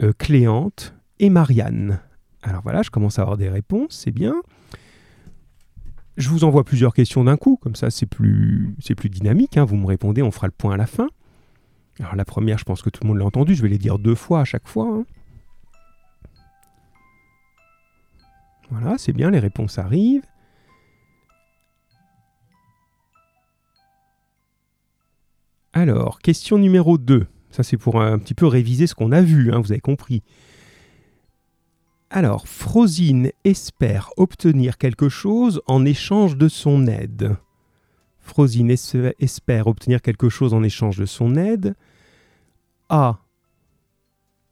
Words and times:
euh, 0.00 0.12
Cléante 0.16 0.94
et 1.18 1.30
Marianne. 1.30 2.00
Alors 2.42 2.62
voilà, 2.62 2.82
je 2.82 2.90
commence 2.90 3.18
à 3.18 3.22
avoir 3.22 3.36
des 3.36 3.48
réponses, 3.48 3.96
c'est 4.04 4.10
bien. 4.10 4.34
Je 6.16 6.28
vous 6.28 6.44
envoie 6.44 6.64
plusieurs 6.64 6.92
questions 6.94 7.24
d'un 7.24 7.36
coup, 7.36 7.56
comme 7.56 7.74
ça 7.74 7.90
c'est 7.90 8.06
plus, 8.06 8.74
dynamique. 9.04 9.56
hein. 9.56 9.64
Vous 9.64 9.76
me 9.76 9.86
répondez, 9.86 10.22
on 10.22 10.30
fera 10.30 10.46
le 10.46 10.52
point 10.52 10.74
à 10.74 10.76
la 10.76 10.86
fin. 10.86 11.08
Alors 12.00 12.16
la 12.16 12.24
première, 12.24 12.58
je 12.58 12.64
pense 12.64 12.82
que 12.82 12.90
tout 12.90 13.02
le 13.02 13.08
monde 13.08 13.18
l'a 13.18 13.24
entendu, 13.26 13.54
je 13.54 13.62
vais 13.62 13.68
les 13.68 13.78
dire 13.78 13.98
deux 13.98 14.14
fois 14.14 14.40
à 14.40 14.44
chaque 14.44 14.66
fois. 14.66 14.88
hein. 14.88 15.04
Voilà, 18.70 18.96
c'est 18.98 19.12
bien, 19.12 19.30
les 19.30 19.38
réponses 19.38 19.78
arrivent. 19.78 20.24
Alors, 25.72 26.20
question 26.20 26.58
numéro 26.58 26.98
2. 26.98 27.26
Ça, 27.52 27.62
c'est 27.62 27.76
pour 27.76 28.00
un 28.00 28.18
petit 28.18 28.34
peu 28.34 28.46
réviser 28.46 28.86
ce 28.88 28.94
qu'on 28.94 29.12
a 29.12 29.20
vu, 29.22 29.52
hein, 29.52 29.60
vous 29.60 29.70
avez 29.72 29.80
compris. 29.80 30.22
Alors, 32.10 32.48
Frosine 32.48 33.30
espère 33.44 34.10
obtenir 34.16 34.76
quelque 34.78 35.08
chose 35.08 35.62
en 35.66 35.84
échange 35.84 36.36
de 36.36 36.48
son 36.48 36.86
aide. 36.86 37.36
Frosine 38.18 38.70
es- 38.70 39.14
espère 39.18 39.66
obtenir 39.66 40.02
quelque 40.02 40.28
chose 40.28 40.54
en 40.54 40.62
échange 40.62 40.96
de 40.96 41.06
son 41.06 41.36
aide. 41.36 41.74
A. 42.88 43.18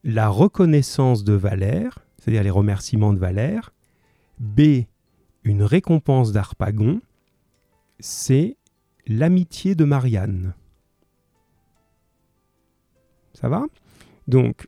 La 0.05 0.29
reconnaissance 0.29 1.25
de 1.25 1.33
Valère, 1.35 1.99
c'est-à-dire 2.19 2.43
les 2.43 2.51
remerciements 2.51 3.13
de 3.13 3.19
Valère. 3.19 3.73
B. 4.39 4.85
Une 5.45 5.63
récompense 5.63 6.33
d'Arpagon. 6.33 7.01
C. 7.99 8.57
L'amitié 9.07 9.75
de 9.75 9.85
Marianne. 9.85 10.55
Ça 13.41 13.49
va? 13.49 13.65
Donc, 14.29 14.67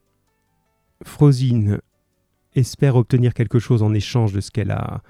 Frosine 1.05 1.81
espère 2.55 2.97
obtenir 2.97 3.35
quelque 3.35 3.59
chose 3.59 3.83
en 3.83 3.95
échange 3.95 4.33
de 4.33 4.41
ce 4.41 4.51
qu'elle 4.51 4.71
a, 4.71 5.03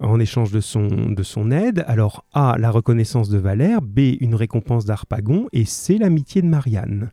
en 0.00 0.20
échange 0.20 0.52
de 0.52 0.60
son, 0.60 0.86
de 0.86 1.22
son 1.22 1.50
aide. 1.50 1.84
Alors, 1.86 2.24
A, 2.32 2.56
la 2.58 2.70
reconnaissance 2.70 3.28
de 3.28 3.38
Valère, 3.38 3.82
B, 3.82 4.16
une 4.20 4.34
récompense 4.34 4.84
d'Arpagon, 4.84 5.48
et 5.52 5.64
C, 5.64 5.98
l'amitié 5.98 6.42
de 6.42 6.46
Marianne. 6.46 7.10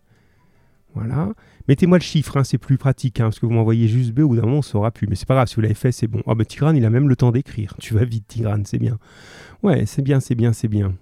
Voilà. 0.94 1.34
Mettez-moi 1.68 1.98
le 1.98 2.04
chiffre, 2.04 2.38
hein, 2.38 2.44
c'est 2.44 2.58
plus 2.58 2.78
pratique, 2.78 3.20
hein, 3.20 3.26
parce 3.26 3.40
que 3.40 3.46
vous 3.46 3.52
m'envoyez 3.52 3.88
juste 3.88 4.14
B, 4.14 4.20
au 4.20 4.30
bout 4.30 4.36
d'un 4.38 4.44
moment, 4.44 4.60
on 4.60 4.62
saura 4.62 4.92
plus. 4.92 5.08
Mais 5.08 5.16
c'est 5.16 5.28
pas 5.28 5.34
grave, 5.34 5.48
si 5.48 5.56
vous 5.56 5.62
l'avez 5.62 5.74
fait, 5.74 5.92
c'est 5.92 6.08
bon. 6.08 6.22
Ah, 6.28 6.36
bah, 6.36 6.46
Tigrane, 6.46 6.78
il 6.78 6.86
a 6.86 6.90
même 6.90 7.10
le 7.10 7.16
temps 7.16 7.32
d'écrire. 7.32 7.76
Tu 7.80 7.94
vas 7.94 8.06
vite, 8.06 8.28
Tigrane, 8.28 8.66
c'est 8.66 8.78
bien. 8.78 8.98
Ouais, 9.64 9.86
c'est 9.86 10.02
bien, 10.02 10.20
c'est 10.20 10.36
bien, 10.36 10.54
c'est 10.54 10.68
bien. 10.68 10.94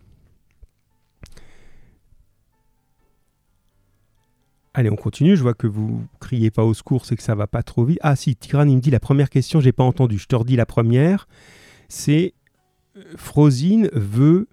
Allez, 4.76 4.90
on 4.90 4.96
continue. 4.96 5.36
Je 5.36 5.44
vois 5.44 5.54
que 5.54 5.68
vous 5.68 6.04
criez 6.20 6.50
pas 6.50 6.64
au 6.64 6.74
secours, 6.74 7.06
c'est 7.06 7.16
que 7.16 7.22
ça 7.24 7.36
va 7.36 7.46
pas 7.46 7.62
trop 7.62 7.86
vite. 7.86 8.00
Ah 8.02 8.16
si, 8.16 8.36
Tigrane, 8.36 8.70
il 8.70 8.78
me 8.78 8.82
dit 8.82 8.90
la 8.90 9.00
première 9.00 9.30
question, 9.30 9.60
j'ai 9.60 9.72
pas 9.72 9.84
entendu. 9.84 10.18
Je 10.18 10.26
te 10.26 10.36
redis 10.36 10.56
la 10.56 10.66
première. 10.66 11.28
C'est 11.90 12.34
euh, 12.98 13.04
Frosine 13.16 13.90
veut 13.94 14.48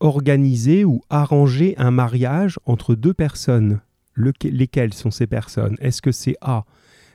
organiser 0.00 0.84
ou 0.84 1.02
arranger 1.10 1.74
un 1.76 1.90
mariage 1.90 2.58
entre 2.64 2.94
deux 2.94 3.14
personnes. 3.14 3.80
Lesquelles 4.16 4.94
sont 4.94 5.10
ces 5.10 5.26
personnes? 5.26 5.76
Est-ce 5.80 6.02
que 6.02 6.12
c'est 6.12 6.36
A. 6.40 6.64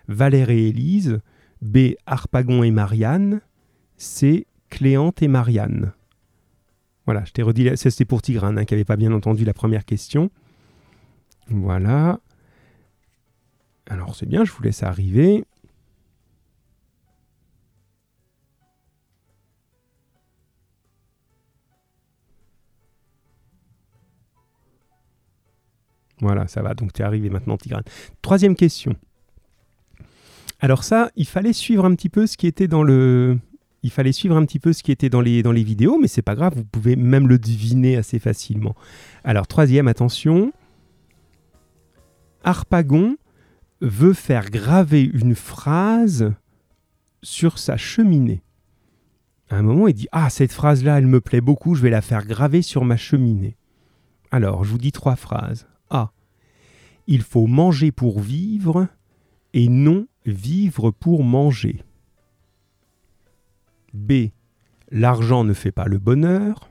Valère 0.08 0.49
et 0.49 0.67
Élise 0.67 1.19
B. 1.61 1.93
Harpagon 2.05 2.63
et 2.63 2.71
Marianne 2.71 3.41
C. 3.97 4.47
Cléante 4.69 5.21
et 5.21 5.27
Marianne? 5.27 5.91
Voilà, 7.05 7.23
je 7.25 7.31
t'ai 7.31 7.41
redit, 7.41 7.69
c'était 7.75 8.05
pour 8.05 8.21
Tigrane 8.21 8.58
hein, 8.58 8.65
qui 8.65 8.73
n'avait 8.73 8.83
pas 8.83 8.95
bien 8.95 9.11
entendu 9.11 9.45
la 9.45 9.53
première 9.53 9.85
question. 9.85 10.30
Voilà. 11.49 12.19
Alors 13.89 14.16
c'est 14.16 14.25
bien, 14.25 14.43
je 14.43 14.52
vous 14.52 14.63
laisse 14.63 14.83
arriver. 14.83 15.45
Voilà, 26.20 26.48
ça 26.48 26.61
va, 26.61 26.73
donc 26.73 26.93
tu 26.93 27.02
es 27.02 27.05
arrivé 27.05 27.30
maintenant, 27.30 27.58
Tigrane. 27.58 27.83
Troisième 28.21 28.55
question. 28.55 28.95
Alors 30.59 30.83
ça, 30.83 31.11
il 31.15 31.27
fallait 31.27 31.54
suivre 31.54 31.86
un 31.86 31.93
petit 31.93 32.09
peu 32.09 32.25
ce 32.25 32.37
qui 32.37 32.48
était 32.48 32.67
dans 32.67 32.83
le... 32.83 33.37
Il 33.83 33.92
fallait 33.92 34.11
suivre 34.11 34.36
un 34.36 34.43
petit 34.43 34.59
peu 34.59 34.73
ce 34.73 34.81
qui 34.81 34.92
était 34.92 35.09
dans 35.09 35.21
les, 35.21 35.42
vidéos, 35.64 35.99
mais 35.99 36.08
c'est 36.08 36.23
pas 36.23 36.33
grave, 36.33 36.54
vous 36.55 36.65
pouvez 36.65 36.95
même 36.95 37.27
le 37.27 37.37
deviner 37.37 37.95
assez 37.95 38.17
facilement. 38.17 38.75
Alors, 39.23 39.45
troisième, 39.48 39.87
attention. 39.87 40.52
Harpagon 42.43 43.17
veut 43.82 44.14
faire 44.14 44.49
graver 44.49 45.04
une 45.04 45.36
phrase 45.36 46.33
sur 47.21 47.60
sa 47.60 47.77
cheminée. 47.77 48.42
À 49.49 49.58
un 49.58 49.61
moment, 49.61 49.88
il 49.88 49.93
dit 49.93 50.08
Ah, 50.11 50.30
cette 50.30 50.52
phrase-là, 50.52 50.98
elle 50.98 51.08
me 51.08 51.21
plaît 51.21 51.42
beaucoup, 51.42 51.76
je 51.76 51.82
vais 51.82 51.89
la 51.89 52.02
faire 52.02 52.26
graver 52.26 52.61
sur 52.61 52.83
ma 52.83 52.98
cheminée. 52.98 53.58
Alors, 54.32 54.64
je 54.64 54.71
vous 54.71 54.77
dis 54.77 54.92
trois 54.92 55.16
phrases. 55.16 55.67
A. 55.89 56.11
Il 57.08 57.21
faut 57.21 57.48
manger 57.48 57.92
pour 57.92 58.20
vivre 58.20 58.87
et 59.54 59.70
non 59.70 60.08
vivre 60.26 60.92
pour 60.92 61.23
manger. 61.23 61.83
B. 63.93 64.30
L'argent 64.92 65.43
ne 65.43 65.54
fait 65.54 65.71
pas 65.71 65.86
le 65.86 65.98
bonheur. 65.98 66.70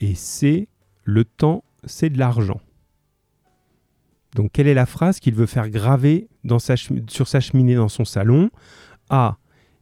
Et 0.00 0.14
C. 0.14 0.68
Le 1.04 1.24
temps, 1.24 1.64
c'est 1.84 2.10
de 2.10 2.18
l'argent. 2.18 2.60
Donc, 4.34 4.52
quelle 4.52 4.68
est 4.68 4.74
la 4.74 4.86
phrase 4.86 5.20
qu'il 5.20 5.34
veut 5.34 5.46
faire 5.46 5.70
graver 5.70 6.28
sur 7.08 7.28
sa 7.28 7.40
cheminée 7.40 7.74
dans 7.74 7.88
son 7.88 8.04
salon? 8.04 8.50
A. 9.08 9.38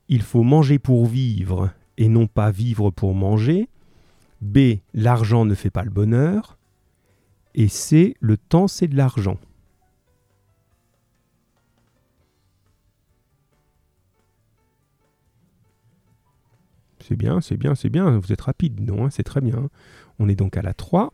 Il 0.09 0.23
faut 0.23 0.43
manger 0.43 0.79
pour 0.79 1.07
vivre 1.07 1.71
et 1.99 2.09
non 2.09 2.27
pas 2.27 2.51
vivre 2.51 2.91
pour 2.91 3.15
manger. 3.15 3.69
B. 4.41 4.79
L'argent 4.95 5.45
ne 5.45 5.55
fait 5.55 5.71
pas 5.71 5.85
le 5.85 5.91
bonheur. 5.91 6.59
Et 7.55 7.69
C. 7.69 8.15
Le 8.21 8.37
temps, 8.37 8.69
c'est 8.69 8.89
de 8.89 8.97
l'argent. 8.97 9.39
C'est 17.01 17.17
bien, 17.17 17.41
c'est 17.41 17.57
bien, 17.57 17.75
c'est 17.75 17.89
bien. 17.89 18.19
Vous 18.19 18.33
êtes 18.33 18.43
rapide, 18.43 18.81
non 18.81 19.07
hein, 19.07 19.11
C'est 19.11 19.23
très 19.23 19.41
bien. 19.41 19.71
On 20.19 20.29
est 20.29 20.35
donc 20.35 20.57
à 20.57 20.63
la 20.63 20.75
3. 20.75 21.13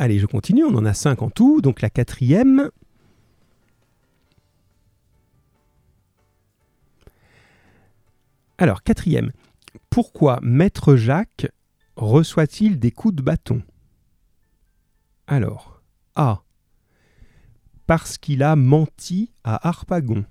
Allez, 0.00 0.20
je 0.20 0.26
continue. 0.26 0.62
On 0.62 0.76
en 0.76 0.84
a 0.84 0.94
5 0.94 1.22
en 1.22 1.28
tout. 1.28 1.60
Donc 1.60 1.80
la 1.82 1.90
quatrième. 1.90 2.70
Alors, 8.58 8.84
quatrième. 8.84 9.32
Pourquoi 9.90 10.38
Maître 10.40 10.94
Jacques 10.94 11.48
reçoit-il 11.96 12.78
des 12.78 12.92
coups 12.92 13.16
de 13.16 13.22
bâton? 13.22 13.60
Alors, 15.26 15.82
A. 16.14 16.42
Parce 17.88 18.18
qu'il 18.18 18.44
a 18.44 18.54
menti 18.54 19.32
à 19.42 19.68
Harpagon. 19.68 20.24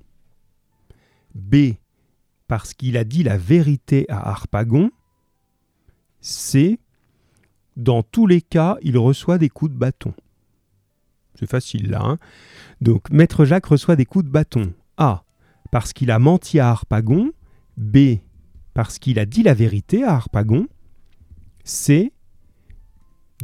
B. 1.36 1.74
Parce 2.48 2.74
qu'il 2.74 2.96
a 2.96 3.04
dit 3.04 3.24
la 3.24 3.38
vérité 3.38 4.06
à 4.08 4.30
Harpagon. 4.30 4.92
C. 6.22 6.80
Dans 7.78 8.02
tous 8.02 8.26
les 8.26 8.42
cas, 8.42 8.78
il 8.82 8.98
reçoit 8.98 9.38
des 9.38 9.50
coups 9.50 9.72
de 9.72 9.78
bâton. 9.78 10.14
C'est 11.36 11.50
facile 11.50 11.92
là. 11.92 12.02
hein 12.04 12.18
Donc, 12.82 13.12
Maître 13.12 13.46
Jacques 13.46 13.68
reçoit 13.68 13.96
des 13.96 14.06
coups 14.06 14.26
de 14.26 14.32
bâton. 14.32 14.74
A. 14.98 15.24
Parce 15.72 15.94
qu'il 15.94 16.10
a 16.10 16.18
menti 16.18 16.60
à 16.60 16.70
Harpagon. 16.72 17.32
B. 17.78 18.18
Parce 18.74 18.98
qu'il 18.98 19.20
a 19.20 19.28
dit 19.28 19.44
la 19.44 19.54
vérité 19.54 20.04
à 20.04 20.16
Harpagon. 20.16 20.68
C. 21.64 22.12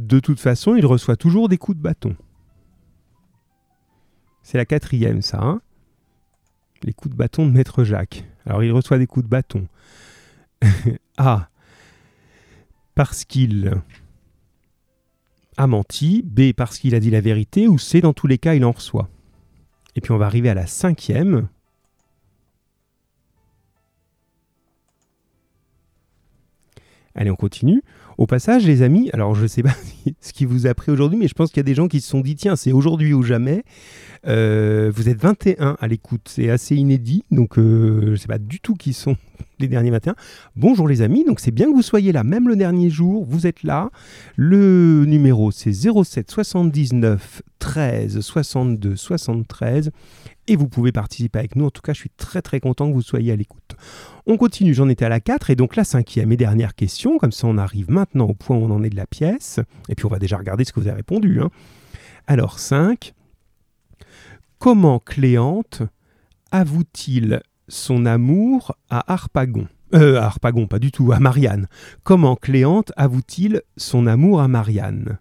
De 0.00 0.18
toute 0.18 0.40
façon, 0.40 0.74
il 0.74 0.84
reçoit 0.84 1.16
toujours 1.16 1.48
des 1.48 1.56
coups 1.56 1.78
de 1.78 1.82
bâton. 1.82 2.16
C'est 4.42 4.58
la 4.58 4.64
quatrième, 4.64 5.22
ça. 5.22 5.40
hein 5.40 5.62
Les 6.82 6.92
coups 6.92 7.12
de 7.12 7.16
bâton 7.16 7.46
de 7.46 7.52
Maître 7.52 7.84
Jacques. 7.84 8.24
Alors, 8.46 8.64
il 8.64 8.72
reçoit 8.72 8.98
des 8.98 9.06
coups 9.06 9.24
de 9.24 9.30
bâton. 9.30 9.68
A. 11.18 11.48
Parce 12.96 13.24
qu'il 13.24 13.80
a 15.56 15.66
menti. 15.66 16.22
B. 16.22 16.52
Parce 16.52 16.78
qu'il 16.78 16.94
a 16.94 17.00
dit 17.00 17.10
la 17.10 17.20
vérité. 17.20 17.68
Ou 17.68 17.78
C. 17.78 18.00
Dans 18.00 18.12
tous 18.12 18.26
les 18.26 18.38
cas, 18.38 18.54
il 18.54 18.64
en 18.64 18.72
reçoit. 18.72 19.08
Et 19.96 20.00
puis, 20.00 20.12
on 20.12 20.18
va 20.18 20.26
arriver 20.26 20.48
à 20.48 20.54
la 20.54 20.66
cinquième. 20.66 21.48
Allez, 27.14 27.30
on 27.30 27.36
continue. 27.36 27.82
Au 28.18 28.26
passage, 28.26 28.66
les 28.66 28.82
amis, 28.82 29.10
alors 29.12 29.34
je 29.34 29.42
ne 29.42 29.46
sais 29.46 29.62
pas 29.62 29.74
ce 30.20 30.32
qui 30.32 30.44
vous 30.44 30.66
a 30.66 30.74
pris 30.74 30.90
aujourd'hui, 30.90 31.18
mais 31.18 31.28
je 31.28 31.34
pense 31.34 31.50
qu'il 31.50 31.58
y 31.58 31.60
a 31.60 31.64
des 31.64 31.74
gens 31.74 31.88
qui 31.88 32.00
se 32.00 32.08
sont 32.08 32.20
dit 32.20 32.36
tiens, 32.36 32.56
c'est 32.56 32.72
aujourd'hui 32.72 33.12
ou 33.14 33.22
jamais. 33.22 33.64
Euh, 34.26 34.90
vous 34.94 35.08
êtes 35.08 35.20
21 35.20 35.76
à 35.80 35.86
l'écoute, 35.86 36.28
c'est 36.28 36.48
assez 36.48 36.76
inédit, 36.76 37.24
donc 37.30 37.58
euh, 37.58 38.00
je 38.06 38.10
ne 38.10 38.16
sais 38.16 38.26
pas 38.26 38.38
du 38.38 38.58
tout 38.58 38.74
qui 38.74 38.92
sont 38.92 39.16
les 39.58 39.68
derniers 39.68 39.90
matins. 39.90 40.14
Bonjour 40.56 40.88
les 40.88 41.02
amis, 41.02 41.24
donc 41.24 41.40
c'est 41.40 41.50
bien 41.50 41.66
que 41.66 41.74
vous 41.74 41.82
soyez 41.82 42.12
là, 42.12 42.24
même 42.24 42.48
le 42.48 42.56
dernier 42.56 42.88
jour, 42.88 43.24
vous 43.24 43.46
êtes 43.46 43.62
là. 43.62 43.90
Le 44.36 45.04
numéro 45.06 45.50
c'est 45.50 45.72
07 45.72 46.30
79 46.30 47.42
13 47.58 48.20
62 48.20 48.96
73 48.96 49.90
et 50.46 50.56
vous 50.56 50.68
pouvez 50.68 50.92
participer 50.92 51.38
avec 51.38 51.56
nous. 51.56 51.66
En 51.66 51.70
tout 51.70 51.80
cas, 51.80 51.92
je 51.92 52.00
suis 52.00 52.10
très 52.10 52.42
très 52.42 52.60
content 52.60 52.88
que 52.88 52.94
vous 52.94 53.02
soyez 53.02 53.32
à 53.32 53.36
l'écoute. 53.36 53.76
On 54.26 54.36
continue, 54.36 54.74
j'en 54.74 54.88
étais 54.88 55.04
à 55.04 55.08
la 55.08 55.20
4 55.20 55.50
et 55.50 55.56
donc 55.56 55.76
la 55.76 55.84
cinquième 55.84 56.32
et 56.32 56.36
dernière 56.36 56.74
question, 56.74 57.18
comme 57.18 57.32
ça 57.32 57.46
on 57.46 57.58
arrive 57.58 57.90
maintenant 57.90 58.26
au 58.26 58.34
point 58.34 58.56
où 58.56 58.64
on 58.64 58.70
en 58.70 58.82
est 58.82 58.90
de 58.90 58.96
la 58.96 59.06
pièce, 59.06 59.60
et 59.88 59.94
puis 59.94 60.06
on 60.06 60.10
va 60.10 60.18
déjà 60.18 60.38
regarder 60.38 60.64
ce 60.64 60.72
que 60.72 60.80
vous 60.80 60.86
avez 60.86 60.96
répondu. 60.96 61.40
Hein. 61.40 61.50
Alors 62.26 62.58
5, 62.58 63.12
Comment 64.58 64.98
Cléante 64.98 65.82
avoue-t-il 66.50 67.42
son 67.68 68.06
amour 68.06 68.76
à 68.88 69.12
Harpagon? 69.12 69.68
Euh, 69.94 70.20
Harpagon, 70.20 70.66
pas 70.66 70.78
du 70.78 70.90
tout, 70.90 71.12
à 71.12 71.20
Marianne. 71.20 71.68
Comment 72.02 72.36
Cléante 72.36 72.92
avoue-t-il 72.96 73.62
son 73.76 74.06
amour 74.06 74.40
à 74.40 74.48
Marianne? 74.48 75.18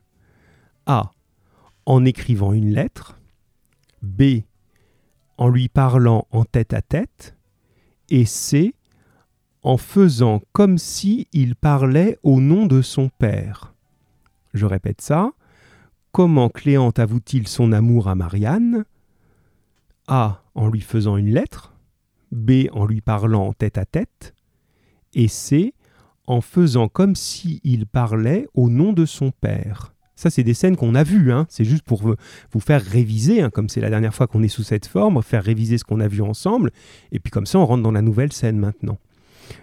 A. 0.86 1.12
En 1.86 2.06
écrivant 2.06 2.54
une 2.54 2.74
lettre. 2.74 3.20
B. 4.02 4.42
En 5.38 5.50
lui 5.50 5.68
parlant 5.68 6.28
en 6.32 6.46
tête 6.46 6.74
à 6.74 6.82
tête. 6.82 7.36
Et 8.10 8.26
C. 8.26 8.74
En 9.62 9.78
faisant 9.78 10.42
comme 10.54 10.78
si 10.78 11.28
il 11.34 11.56
parlait 11.56 12.18
au 12.24 12.40
nom 12.40 12.66
de 12.66 12.82
son 12.82 13.10
père. 13.10 13.74
Je 14.54 14.66
répète 14.66 15.02
ça. 15.02 15.32
Comment 16.12 16.50
Cléante 16.50 17.00
avoue-t-il 17.00 17.48
son 17.48 17.72
amour 17.72 18.08
à 18.08 18.16
Marianne? 18.16 18.86
A. 20.08 20.42
en 20.56 20.68
lui 20.68 20.82
faisant 20.82 21.18
une 21.18 21.34
lettre, 21.34 21.74
B. 22.32 22.68
en 22.72 22.86
lui 22.86 23.02
parlant 23.02 23.54
tête 23.54 23.78
à 23.78 23.86
tête, 23.86 24.34
et 25.14 25.28
C. 25.28 25.74
en 26.28 26.42
faisant 26.42 26.88
comme 26.88 27.16
s'il 27.16 27.60
il 27.64 27.86
parlait 27.86 28.48
au 28.54 28.70
nom 28.70 28.94
de 28.94 29.06
son 29.06 29.32
père. 29.32 29.94
Ça, 30.16 30.30
c'est 30.30 30.44
des 30.44 30.54
scènes 30.54 30.78
qu'on 30.78 30.96
a 30.96 31.04
vues, 31.04 31.32
hein. 31.32 31.48
c'est 31.50 31.66
juste 31.66 31.84
pour 31.84 32.02
vous 32.04 32.60
faire 32.60 32.82
réviser, 32.82 33.42
hein, 33.42 33.50
comme 33.50 33.68
c'est 33.68 33.82
la 33.82 33.90
dernière 33.90 34.14
fois 34.14 34.28
qu'on 34.28 34.44
est 34.44 34.48
sous 34.48 34.64
cette 34.64 34.86
forme, 34.86 35.22
faire 35.24 35.44
réviser 35.44 35.78
ce 35.78 35.84
qu'on 35.84 36.00
a 36.00 36.08
vu 36.08 36.22
ensemble, 36.22 36.72
et 37.12 37.20
puis 37.20 37.32
comme 37.32 37.46
ça, 37.46 37.60
on 37.60 37.66
rentre 37.66 37.84
dans 37.84 37.92
la 37.92 38.02
nouvelle 38.02 38.32
scène 38.32 38.58
maintenant. 38.58 39.00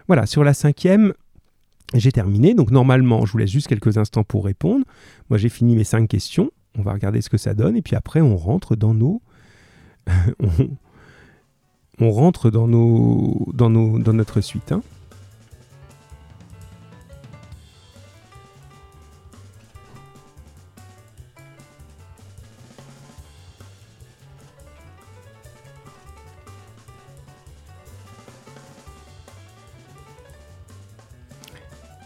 Voilà, 0.08 0.26
sur 0.26 0.44
la 0.44 0.52
cinquième, 0.52 1.14
j'ai 1.94 2.12
terminé, 2.12 2.54
donc 2.54 2.70
normalement, 2.72 3.24
je 3.26 3.32
vous 3.32 3.38
laisse 3.38 3.50
juste 3.50 3.68
quelques 3.68 3.96
instants 3.96 4.24
pour 4.24 4.44
répondre. 4.44 4.84
Moi, 5.28 5.38
j'ai 5.38 5.48
fini 5.48 5.76
mes 5.76 5.84
cinq 5.84 6.08
questions, 6.08 6.50
on 6.76 6.82
va 6.82 6.92
regarder 6.92 7.20
ce 7.20 7.30
que 7.30 7.38
ça 7.38 7.54
donne, 7.54 7.76
et 7.76 7.82
puis 7.82 7.96
après, 7.96 8.20
on 8.20 8.36
rentre 8.36 8.76
dans 8.76 8.92
nos 8.92 9.22
on, 12.00 12.10
rentre 12.10 12.50
dans, 12.50 12.68
nos, 12.68 13.48
dans, 13.52 13.70
nos, 13.70 13.98
dans 13.98 14.12
notre 14.12 14.40
suite. 14.40 14.72
Hein. 14.72 14.82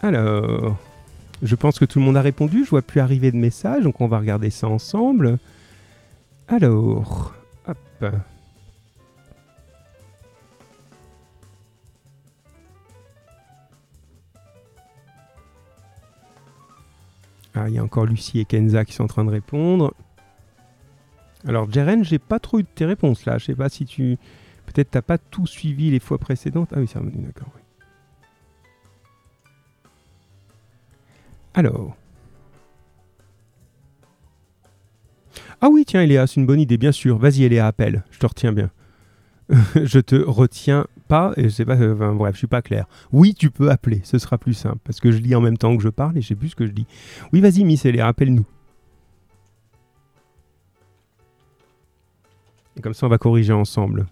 Alors, 0.05 0.77
je 1.41 1.55
pense 1.55 1.79
que 1.79 1.85
tout 1.85 1.97
le 1.97 2.05
monde 2.05 2.17
a 2.17 2.21
répondu. 2.21 2.63
Je 2.63 2.69
vois 2.69 2.83
plus 2.83 2.99
arriver 2.99 3.31
de 3.31 3.37
messages, 3.37 3.83
donc 3.83 4.01
on 4.01 4.07
va 4.07 4.19
regarder 4.19 4.51
ça 4.51 4.67
ensemble. 4.67 5.39
Alors, 6.47 7.33
ah, 7.67 7.73
il 17.67 17.73
y 17.73 17.77
a 17.77 17.83
encore 17.83 18.05
Lucie 18.05 18.39
et 18.39 18.45
Kenza 18.45 18.85
qui 18.85 18.93
sont 18.93 19.03
en 19.03 19.07
train 19.07 19.25
de 19.25 19.31
répondre. 19.31 19.93
Alors, 21.47 21.71
Jeren, 21.71 22.03
j'ai 22.03 22.19
pas 22.19 22.39
trop 22.39 22.59
eu 22.59 22.63
de 22.63 22.67
tes 22.67 22.85
réponses 22.85 23.25
là. 23.25 23.37
Je 23.37 23.45
sais 23.45 23.55
pas 23.55 23.69
si 23.69 23.85
tu. 23.85 24.17
Peut-être 24.65 24.91
t'as 24.91 25.01
pas 25.01 25.17
tout 25.17 25.47
suivi 25.47 25.91
les 25.91 25.99
fois 25.99 26.17
précédentes. 26.17 26.69
Ah 26.75 26.79
oui, 26.79 26.87
c'est 26.87 26.99
revenu, 26.99 27.23
d'accord. 27.23 27.51
Alors. 31.53 31.95
Ah 35.61 35.69
oui, 35.69 35.85
tiens, 35.85 36.01
Eléa, 36.01 36.27
c'est 36.27 36.39
une 36.39 36.45
bonne 36.45 36.59
idée, 36.59 36.77
bien 36.77 36.91
sûr. 36.91 37.17
Vas-y, 37.17 37.43
Eléa, 37.43 37.67
appelle. 37.67 38.03
Je 38.11 38.19
te 38.19 38.25
retiens 38.25 38.51
bien. 38.51 38.69
je 39.75 39.99
te 39.99 40.15
retiens 40.15 40.87
pas, 41.07 41.33
et 41.37 41.43
je 41.43 41.49
sais 41.49 41.65
pas, 41.65 41.75
bref, 41.75 42.33
je 42.33 42.39
suis 42.39 42.47
pas 42.47 42.61
clair. 42.61 42.87
Oui, 43.11 43.35
tu 43.35 43.51
peux 43.51 43.69
appeler, 43.69 44.01
ce 44.03 44.17
sera 44.17 44.37
plus 44.37 44.55
simple, 44.55 44.79
parce 44.83 44.99
que 44.99 45.11
je 45.11 45.17
lis 45.17 45.35
en 45.35 45.41
même 45.41 45.57
temps 45.57 45.77
que 45.77 45.83
je 45.83 45.89
parle 45.89 46.17
et 46.17 46.21
je 46.21 46.29
sais 46.29 46.35
plus 46.35 46.49
ce 46.49 46.55
que 46.55 46.65
je 46.65 46.71
dis. 46.71 46.87
Oui, 47.31 47.41
vas-y, 47.41 47.63
Miss 47.63 47.85
Eléa, 47.85 48.07
appelle-nous. 48.07 48.45
Et 52.77 52.81
comme 52.81 52.93
ça, 52.93 53.05
on 53.05 53.09
va 53.09 53.17
corriger 53.17 53.53
ensemble. 53.53 54.07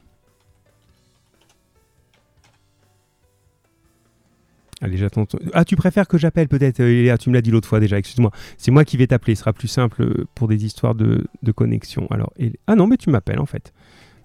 Allez, 4.84 4.98
j'attends. 4.98 5.26
Ah, 5.54 5.64
tu 5.64 5.78
préfères 5.78 6.10
que 6.10 6.18
j'appelle 6.18 6.50
peut-être, 6.50 6.82
Eléa 6.82 7.18
Tu 7.18 7.30
me 7.30 7.34
l'as 7.34 7.42
dit 7.42 7.52
l'autre 7.52 7.70
fois 7.70 7.80
déjà, 7.80 7.98
excuse-moi. 7.98 8.32
C'est 8.58 8.70
moi 8.70 8.84
qui 8.84 8.98
vais 8.98 9.08
t'appeler, 9.08 9.34
ce 9.34 9.40
sera 9.40 9.54
plus 9.54 9.70
simple 9.70 10.26
pour 10.36 10.50
des 10.50 10.66
histoires 10.66 10.94
de, 10.94 11.26
connexion. 11.56 12.06
Alors, 12.12 12.34
Ah 12.68 12.76
non, 12.76 12.86
mais 12.86 12.98
tu 12.98 13.10
m'appelles 13.10 13.40
en 13.40 13.46
fait. 13.46 13.72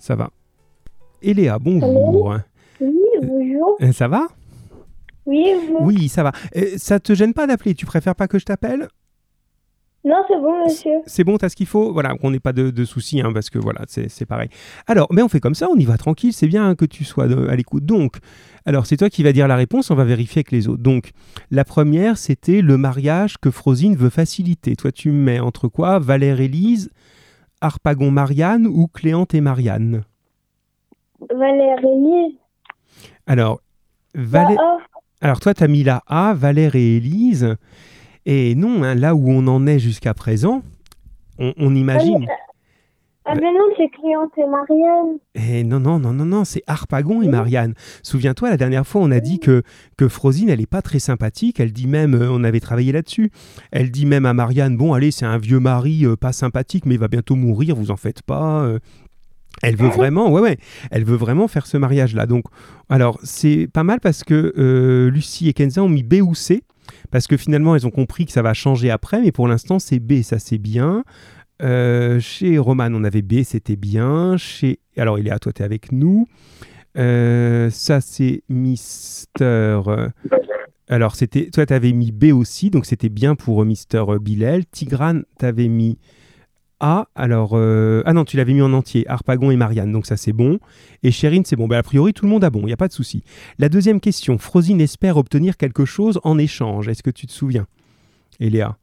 Ça 0.01 0.17
va. 0.17 0.31
Eléa, 1.23 1.61
bonjour. 1.61 2.35
Oui, 2.81 2.93
bonjour. 3.23 3.77
Euh, 3.83 3.93
ça 3.93 4.09
va? 4.09 4.27
Oui, 5.27 5.45
vous 5.69 5.87
Oui, 5.87 6.09
ça 6.09 6.25
va. 6.25 6.33
Euh, 6.57 6.75
ça 6.77 6.99
te 6.99 7.15
gêne 7.15 7.35
pas 7.35 7.47
d'appeler? 7.47 7.75
Tu 7.75 7.87
préfères 7.87 8.17
pas 8.17 8.27
que 8.27 8.41
je 8.41 8.45
t'appelle? 8.45 8.89
Non, 10.09 10.25
c'est 10.27 10.41
bon, 10.41 10.65
monsieur. 10.65 11.01
C'est 11.05 11.23
bon, 11.23 11.37
t'as 11.37 11.51
ce 11.51 11.57
qu'il 11.57 11.67
faut 11.67 11.93
Voilà, 11.93 12.15
qu'on 12.15 12.31
n'ait 12.31 12.41
pas 12.41 12.55
de, 12.55 12.85
soucis, 12.85 13.21
hein, 13.21 13.31
parce 13.35 13.51
que 13.51 13.59
voilà, 13.59 13.83
c'est 13.87 14.25
pareil. 14.25 14.49
Alors, 14.87 15.07
mais 15.13 15.21
on 15.21 15.29
fait 15.29 15.41
comme 15.41 15.55
ça, 15.55 15.69
on 15.71 15.77
y 15.77 15.85
va 15.85 15.99
tranquille, 15.99 16.33
c'est 16.33 16.47
bien 16.47 16.75
que 16.75 16.87
tu 16.87 17.05
sois 17.05 17.25
à 17.25 17.57
l'écoute. 17.57 17.85
Donc, 17.85 18.17
alors 18.65 18.87
c'est 18.87 18.97
toi 18.97 19.11
qui 19.11 19.23
vas 19.23 19.33
dire 19.33 19.47
la 19.49 19.57
réponse, 19.57 19.91
on 19.91 19.95
va 19.95 20.05
vérifier 20.05 20.41
avec 20.41 20.51
les 20.51 20.67
autres. 20.67 20.83
Donc, 20.83 21.11
la 21.51 21.65
première, 21.65 22.17
c'était 22.17 22.63
le 22.63 22.79
mariage 22.79 23.37
que 23.37 23.51
Frosine 23.51 23.97
veut 23.97 24.09
faciliter. 24.09 24.77
Toi, 24.77 24.93
tu 24.93 25.11
mets 25.11 25.41
entre 25.41 25.69
quoi? 25.69 25.99
Valère 25.99 26.41
Élise, 26.41 26.91
Harpagon 27.61 28.11
Marianne 28.11 28.67
ou 28.67 28.87
Cléante 28.89 29.35
et 29.35 29.43
Marianne? 29.43 30.05
Valère 31.31 31.79
Élise. 31.85 32.39
Alors, 33.27 33.61
Valère... 34.15 34.59
Alors, 35.21 35.41
toi, 35.41 35.53
tu 35.53 35.65
as 35.65 35.69
mis 35.69 35.83
la 35.83 36.03
A, 36.07 36.33
Valère 36.33 36.77
et 36.77 36.97
Élise. 36.97 37.57
Et 38.27 38.55
non, 38.55 38.83
hein, 38.83 38.95
là 38.95 39.15
où 39.15 39.31
on 39.31 39.47
en 39.47 39.67
est 39.67 39.79
jusqu'à 39.79 40.15
présent, 40.15 40.63
on, 41.39 41.75
imagine. 41.75 42.27
Ah, 43.25 43.35
mais 43.35 43.53
non, 43.53 43.69
c'est 43.77 43.89
Cléante 43.91 44.33
et 44.39 44.47
Marianne. 44.47 45.19
Eh 45.35 45.63
non, 45.63 45.81
non, 45.81 45.99
non, 45.99 46.13
non, 46.13 46.25
non, 46.25 46.45
c'est 46.45 46.63
Harpagon 46.67 47.21
et 47.21 47.29
Marianne. 47.29 47.75
Souviens-toi, 48.03 48.49
la 48.49 48.57
dernière 48.57 48.87
fois, 48.87 49.03
on 49.03 49.11
a 49.11 49.21
dit 49.21 49.39
que, 49.39 49.63
que 49.97 50.09
Frosine, 50.09 50.49
elle 50.49 50.61
n'est 50.61 50.67
pas 50.67 50.83
très 50.83 50.99
sympathique. 50.99 51.61
Elle 51.61 51.73
dit 51.73 51.87
même, 51.87 52.15
euh, 52.15 52.31
on 52.31 52.43
avait 52.43 52.61
travaillé 52.61 52.91
là-dessus, 52.91 53.31
elle 53.71 53.91
dit 53.91 54.07
même 54.07 54.25
à 54.25 54.33
Marianne, 54.33 54.77
bon, 54.77 54.95
allez, 54.95 55.11
c'est 55.11 55.27
un 55.27 55.39
vieux 55.39 55.61
mari 55.61 56.07
euh, 56.07 56.17
pas 56.17 56.33
sympathique, 56.33 56.87
mais 56.87 56.95
il 56.95 57.01
va 57.01 57.09
bientôt 57.09 57.37
mourir, 57.37 57.77
vous 57.77 57.91
en 57.91 57.97
faites 57.97 58.23
pas. 58.23 58.63
Euh. 58.63 58.79
Elle 59.63 59.77
veut 59.77 59.89
vraiment, 59.89 60.31
ouais, 60.31 60.41
ouais, 60.41 60.57
elle 60.91 61.05
veut 61.05 61.17
vraiment 61.17 61.49
faire 61.49 61.67
ce 61.67 61.77
mariage-là. 61.77 62.27
Donc, 62.27 62.45
alors, 62.89 63.19
c'est 63.25 63.69
pas 63.71 63.83
mal 63.83 63.99
parce 64.01 64.23
que 64.23 65.11
Lucie 65.13 65.49
et 65.49 65.53
Kenza 65.53 65.83
ont 65.83 65.89
mis 65.89 66.05
B 66.05 66.23
ou 66.23 66.35
C 66.35 66.63
parce 67.11 67.27
que 67.27 67.37
finalement, 67.37 67.75
elles 67.75 67.87
ont 67.87 67.91
compris 67.91 68.27
que 68.27 68.33
ça 68.33 68.43
va 68.43 68.55
changer 68.55 68.91
après, 68.91 69.21
mais 69.21 69.33
pour 69.33 69.49
l'instant, 69.49 69.79
c'est 69.79 69.99
B, 69.99 70.23
ça 70.23 70.39
c'est 70.39 70.59
bien. 70.59 71.05
Euh, 71.63 72.21
chez 72.21 72.59
Roman, 72.59 72.89
on 72.93 73.05
avait 73.05 73.23
B, 73.23 73.43
c'était 73.43 73.77
bien. 73.77 74.37
Chez... 74.37 74.79
Alors, 74.97 75.19
il 75.19 75.27
est 75.27 75.33
à 75.33 75.39
toi, 75.39 75.53
tu 75.53 75.63
es 75.63 75.65
avec 75.65 75.93
nous. 75.93 76.27
Euh, 76.97 77.71
ça, 77.71 78.01
c'est 78.01 78.43
Mister. 78.49 79.81
Alors, 80.89 81.17
c'était 81.17 81.51
toi, 81.51 81.67
tu 81.67 81.75
avais 81.75 81.93
mis 81.93 82.13
B 82.13 82.33
aussi, 82.33 82.71
donc 82.71 82.87
c'était 82.87 83.09
bien 83.09 83.35
pour 83.35 83.65
Mister 83.65 84.05
Bilel. 84.21 84.67
Tigran, 84.67 85.21
tu 85.39 85.45
avais 85.45 85.69
mis 85.69 85.99
ah, 86.81 87.07
alors. 87.15 87.53
Euh, 87.55 88.03
ah 88.07 88.13
non, 88.13 88.25
tu 88.25 88.37
l'avais 88.37 88.53
mis 88.53 88.63
en 88.63 88.73
entier, 88.73 89.05
Harpagon 89.09 89.51
et 89.51 89.57
Marianne, 89.57 89.91
donc 89.93 90.07
ça 90.07 90.17
c'est 90.17 90.33
bon. 90.33 90.59
Et 91.03 91.11
Chérine, 91.11 91.45
c'est 91.45 91.57
bon. 91.57 91.67
Ben, 91.67 91.79
a 91.79 91.83
priori, 91.83 92.13
tout 92.13 92.25
le 92.25 92.31
monde 92.31 92.45
a 92.45 92.51
bon, 92.51 92.61
il 92.61 92.67
n'y 92.67 92.73
a 92.73 92.77
pas 92.77 92.89
de 92.89 92.93
souci. 92.93 93.23
La 93.59 93.69
deuxième 93.69 94.01
question 94.01 94.39
Frosine 94.39 94.81
espère 94.81 95.17
obtenir 95.17 95.57
quelque 95.57 95.85
chose 95.85 96.21
en 96.25 96.39
échange. 96.39 96.89
Est-ce 96.89 97.03
que 97.03 97.11
tu 97.11 97.27
te 97.27 97.33
souviens 97.33 97.67
Eléa? 98.41 98.77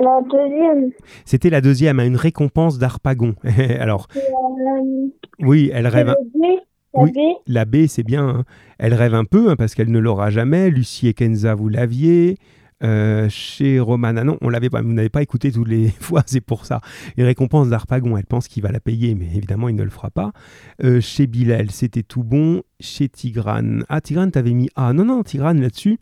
La 0.00 0.20
deuxième. 0.30 0.90
C'était 1.24 1.50
la 1.50 1.60
deuxième, 1.60 1.98
hein, 2.00 2.06
une 2.06 2.16
récompense 2.16 2.78
d'Harpagon. 2.78 3.34
alors. 3.80 4.08
Euh, 4.16 5.08
oui, 5.40 5.70
elle 5.72 5.86
rêve. 5.86 6.08
La 6.08 6.16
Oui. 6.94 7.12
B. 7.12 7.18
La 7.46 7.64
B, 7.64 7.86
c'est 7.88 8.02
bien. 8.02 8.28
hein. 8.28 8.44
Elle 8.78 8.94
rêve 8.94 9.14
un 9.14 9.24
peu 9.24 9.50
hein, 9.50 9.56
parce 9.56 9.74
qu'elle 9.74 9.90
ne 9.90 9.98
l'aura 9.98 10.30
jamais. 10.30 10.70
Lucie 10.70 11.08
et 11.08 11.14
Kenza, 11.14 11.54
vous 11.54 11.68
l'aviez. 11.68 12.36
Euh, 12.82 13.28
chez 13.28 13.78
Romana, 13.80 14.24
non, 14.24 14.38
on 14.40 14.48
l'avait 14.48 14.70
pas. 14.70 14.82
Vous 14.82 14.92
n'avez 14.92 15.08
pas 15.08 15.22
écouté 15.22 15.52
toutes 15.52 15.68
les 15.68 15.88
fois, 16.00 16.22
c'est 16.26 16.40
pour 16.40 16.66
ça. 16.66 16.80
Les 17.16 17.24
récompenses 17.24 17.68
d'Arpagon, 17.68 18.16
elle 18.16 18.26
pense 18.26 18.48
qu'il 18.48 18.62
va 18.62 18.72
la 18.72 18.80
payer, 18.80 19.14
mais 19.14 19.26
évidemment, 19.34 19.68
il 19.68 19.76
ne 19.76 19.82
le 19.82 19.90
fera 19.90 20.10
pas. 20.10 20.32
Euh, 20.82 21.00
chez 21.00 21.26
Bilal, 21.26 21.70
c'était 21.70 22.02
tout 22.02 22.24
bon. 22.24 22.62
Chez 22.80 23.08
Tigrane, 23.08 23.84
ah, 23.88 24.00
Tigrane, 24.00 24.32
t'avais 24.32 24.52
mis 24.52 24.68
A. 24.74 24.92
Non, 24.92 25.04
non, 25.04 25.22
Tigrane, 25.22 25.60
là-dessus, 25.60 25.98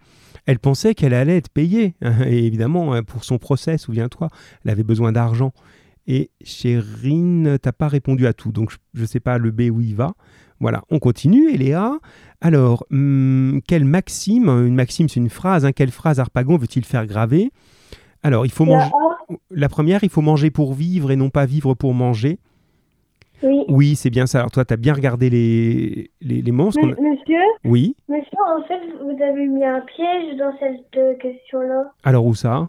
elle 0.46 0.58
pensait 0.58 0.94
qu'elle 0.94 1.14
allait 1.14 1.36
être 1.36 1.50
payée. 1.50 1.94
Et 2.26 2.46
évidemment, 2.46 2.94
hein, 2.94 3.02
pour 3.02 3.24
son 3.24 3.38
procès, 3.38 3.76
souviens-toi, 3.76 4.28
elle 4.64 4.70
avait 4.70 4.82
besoin 4.82 5.12
d'argent. 5.12 5.52
Et 6.06 6.30
chez 6.42 6.78
Rin, 6.78 7.56
t'as 7.60 7.72
pas 7.72 7.88
répondu 7.88 8.26
à 8.26 8.32
tout. 8.32 8.50
Donc, 8.50 8.72
je 8.94 9.02
ne 9.02 9.06
sais 9.06 9.20
pas 9.20 9.38
le 9.38 9.50
B 9.50 9.62
où 9.70 9.80
il 9.80 9.94
va. 9.94 10.14
Voilà, 10.60 10.82
on 10.90 10.98
continue. 10.98 11.50
Et 11.50 11.56
Léa, 11.56 11.92
alors, 12.40 12.84
hum, 12.92 13.60
quelle 13.66 13.84
maxime 13.84 14.48
Une 14.48 14.74
maxime, 14.74 15.08
c'est 15.08 15.20
une 15.20 15.30
phrase. 15.30 15.64
hein, 15.64 15.72
quelle 15.72 15.90
phrase 15.90 16.20
Harpagon 16.20 16.56
veut-il 16.58 16.84
faire 16.84 17.06
graver? 17.06 17.50
Alors, 18.22 18.44
il 18.44 18.52
faut 18.52 18.66
manger. 18.66 18.90
La 19.50 19.68
première, 19.70 20.04
il 20.04 20.10
faut 20.10 20.20
manger 20.20 20.50
pour 20.50 20.74
vivre 20.74 21.10
et 21.10 21.16
non 21.16 21.30
pas 21.30 21.46
vivre 21.46 21.74
pour 21.74 21.94
manger. 21.94 22.38
Oui. 23.42 23.64
Oui, 23.68 23.96
c'est 23.96 24.10
bien 24.10 24.26
ça. 24.26 24.40
Alors, 24.40 24.50
toi, 24.50 24.66
tu 24.66 24.74
as 24.74 24.76
bien 24.76 24.92
regardé 24.92 25.30
les, 25.30 26.10
les, 26.20 26.42
les 26.42 26.52
monstres. 26.52 26.82
M- 26.82 26.94
Monsieur, 27.00 27.40
Oui. 27.64 27.96
monsieur, 28.08 28.36
en 28.54 28.62
fait, 28.64 28.80
vous 29.02 29.22
avez 29.22 29.46
mis 29.46 29.64
un 29.64 29.80
piège 29.80 30.36
dans 30.36 30.52
cette 30.58 30.94
euh, 30.98 31.14
question-là. 31.16 31.90
Alors, 32.04 32.26
où 32.26 32.34
ça? 32.34 32.68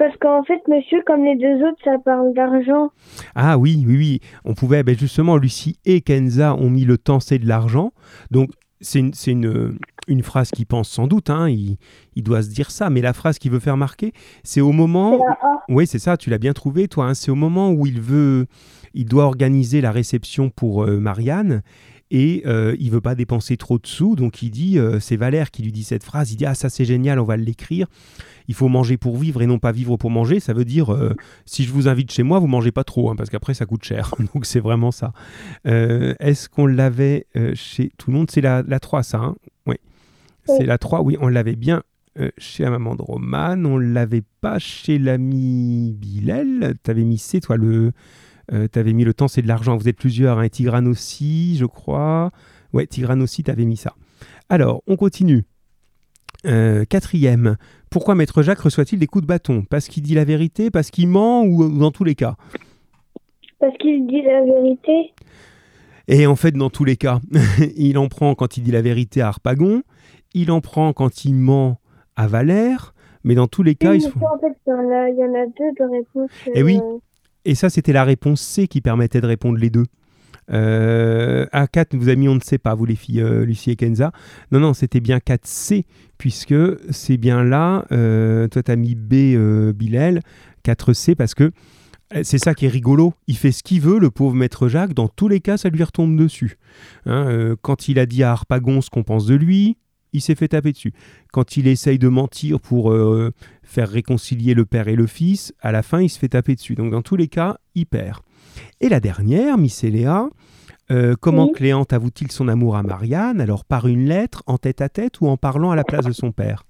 Parce 0.00 0.16
qu'en 0.16 0.42
fait, 0.44 0.60
monsieur, 0.66 1.02
comme 1.06 1.24
les 1.24 1.36
deux 1.36 1.62
autres, 1.62 1.78
ça 1.84 1.98
parle 2.02 2.32
d'argent. 2.32 2.88
Ah 3.34 3.58
oui, 3.58 3.84
oui, 3.86 3.96
oui. 3.98 4.20
On 4.46 4.54
pouvait, 4.54 4.82
ben 4.82 4.96
justement, 4.98 5.36
Lucie 5.36 5.76
et 5.84 6.00
Kenza 6.00 6.54
ont 6.54 6.70
mis 6.70 6.86
le 6.86 6.96
temps, 6.96 7.20
c'est 7.20 7.38
de 7.38 7.46
l'argent. 7.46 7.92
Donc, 8.30 8.48
c'est 8.80 9.00
une, 9.00 9.12
une, 9.26 9.78
une 10.08 10.22
phrase 10.22 10.50
qu'il 10.52 10.64
pense 10.64 10.88
sans 10.88 11.06
doute. 11.06 11.28
Hein. 11.28 11.50
Il, 11.50 11.76
il 12.16 12.22
doit 12.22 12.42
se 12.42 12.48
dire 12.48 12.70
ça. 12.70 12.88
Mais 12.88 13.02
la 13.02 13.12
phrase 13.12 13.38
qu'il 13.38 13.50
veut 13.50 13.60
faire 13.60 13.76
marquer, 13.76 14.14
c'est 14.42 14.62
au 14.62 14.72
moment. 14.72 15.18
Oui, 15.68 15.86
c'est 15.86 15.98
ça, 15.98 16.16
tu 16.16 16.30
l'as 16.30 16.38
bien 16.38 16.54
trouvé, 16.54 16.88
toi. 16.88 17.08
hein. 17.08 17.14
C'est 17.14 17.30
au 17.30 17.34
moment 17.34 17.70
où 17.70 17.84
il 17.86 18.00
veut, 18.00 18.46
il 18.94 19.04
doit 19.04 19.24
organiser 19.24 19.82
la 19.82 19.92
réception 19.92 20.48
pour 20.48 20.84
euh, 20.84 20.98
Marianne 20.98 21.60
et 22.10 22.42
euh, 22.46 22.74
il 22.80 22.90
veut 22.90 23.00
pas 23.00 23.14
dépenser 23.14 23.56
trop 23.56 23.78
de 23.78 23.86
sous, 23.86 24.16
donc 24.16 24.42
il 24.42 24.50
dit, 24.50 24.80
euh, 24.80 24.98
c'est 24.98 25.16
Valère 25.16 25.52
qui 25.52 25.62
lui 25.62 25.70
dit 25.70 25.84
cette 25.84 26.02
phrase. 26.02 26.32
Il 26.32 26.36
dit 26.36 26.46
ah 26.46 26.54
ça 26.56 26.68
c'est 26.68 26.84
génial, 26.84 27.20
on 27.20 27.24
va 27.24 27.36
l'écrire. 27.36 27.86
Il 28.50 28.54
faut 28.54 28.66
manger 28.66 28.96
pour 28.96 29.16
vivre 29.16 29.42
et 29.42 29.46
non 29.46 29.60
pas 29.60 29.70
vivre 29.70 29.96
pour 29.96 30.10
manger. 30.10 30.40
Ça 30.40 30.52
veut 30.52 30.64
dire 30.64 30.92
euh, 30.92 31.14
si 31.46 31.62
je 31.62 31.70
vous 31.72 31.86
invite 31.86 32.10
chez 32.10 32.24
moi, 32.24 32.40
vous 32.40 32.48
mangez 32.48 32.72
pas 32.72 32.82
trop, 32.82 33.08
hein, 33.08 33.14
parce 33.16 33.30
qu'après 33.30 33.54
ça 33.54 33.64
coûte 33.64 33.84
cher. 33.84 34.12
donc 34.34 34.44
c'est 34.44 34.58
vraiment 34.58 34.90
ça. 34.90 35.12
Euh, 35.68 36.14
Est-ce 36.18 36.48
qu'on 36.48 36.66
l'avait 36.66 37.26
euh, 37.36 37.52
chez 37.54 37.90
tout 37.96 38.10
le 38.10 38.16
monde? 38.16 38.28
C'est 38.28 38.40
la, 38.40 38.64
la 38.66 38.80
3, 38.80 39.04
ça. 39.04 39.18
hein? 39.18 39.36
Oui. 39.66 39.76
C'est 40.46 40.66
la 40.66 40.78
3, 40.78 41.02
oui, 41.02 41.16
on 41.20 41.28
l'avait 41.28 41.54
bien 41.54 41.84
euh, 42.18 42.30
chez 42.38 42.64
la 42.64 42.70
maman 42.70 42.96
de 42.96 43.02
Romane, 43.02 43.64
on 43.66 43.78
l'avait 43.78 44.24
pas 44.40 44.58
chez 44.58 44.98
l'ami 44.98 45.92
Bilal. 45.96 46.74
T'avais 46.82 47.04
mis 47.04 47.18
C, 47.18 47.40
toi, 47.40 47.56
le. 47.56 47.92
euh, 48.52 48.66
t'avais 48.66 48.92
mis 48.94 49.04
le 49.04 49.14
temps, 49.14 49.28
c'est 49.28 49.42
de 49.42 49.48
l'argent. 49.48 49.76
Vous 49.76 49.88
êtes 49.88 49.96
plusieurs, 49.96 50.40
hein, 50.40 50.42
et 50.42 50.50
Tigrane 50.50 50.88
aussi, 50.88 51.56
je 51.56 51.66
crois. 51.66 52.32
Ouais, 52.72 52.88
Tigrane 52.88 53.22
aussi, 53.22 53.44
t'avais 53.44 53.64
mis 53.64 53.76
ça. 53.76 53.94
Alors, 54.48 54.82
on 54.88 54.96
continue. 54.96 55.44
Euh, 56.46 56.84
quatrième. 56.84 57.56
Pourquoi 57.90 58.14
Maître 58.14 58.42
Jacques 58.42 58.60
reçoit-il 58.60 58.98
des 59.00 59.06
coups 59.06 59.22
de 59.22 59.26
bâton? 59.26 59.64
Parce 59.68 59.88
qu'il 59.88 60.02
dit 60.02 60.14
la 60.14 60.24
vérité? 60.24 60.70
Parce 60.70 60.90
qu'il 60.90 61.08
ment? 61.08 61.42
Ou, 61.42 61.64
ou 61.64 61.78
dans 61.78 61.90
tous 61.90 62.04
les 62.04 62.14
cas? 62.14 62.36
Parce 63.58 63.76
qu'il 63.78 64.06
dit 64.06 64.22
la 64.22 64.42
vérité. 64.42 65.12
Et 66.08 66.26
en 66.26 66.36
fait, 66.36 66.52
dans 66.52 66.70
tous 66.70 66.84
les 66.84 66.96
cas, 66.96 67.20
il 67.76 67.98
en 67.98 68.08
prend 68.08 68.34
quand 68.34 68.56
il 68.56 68.62
dit 68.62 68.70
la 68.72 68.82
vérité 68.82 69.20
à 69.22 69.28
Harpagon, 69.28 69.82
il 70.34 70.50
en 70.50 70.60
prend 70.60 70.92
quand 70.92 71.24
il 71.24 71.34
ment 71.34 71.78
à 72.16 72.26
Valère, 72.26 72.94
mais 73.24 73.34
dans 73.34 73.48
tous 73.48 73.62
les 73.62 73.74
cas, 73.74 73.90
Oui, 73.90 73.98
ils 73.98 74.06
en 74.24 74.38
fait, 74.38 74.56
il 74.66 74.70
y, 74.70 74.72
en 74.72 74.90
a, 74.90 75.08
il 75.08 75.16
y 75.16 75.24
en 75.24 75.34
a 75.34 75.46
deux 75.46 75.72
de 75.78 75.90
réponses. 75.90 76.30
Eh 76.54 76.62
oui. 76.62 76.78
euh, 76.82 76.98
Et 77.44 77.54
ça, 77.54 77.70
c'était 77.70 77.92
la 77.92 78.04
réponse 78.04 78.40
C 78.40 78.66
qui 78.68 78.80
permettait 78.80 79.20
de 79.20 79.26
répondre 79.26 79.58
les 79.58 79.70
deux. 79.70 79.84
Euh, 80.52 81.46
A4, 81.52 81.96
vous 81.96 82.08
avez 82.08 82.16
mis 82.16 82.28
on 82.28 82.34
ne 82.34 82.40
sait 82.40 82.58
pas, 82.58 82.74
vous 82.74 82.84
les 82.84 82.96
filles, 82.96 83.20
euh, 83.20 83.44
Lucie 83.44 83.70
et 83.70 83.76
Kenza. 83.76 84.12
Non, 84.50 84.60
non, 84.60 84.74
c'était 84.74 85.00
bien 85.00 85.18
4C, 85.18 85.84
puisque 86.18 86.54
c'est 86.90 87.16
bien 87.16 87.44
là, 87.44 87.84
euh, 87.92 88.48
toi 88.48 88.62
tu 88.62 88.70
as 88.70 88.76
mis 88.76 88.94
B, 88.94 89.72
Bilal, 89.74 90.20
4C, 90.64 91.14
parce 91.14 91.34
que 91.34 91.52
euh, 92.14 92.22
c'est 92.24 92.38
ça 92.38 92.54
qui 92.54 92.66
est 92.66 92.70
rigolo. 92.70 93.14
Il 93.26 93.36
fait 93.36 93.52
ce 93.52 93.62
qu'il 93.62 93.80
veut, 93.80 93.98
le 93.98 94.10
pauvre 94.10 94.34
maître 94.34 94.68
Jacques. 94.68 94.94
Dans 94.94 95.08
tous 95.08 95.28
les 95.28 95.40
cas, 95.40 95.56
ça 95.56 95.68
lui 95.68 95.82
retombe 95.82 96.16
dessus. 96.16 96.58
Hein, 97.06 97.54
quand 97.62 97.88
il 97.88 97.98
a 97.98 98.06
dit 98.06 98.22
à 98.22 98.32
Harpagon 98.32 98.80
ce 98.80 98.90
qu'on 98.90 99.04
pense 99.04 99.26
de 99.26 99.34
lui, 99.34 99.76
il 100.12 100.20
s'est 100.20 100.34
fait 100.34 100.48
taper 100.48 100.72
dessus. 100.72 100.92
Quand 101.32 101.56
il 101.56 101.68
essaye 101.68 102.00
de 102.00 102.08
mentir 102.08 102.58
pour 102.58 102.92
faire 103.62 103.88
réconcilier 103.88 104.54
le 104.54 104.64
père 104.64 104.88
et 104.88 104.96
le 104.96 105.06
fils, 105.06 105.54
à 105.60 105.70
la 105.70 105.84
fin, 105.84 106.00
il 106.00 106.08
se 106.08 106.18
fait 106.18 106.30
taper 106.30 106.56
dessus. 106.56 106.74
Donc, 106.74 106.90
dans 106.90 107.02
tous 107.02 107.14
les 107.14 107.28
cas, 107.28 107.58
il 107.76 107.86
perd. 107.86 108.18
Et 108.80 108.88
la 108.88 109.00
dernière, 109.00 109.58
Miss 109.58 109.84
Eléa, 109.84 110.28
euh, 110.90 111.14
comment 111.20 111.46
Oui. 111.46 111.52
Cléante 111.54 111.92
avoue-t-il 111.92 112.32
son 112.32 112.48
amour 112.48 112.76
à 112.76 112.82
Marianne 112.82 113.40
Alors, 113.40 113.64
par 113.64 113.86
une 113.86 114.06
lettre, 114.06 114.42
en 114.46 114.58
tête 114.58 114.80
à 114.80 114.88
tête 114.88 115.20
ou 115.20 115.28
en 115.28 115.36
parlant 115.36 115.70
à 115.70 115.76
la 115.76 115.84
place 115.84 116.04
de 116.04 116.12
son 116.12 116.32
père? 116.32 116.64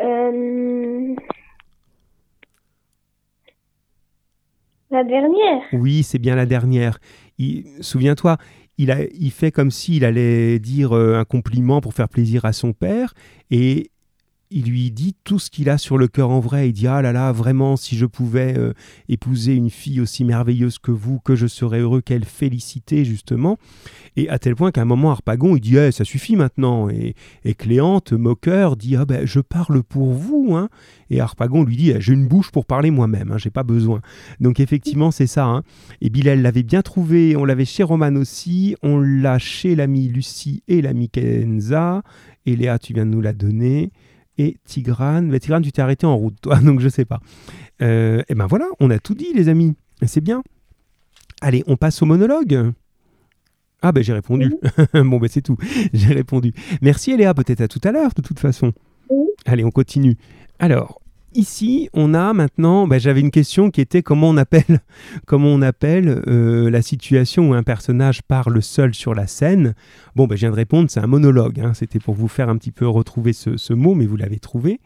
Euh, 0.00 1.14
La 4.90 5.04
dernière. 5.04 5.62
Oui, 5.72 6.02
c'est 6.02 6.18
bien 6.18 6.34
la 6.34 6.46
dernière. 6.46 6.98
Souviens-toi, 7.80 8.38
il, 8.78 8.90
a, 8.90 9.04
il 9.12 9.30
fait 9.30 9.52
comme 9.52 9.70
s'il 9.70 10.04
allait 10.04 10.58
dire 10.58 10.96
euh, 10.96 11.18
un 11.18 11.24
compliment 11.24 11.80
pour 11.80 11.92
faire 11.92 12.08
plaisir 12.08 12.44
à 12.46 12.52
son 12.52 12.72
père 12.72 13.12
et 13.50 13.90
il 14.50 14.66
lui 14.70 14.90
dit 14.90 15.14
tout 15.24 15.38
ce 15.38 15.50
qu'il 15.50 15.68
a 15.68 15.78
sur 15.78 15.98
le 15.98 16.08
cœur 16.08 16.30
en 16.30 16.40
vrai. 16.40 16.68
Il 16.68 16.72
dit 16.72 16.86
Ah 16.86 17.02
là 17.02 17.12
là, 17.12 17.32
vraiment, 17.32 17.76
si 17.76 17.96
je 17.96 18.06
pouvais 18.06 18.56
euh, 18.56 18.72
épouser 19.08 19.54
une 19.54 19.70
fille 19.70 20.00
aussi 20.00 20.24
merveilleuse 20.24 20.78
que 20.78 20.90
vous, 20.90 21.18
que 21.20 21.36
je 21.36 21.46
serais 21.46 21.80
heureux 21.80 22.00
qu'elle 22.00 22.24
félicité, 22.24 23.04
justement. 23.04 23.58
Et 24.16 24.28
à 24.28 24.38
tel 24.38 24.56
point 24.56 24.70
qu'à 24.72 24.82
un 24.82 24.86
moment, 24.86 25.10
Harpagon, 25.10 25.56
il 25.56 25.60
dit 25.60 25.76
Eh, 25.76 25.92
Ça 25.92 26.04
suffit 26.04 26.36
maintenant. 26.36 26.88
Et, 26.88 27.14
et 27.44 27.54
Cléante, 27.54 28.12
moqueur, 28.12 28.76
dit 28.76 28.96
Ah 28.96 29.04
ben, 29.04 29.26
je 29.26 29.40
parle 29.40 29.82
pour 29.82 30.12
vous. 30.12 30.54
Hein. 30.56 30.68
Et 31.10 31.20
Harpagon 31.20 31.62
lui 31.64 31.76
dit 31.76 31.90
Eh, 31.90 32.00
J'ai 32.00 32.14
une 32.14 32.26
bouche 32.26 32.50
pour 32.50 32.64
parler 32.66 32.90
moi-même, 32.90 33.32
hein, 33.32 33.38
j'ai 33.38 33.50
pas 33.50 33.62
besoin. 33.64 34.00
Donc 34.40 34.60
effectivement, 34.60 35.10
c'est 35.10 35.26
ça. 35.26 35.44
hein. 35.46 35.62
Et 36.00 36.10
Bilal 36.10 36.42
l'avait 36.42 36.62
bien 36.62 36.82
trouvé. 36.82 37.36
On 37.36 37.44
l'avait 37.44 37.64
chez 37.64 37.82
Roman 37.82 38.14
aussi. 38.16 38.76
On 38.82 38.98
l'a 38.98 39.38
chez 39.38 39.74
l'ami 39.74 40.08
Lucie 40.08 40.62
et 40.68 40.80
l'ami 40.82 41.08
Kenza. 41.10 42.02
Et 42.46 42.56
Léa, 42.56 42.78
tu 42.78 42.94
viens 42.94 43.04
de 43.04 43.10
nous 43.10 43.20
la 43.20 43.32
donner. 43.34 43.90
Et 44.38 44.56
Tigrane, 44.64 45.26
mais 45.26 45.40
Tigrane, 45.40 45.62
tu 45.62 45.72
t'es 45.72 45.82
arrêté 45.82 46.06
en 46.06 46.16
route, 46.16 46.36
toi, 46.40 46.56
donc 46.60 46.80
je 46.80 46.88
sais 46.88 47.04
pas. 47.04 47.20
Euh, 47.82 48.22
et 48.28 48.34
ben 48.34 48.46
voilà, 48.46 48.66
on 48.80 48.90
a 48.90 48.98
tout 48.98 49.14
dit, 49.14 49.32
les 49.34 49.48
amis. 49.48 49.74
C'est 50.06 50.20
bien. 50.20 50.42
Allez, 51.40 51.64
on 51.66 51.76
passe 51.76 52.00
au 52.02 52.06
monologue. 52.06 52.72
Ah 53.82 53.92
ben 53.92 54.02
j'ai 54.02 54.12
répondu. 54.12 54.54
bon 54.94 55.18
ben 55.18 55.28
c'est 55.28 55.42
tout. 55.42 55.56
J'ai 55.92 56.14
répondu. 56.14 56.52
Merci 56.82 57.16
Léa, 57.16 57.34
peut-être 57.34 57.60
à 57.60 57.68
tout 57.68 57.80
à 57.84 57.92
l'heure, 57.92 58.10
de 58.16 58.22
toute 58.22 58.40
façon. 58.40 58.72
Oui. 59.08 59.26
Allez, 59.44 59.64
on 59.64 59.70
continue. 59.70 60.16
Alors, 60.58 61.00
ici, 61.38 61.88
on 61.94 62.14
a 62.14 62.32
maintenant, 62.32 62.86
ben, 62.86 62.98
j'avais 62.98 63.20
une 63.20 63.30
question 63.30 63.70
qui 63.70 63.80
était 63.80 64.02
comment 64.02 64.28
on 64.28 64.36
appelle, 64.36 64.80
comment 65.26 65.48
on 65.48 65.62
appelle 65.62 66.22
euh, 66.26 66.68
la 66.68 66.82
situation 66.82 67.50
où 67.50 67.54
un 67.54 67.62
personnage 67.62 68.22
parle 68.22 68.60
seul 68.60 68.94
sur 68.94 69.14
la 69.14 69.26
scène. 69.26 69.74
Bon, 70.16 70.26
ben, 70.26 70.34
je 70.34 70.40
viens 70.40 70.50
de 70.50 70.56
répondre, 70.56 70.90
c'est 70.90 71.00
un 71.00 71.06
monologue. 71.06 71.60
hein. 71.60 71.72
C'était 71.74 72.00
pour 72.00 72.14
vous 72.14 72.28
faire 72.28 72.48
un 72.48 72.56
petit 72.56 72.72
peu 72.72 72.86
retrouver 72.86 73.32
ce, 73.32 73.72
mot, 73.72 73.94
mais 73.94 74.06
vous 74.06 74.16
l'avez 74.16 74.40
trouvé. 74.40 74.80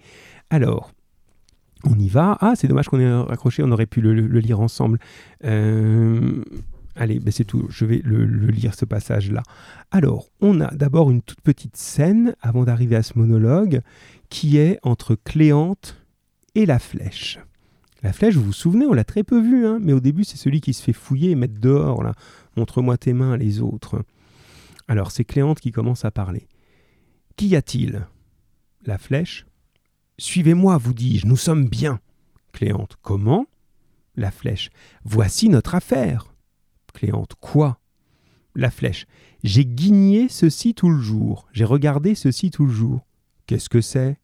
Alors, 0.50 0.92
on 1.84 1.98
y 1.98 2.08
va. 2.08 2.36
Ah, 2.40 2.52
c'est 2.54 2.68
dommage 2.68 2.88
qu'on 2.88 3.00
ait 3.00 3.12
raccroché, 3.12 3.62
on 3.62 3.72
aurait 3.72 3.86
pu 3.86 4.00
le, 4.00 4.12
lire 4.12 4.60
ensemble. 4.60 4.98
Euh, 5.44 6.44
Allez, 6.94 7.20
ben 7.20 7.32
c'est 7.32 7.46
tout, 7.46 7.66
je 7.70 7.86
vais 7.86 8.02
le 8.04 8.26
lire 8.48 8.74
ce 8.74 8.84
passage-là. 8.84 9.42
Alors, 9.90 10.26
on 10.42 10.60
a 10.60 10.70
d'abord 10.74 11.10
une 11.10 11.22
toute 11.22 11.40
petite 11.40 11.74
scène 11.74 12.34
avant 12.42 12.64
d'arriver 12.64 12.96
à 12.96 13.02
ce 13.02 13.18
monologue 13.18 13.80
qui 14.28 14.58
est 14.58 14.78
entre 14.82 15.14
Cléante 15.14 16.01
et 16.54 16.66
la 16.66 16.78
flèche. 16.78 17.38
La 18.02 18.12
flèche, 18.12 18.34
vous 18.34 18.44
vous 18.44 18.52
souvenez, 18.52 18.86
on 18.86 18.92
l'a 18.92 19.04
très 19.04 19.22
peu 19.22 19.40
vue, 19.40 19.66
hein, 19.66 19.78
mais 19.80 19.92
au 19.92 20.00
début, 20.00 20.24
c'est 20.24 20.36
celui 20.36 20.60
qui 20.60 20.74
se 20.74 20.82
fait 20.82 20.92
fouiller 20.92 21.30
et 21.30 21.34
mettre 21.36 21.60
dehors, 21.60 22.02
là. 22.02 22.14
Montre-moi 22.56 22.98
tes 22.98 23.12
mains, 23.12 23.36
les 23.36 23.60
autres. 23.60 24.04
Alors, 24.88 25.12
c'est 25.12 25.24
Cléante 25.24 25.60
qui 25.60 25.70
commence 25.70 26.04
à 26.04 26.10
parler. 26.10 26.48
Qu'y 27.36 27.54
a-t-il? 27.54 28.06
La 28.84 28.98
flèche. 28.98 29.46
Suivez-moi, 30.18 30.76
vous 30.78 30.94
dis-je, 30.94 31.26
nous 31.26 31.36
sommes 31.36 31.68
bien. 31.68 32.00
Cléante. 32.52 32.96
Comment? 33.02 33.46
La 34.16 34.30
flèche. 34.30 34.70
Voici 35.04 35.48
notre 35.48 35.74
affaire. 35.74 36.34
Cléante. 36.92 37.34
Quoi? 37.40 37.78
La 38.54 38.70
flèche. 38.70 39.06
J'ai 39.44 39.64
guigné 39.64 40.28
ceci 40.28 40.74
tout 40.74 40.90
le 40.90 41.00
jour. 41.00 41.48
J'ai 41.52 41.64
regardé 41.64 42.14
ceci 42.14 42.50
tout 42.50 42.66
le 42.66 42.72
jour. 42.72 43.06
Qu'est-ce 43.46 43.68
que 43.68 43.80
c'est? 43.80 44.18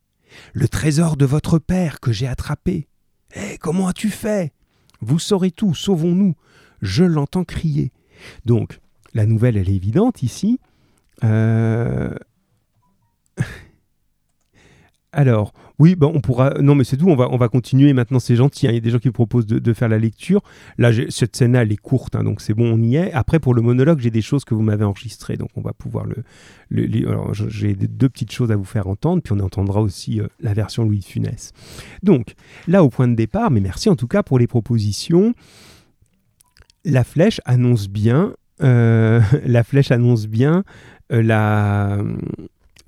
Le 0.52 0.68
trésor 0.68 1.16
de 1.16 1.26
votre 1.26 1.58
père 1.58 2.00
que 2.00 2.12
j'ai 2.12 2.26
attrapé. 2.26 2.88
Eh, 3.34 3.58
comment 3.58 3.88
as-tu 3.88 4.10
fait? 4.10 4.52
Vous 5.00 5.18
saurez 5.18 5.50
tout, 5.50 5.74
sauvons-nous. 5.74 6.34
Je 6.82 7.04
l'entends 7.04 7.44
crier. 7.44 7.92
Donc, 8.44 8.80
la 9.14 9.26
nouvelle, 9.26 9.56
elle 9.56 9.68
est 9.68 9.74
évidente 9.76 10.22
ici. 10.22 10.60
Euh, 11.24 12.14
alors, 15.12 15.52
oui, 15.78 15.94
bah, 15.94 16.08
on 16.12 16.20
pourra. 16.20 16.54
Non, 16.60 16.74
mais 16.74 16.82
c'est 16.82 16.96
tout. 16.96 17.08
On 17.08 17.14
va, 17.14 17.28
on 17.30 17.36
va 17.36 17.48
continuer. 17.48 17.92
Maintenant, 17.92 18.18
c'est 18.18 18.34
gentil. 18.34 18.66
hein. 18.66 18.70
Il 18.70 18.74
y 18.74 18.78
a 18.78 18.80
des 18.80 18.90
gens 18.90 18.98
qui 18.98 19.10
proposent 19.10 19.46
de, 19.46 19.72
faire 19.72 19.88
la 19.88 19.98
lecture. 19.98 20.42
Là, 20.76 20.90
cette 21.08 21.36
scène-là, 21.36 21.62
elle 21.62 21.72
est 21.72 21.76
courte, 21.76 22.16
hein, 22.16 22.24
donc 22.24 22.40
c'est 22.40 22.54
bon, 22.54 22.72
on 22.72 22.82
y 22.82 22.96
est. 22.96 23.12
Après, 23.12 23.38
pour 23.38 23.54
le 23.54 23.62
monologue, 23.62 24.00
j'ai 24.00 24.10
des 24.10 24.22
choses 24.22 24.44
que 24.44 24.54
vous 24.54 24.62
m'avez 24.62 24.84
enregistrées, 24.84 25.36
donc 25.36 25.50
on 25.56 25.60
va 25.60 25.72
pouvoir 25.72 26.04
le. 26.06 26.24
j'ai 27.48 27.74
deux 27.74 28.08
petites 28.08 28.32
choses 28.32 28.50
à 28.50 28.56
vous 28.56 28.64
faire 28.64 28.88
entendre, 28.88 29.22
puis 29.22 29.32
on 29.32 29.40
entendra 29.40 29.80
aussi 29.80 30.20
euh, 30.20 30.26
la 30.40 30.52
version 30.52 30.84
Louis 30.84 30.98
de 30.98 31.04
Funès. 31.04 31.52
Donc, 32.02 32.34
là, 32.66 32.82
au 32.82 32.88
point 32.88 33.06
de 33.06 33.14
départ, 33.14 33.50
mais 33.50 33.60
merci 33.60 33.88
en 33.88 33.96
tout 33.96 34.08
cas 34.08 34.22
pour 34.22 34.38
les 34.38 34.46
propositions. 34.48 35.34
La 36.84 37.04
flèche 37.04 37.40
annonce 37.44 37.88
bien. 37.88 38.34
Euh, 38.62 39.20
la 39.44 39.62
flèche 39.62 39.92
annonce 39.92 40.26
bien 40.26 40.64
euh, 41.12 41.22
la. 41.22 41.98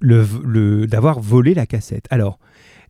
Le, 0.02 0.86
d'avoir 0.86 1.20
volé 1.20 1.52
la 1.52 1.66
cassette. 1.66 2.06
Alors, 2.08 2.38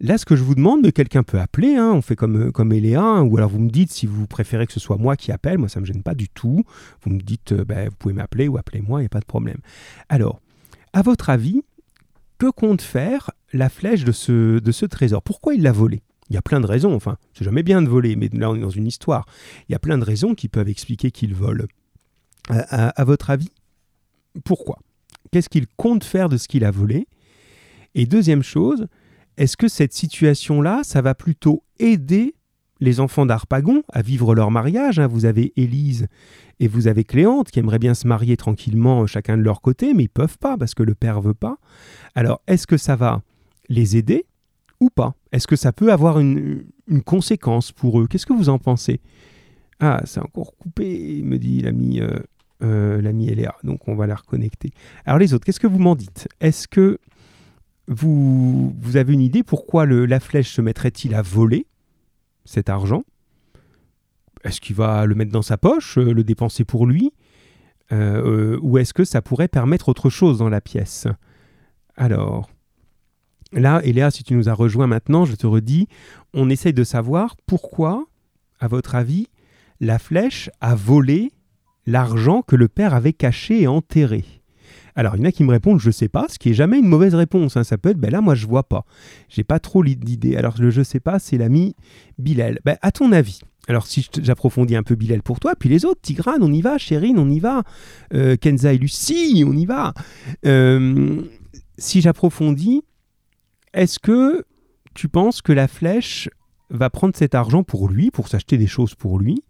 Là, 0.03 0.17
ce 0.17 0.25
que 0.25 0.35
je 0.35 0.43
vous 0.43 0.55
demande, 0.55 0.81
mais 0.83 0.93
quelqu'un 0.93 1.23
peut 1.23 1.39
appeler, 1.39 1.77
hein, 1.77 1.93
on 1.93 2.01
fait 2.01 2.17
comme, 2.17 2.49
euh, 2.49 2.51
comme 2.51 2.73
Eléa, 2.73 3.03
hein, 3.03 3.23
ou 3.23 3.37
alors 3.37 3.51
vous 3.51 3.59
me 3.59 3.69
dites 3.69 3.93
si 3.93 4.07
vous 4.07 4.27
préférez 4.27 4.67
que 4.67 4.73
ce 4.73 4.81
soit 4.81 4.97
moi 4.97 5.15
qui 5.15 5.31
appelle, 5.31 5.59
moi 5.59 5.69
ça 5.69 5.79
ne 5.79 5.83
me 5.83 5.93
gêne 5.93 6.03
pas 6.03 6.15
du 6.15 6.31
tout. 6.31 6.65
Vous 7.03 7.11
me 7.11 7.21
dites, 7.21 7.53
euh, 7.53 7.65
ben, 7.67 7.91
vous 7.91 7.97
pouvez 7.97 8.15
m'appeler 8.15 8.49
ou 8.49 8.57
appelez-moi, 8.57 9.01
il 9.01 9.03
n'y 9.03 9.07
a 9.07 9.11
pas 9.11 9.21
de 9.21 9.27
problème. 9.27 9.59
Alors, 10.09 10.41
à 10.95 11.03
votre 11.03 11.29
avis, 11.29 11.63
que 12.39 12.51
compte 12.51 12.81
faire 12.81 13.31
la 13.53 13.69
flèche 13.69 14.05
de 14.05 14.13
ce, 14.13 14.59
de 14.59 14.73
ce 14.73 14.87
trésor? 14.87 15.23
Pourquoi 15.23 15.55
il 15.55 15.63
l'a 15.63 15.73
volé? 15.73 16.01
Il 16.31 16.35
y 16.35 16.39
a 16.39 16.43
plein 16.43 16.61
de 16.61 16.67
raisons, 16.67 16.95
enfin, 16.95 17.19
c'est 17.35 17.45
jamais 17.45 17.63
bien 17.63 17.83
de 17.83 17.89
voler, 17.89 18.17
mais 18.17 18.31
là 18.33 18.51
on 18.51 18.57
est 18.57 18.61
dans 18.61 18.71
une 18.71 18.87
histoire. 18.87 19.27
Il 19.69 19.73
y 19.73 19.75
a 19.75 19.79
plein 19.79 19.99
de 19.99 20.05
raisons 20.05 20.35
qui 20.35 20.49
peuvent 20.49 20.69
expliquer 20.69 21.11
qu'il 21.11 21.35
vole. 21.35 21.67
à 22.49 23.05
votre 23.05 23.31
avis, 23.31 23.51
pourquoi? 24.45 24.79
Qu'est-ce 25.31 25.49
qu'il 25.49 25.67
compte 25.67 26.05
faire 26.05 26.29
de 26.29 26.37
ce 26.37 26.49
qu'il 26.49 26.65
a 26.65 26.71
volé? 26.71 27.07
Et 27.95 28.07
deuxième 28.07 28.43
chose, 28.43 28.87
est-ce 29.37 29.57
que 29.57 29.69
cette 29.69 29.93
situation-là, 29.93 30.81
ça 30.85 31.03
va 31.03 31.15
plutôt 31.15 31.63
aider 31.79 32.35
les 32.81 33.01
enfants 33.01 33.27
d'Arpagon 33.27 33.83
à 33.93 34.03
vivre 34.03 34.35
leur 34.35 34.51
mariage 34.51 34.99
hein? 34.99 35.07
Vous 35.07 35.27
avez 35.27 35.53
Élise 35.57 36.09
et 36.59 36.69
vous 36.69 36.89
avez 36.89 37.05
Cléante 37.05 37.51
qui 37.51 37.59
aimeraient 37.59 37.79
bien 37.79 37.95
se 37.95 38.07
marier 38.07 38.37
tranquillement 38.37 39.03
euh, 39.03 39.07
chacun 39.07 39.37
de 39.37 39.43
leur 39.43 39.61
côté, 39.61 39.95
mais 39.95 40.05
ils 40.05 40.09
peuvent 40.09 40.39
pas 40.39 40.57
parce 40.57 40.75
que 40.75 40.83
le 40.83 40.95
père 40.95 41.21
veut 41.21 41.35
pas. 41.35 41.59
Alors, 42.15 42.43
est-ce 42.47 42.67
que 42.67 42.77
ça 42.77 42.97
va 42.97 43.23
les 43.69 43.97
aider 43.97 44.27
ou 44.81 44.91
pas? 44.91 45.15
Est-ce 45.33 45.47
que 45.47 45.57
ça 45.57 45.73
peut 45.73 45.93
avoir 45.93 46.21
une, 46.21 46.65
conséquence 47.05 47.73
pour 47.73 48.01
eux? 48.01 48.07
Qu'est-ce 48.09 48.27
que 48.27 48.33
vous 48.33 48.49
en 48.49 48.59
pensez? 48.59 49.01
Ah, 49.79 50.03
c'est 50.05 50.21
encore 50.21 50.57
coupé, 50.57 51.23
me 51.23 51.39
dit 51.39 51.63
l'ami 51.63 52.01
euh, 52.01 52.19
euh, 52.63 53.01
l'ami 53.01 53.29
Eléa. 53.29 53.55
Donc, 53.65 53.89
on 53.89 53.95
va 53.95 54.07
la 54.07 54.17
reconnecter. 54.17 54.71
Alors, 55.07 55.19
les 55.19 55.33
autres, 55.33 55.47
qu'est-ce 55.47 55.61
que 55.61 55.67
vous 55.67 55.79
m'en 55.79 55.95
dites? 55.95 56.29
Est-ce 56.41 56.69
que 56.69 56.99
vous, 57.91 58.73
avez 58.95 59.13
une 59.13 59.21
idée 59.21 59.43
pourquoi 59.43 59.85
la 59.85 60.21
flèche 60.21 60.53
se 60.53 60.63
mettrait-il 60.63 61.13
à 61.13 61.23
voler 61.23 61.67
cet 62.45 62.69
argent? 62.69 63.03
Est-ce 64.45 64.61
qu'il 64.61 64.77
va 64.77 65.05
le 65.07 65.17
mettre 65.17 65.33
dans 65.33 65.43
sa 65.43 65.59
poche, 65.59 65.99
euh, 65.99 66.13
le 66.13 66.23
dépenser 66.23 66.65
pour 66.65 66.87
lui? 66.87 67.13
Euh, 67.93 68.55
euh, 68.55 68.59
Ou 68.63 68.79
est-ce 68.79 68.95
que 68.95 69.05
ça 69.05 69.21
pourrait 69.21 69.49
permettre 69.49 69.89
autre 69.89 70.09
chose 70.09 70.39
dans 70.39 70.49
la 70.49 70.61
pièce? 70.61 71.09
Alors, 71.97 72.49
là, 73.53 73.83
Eléa, 73.85 74.13
si 74.13 74.23
tu 74.23 74.35
nous 74.35 74.49
as 74.49 74.55
rejoint 74.55 74.87
maintenant, 74.87 75.25
je 75.25 75.35
te 75.35 75.47
redis, 75.47 75.89
on 76.33 76.49
essaye 76.49 76.73
de 76.73 76.85
savoir 76.85 77.37
pourquoi, 77.45 78.07
à 78.61 78.69
votre 78.69 78.95
avis, 78.95 79.27
la 79.81 79.99
flèche 79.99 80.49
a 80.61 80.77
volé 80.77 81.33
l'argent 81.87 82.43
que 82.43 82.55
le 82.55 82.69
père 82.69 82.95
avait 82.95 83.13
caché 83.13 83.63
et 83.63 83.67
enterré. 83.67 84.25
Alors, 84.97 85.17
il 85.17 85.21
y 85.21 85.23
en 85.23 85.29
a 85.29 85.33
qui 85.33 85.45
me 85.45 85.51
répondent 85.51 85.81
je 85.81 85.91
sais 85.91 86.09
pas, 86.09 86.27
ce 86.29 86.39
qui 86.39 86.51
est 86.51 86.55
jamais 86.55 86.79
une 86.79 86.87
mauvaise 86.87 87.15
réponse. 87.15 87.57
Hein. 87.57 87.65
Ça 87.65 87.79
peut 87.79 87.91
être 87.91 87.99
ben 87.99 88.11
là, 88.11 88.21
moi 88.21 88.35
je 88.35 88.47
vois 88.47 88.65
pas. 88.65 88.85
J'ai 89.29 89.45
pas 89.45 89.59
trop 89.59 89.83
d'idées. 89.85 90.37
Alors, 90.37 90.55
le 90.59 90.71
je 90.71 90.83
sais 90.83 91.01
pas, 91.01 91.19
c'est 91.19 91.39
l'ami 91.39 91.75
Bilal. 92.19 92.59
Ben, 92.65 92.77
à 92.83 92.93
ton 92.93 93.13
avis 93.13 93.41
alors 93.69 93.87
si 93.87 94.09
j'approfondis 94.21 94.75
un 94.75 94.83
peu 94.83 94.97
Bilal 94.97 95.23
pour 95.23 95.39
toi, 95.39 95.55
puis 95.57 95.69
les 95.69 95.85
autres, 95.85 96.01
Tigrane, 96.01 96.43
on 96.43 96.53
y 96.53 96.61
va, 96.61 96.77
Chérine, 96.77 97.19
on 97.21 97.29
y 97.29 97.39
va, 97.39 97.63
euh, 98.15 98.37
Kenza 98.37 98.73
et 98.73 98.79
Lucie, 98.79 99.45
on 99.47 99.53
y 99.53 99.65
va. 99.65 99.95
Euh, 100.45 101.23
si 101.79 102.01
j'approfondis, 102.01 102.83
est-ce 103.73 104.01
que 104.01 104.45
tu 104.95 105.09
penses 105.09 105.41
que 105.41 105.53
la 105.53 105.69
flèche 105.69 106.29
va 106.71 106.91
prendre 106.91 107.17
cet 107.17 107.35
argent 107.35 107.63
pour 107.63 107.89
lui, 107.89 108.11
pour 108.11 108.29
s'acheter 108.29 108.57
des 108.59 108.67
choses 108.67 108.95
pour 108.95 109.19
lui, 109.19 109.45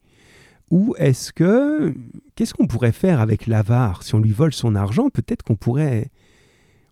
ou 0.71 0.95
est-ce 0.99 1.33
que 1.33 1.95
qu'est-ce 2.37 2.55
qu'on 2.55 2.67
pourrait 2.67 2.93
faire 2.93 3.21
avec 3.21 3.47
l'avare? 3.47 4.03
Si 4.03 4.15
on 4.15 4.21
lui 4.21 4.31
vole 4.31 4.53
son 4.53 4.75
argent 4.75 5.11
Peut-être 5.11 5.43
qu'on 5.43 5.57
pourrait 5.57 6.11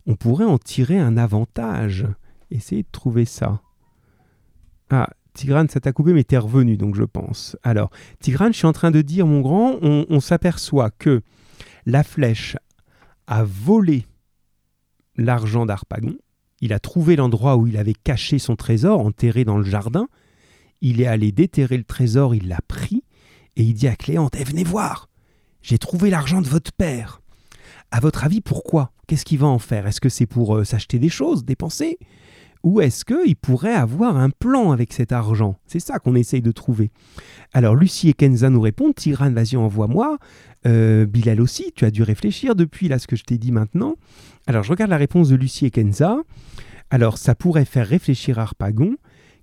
on 0.07 0.17
pourrait 0.17 0.45
en 0.45 0.59
tirer 0.59 0.99
un 0.99 1.17
avantage. 1.17 2.07
Essayez 2.51 2.83
de 2.83 2.89
trouver 2.91 3.25
ça. 3.25 3.61
Ah, 4.91 5.11
Tigrane, 5.35 5.69
ça 5.69 5.81
t'a 5.81 5.93
coupé, 5.93 6.15
mais 6.15 6.25
t'es 6.25 6.39
revenu, 6.39 6.79
donc 6.79 6.95
je 6.95 7.05
pense. 7.05 7.57
Alors, 7.63 7.91
Tigrane, 8.19 8.53
je 8.53 8.59
suis 8.59 8.67
en 8.67 8.73
train 8.73 8.91
de 8.91 9.03
dire, 9.03 9.27
mon 9.27 9.43
grand, 9.43 9.77
on, 9.83 10.07
on 10.09 10.21
s'aperçoit 10.21 10.91
que 10.91 11.21
la 11.85 12.03
flèche 12.03 12.57
a 13.27 13.45
volé 13.45 14.07
l'argent 15.17 15.67
d'Arpagon. 15.67 16.17
Il 16.61 16.73
a 16.73 16.81
trouvé 16.81 17.15
l'endroit 17.15 17.57
où 17.57 17.67
il 17.67 17.77
avait 17.77 17.95
caché 17.95 18.39
son 18.39 18.57
trésor, 18.57 19.01
enterré 19.01 19.45
dans 19.45 19.59
le 19.59 19.65
jardin. 19.65 20.09
Il 20.81 21.03
est 21.03 21.07
allé 21.07 21.33
déterrer 21.33 21.77
le 21.77 21.85
trésor, 21.85 22.35
il 22.35 22.49
l'a 22.49 22.61
pris 22.67 23.05
et 23.59 23.63
il 23.63 23.75
dit 23.75 23.89
à 23.89 23.97
Cléante 23.97 24.37
eh, 24.39 24.45
Venez 24.45 24.65
voir, 24.65 25.11
j'ai 25.61 25.79
trouvé 25.79 26.09
l'argent 26.09 26.41
de 26.41 26.49
votre 26.49 26.73
père. 26.73 27.21
À 27.91 28.01
votre 28.01 28.25
avis, 28.25 28.41
pourquoi? 28.41 28.93
Qu'est-ce 29.07 29.25
qu'il 29.25 29.39
va 29.39 29.49
en 29.49 29.59
faire? 29.59 29.87
Est-ce 29.87 30.01
que 30.01 30.09
c'est 30.09 30.27
pour 30.27 30.57
euh, 30.57 30.65
s'acheter 30.65 30.99
des 30.99 31.09
choses, 31.09 31.45
dépenser 31.45 31.99
Ou 32.63 32.81
est-ce 32.81 33.05
qu'il 33.05 33.37
pourrait 33.37 33.75
avoir 33.75 34.17
un 34.17 34.31
plan 34.31 34.71
avec 34.71 34.93
cet 34.93 35.11
argent? 35.11 35.57
C'est 35.67 35.81
ça 35.81 35.99
qu'on 35.99 36.15
essaye 36.15 36.41
de 36.41 36.53
trouver. 36.53 36.91
Alors 37.53 37.75
Lucie 37.75 38.11
et 38.11 38.15
Kenza 38.15 38.49
nous 38.49 38.61
répondent 38.61 38.95
Tiran, 38.95 39.31
vas-y, 39.33 39.57
envoie-moi. 39.57 40.19
Euh, 40.67 41.07
Bilal 41.07 41.41
aussi, 41.41 41.73
tu 41.75 41.85
as 41.85 41.91
dû 41.91 42.03
réfléchir 42.03 42.55
depuis 42.55 42.89
là 42.89 42.99
ce 42.99 43.07
que 43.07 43.17
je 43.17 43.25
t'ai 43.25 43.39
dit 43.39 43.53
maintenant. 43.53 43.97
Alors 44.47 44.63
je 44.63 44.71
regarde 44.71 44.91
la 44.91 44.97
réponse 44.97 45.31
de 45.31 45.37
Lucie 45.37 45.67
et 45.67 45.71
Kenza. 45.71 46.19
Alors 46.91 47.19
ça 47.19 47.35
pourrait 47.35 47.65
faire 47.65 47.87
réfléchir 47.87 48.39
Arpagon, 48.39 48.97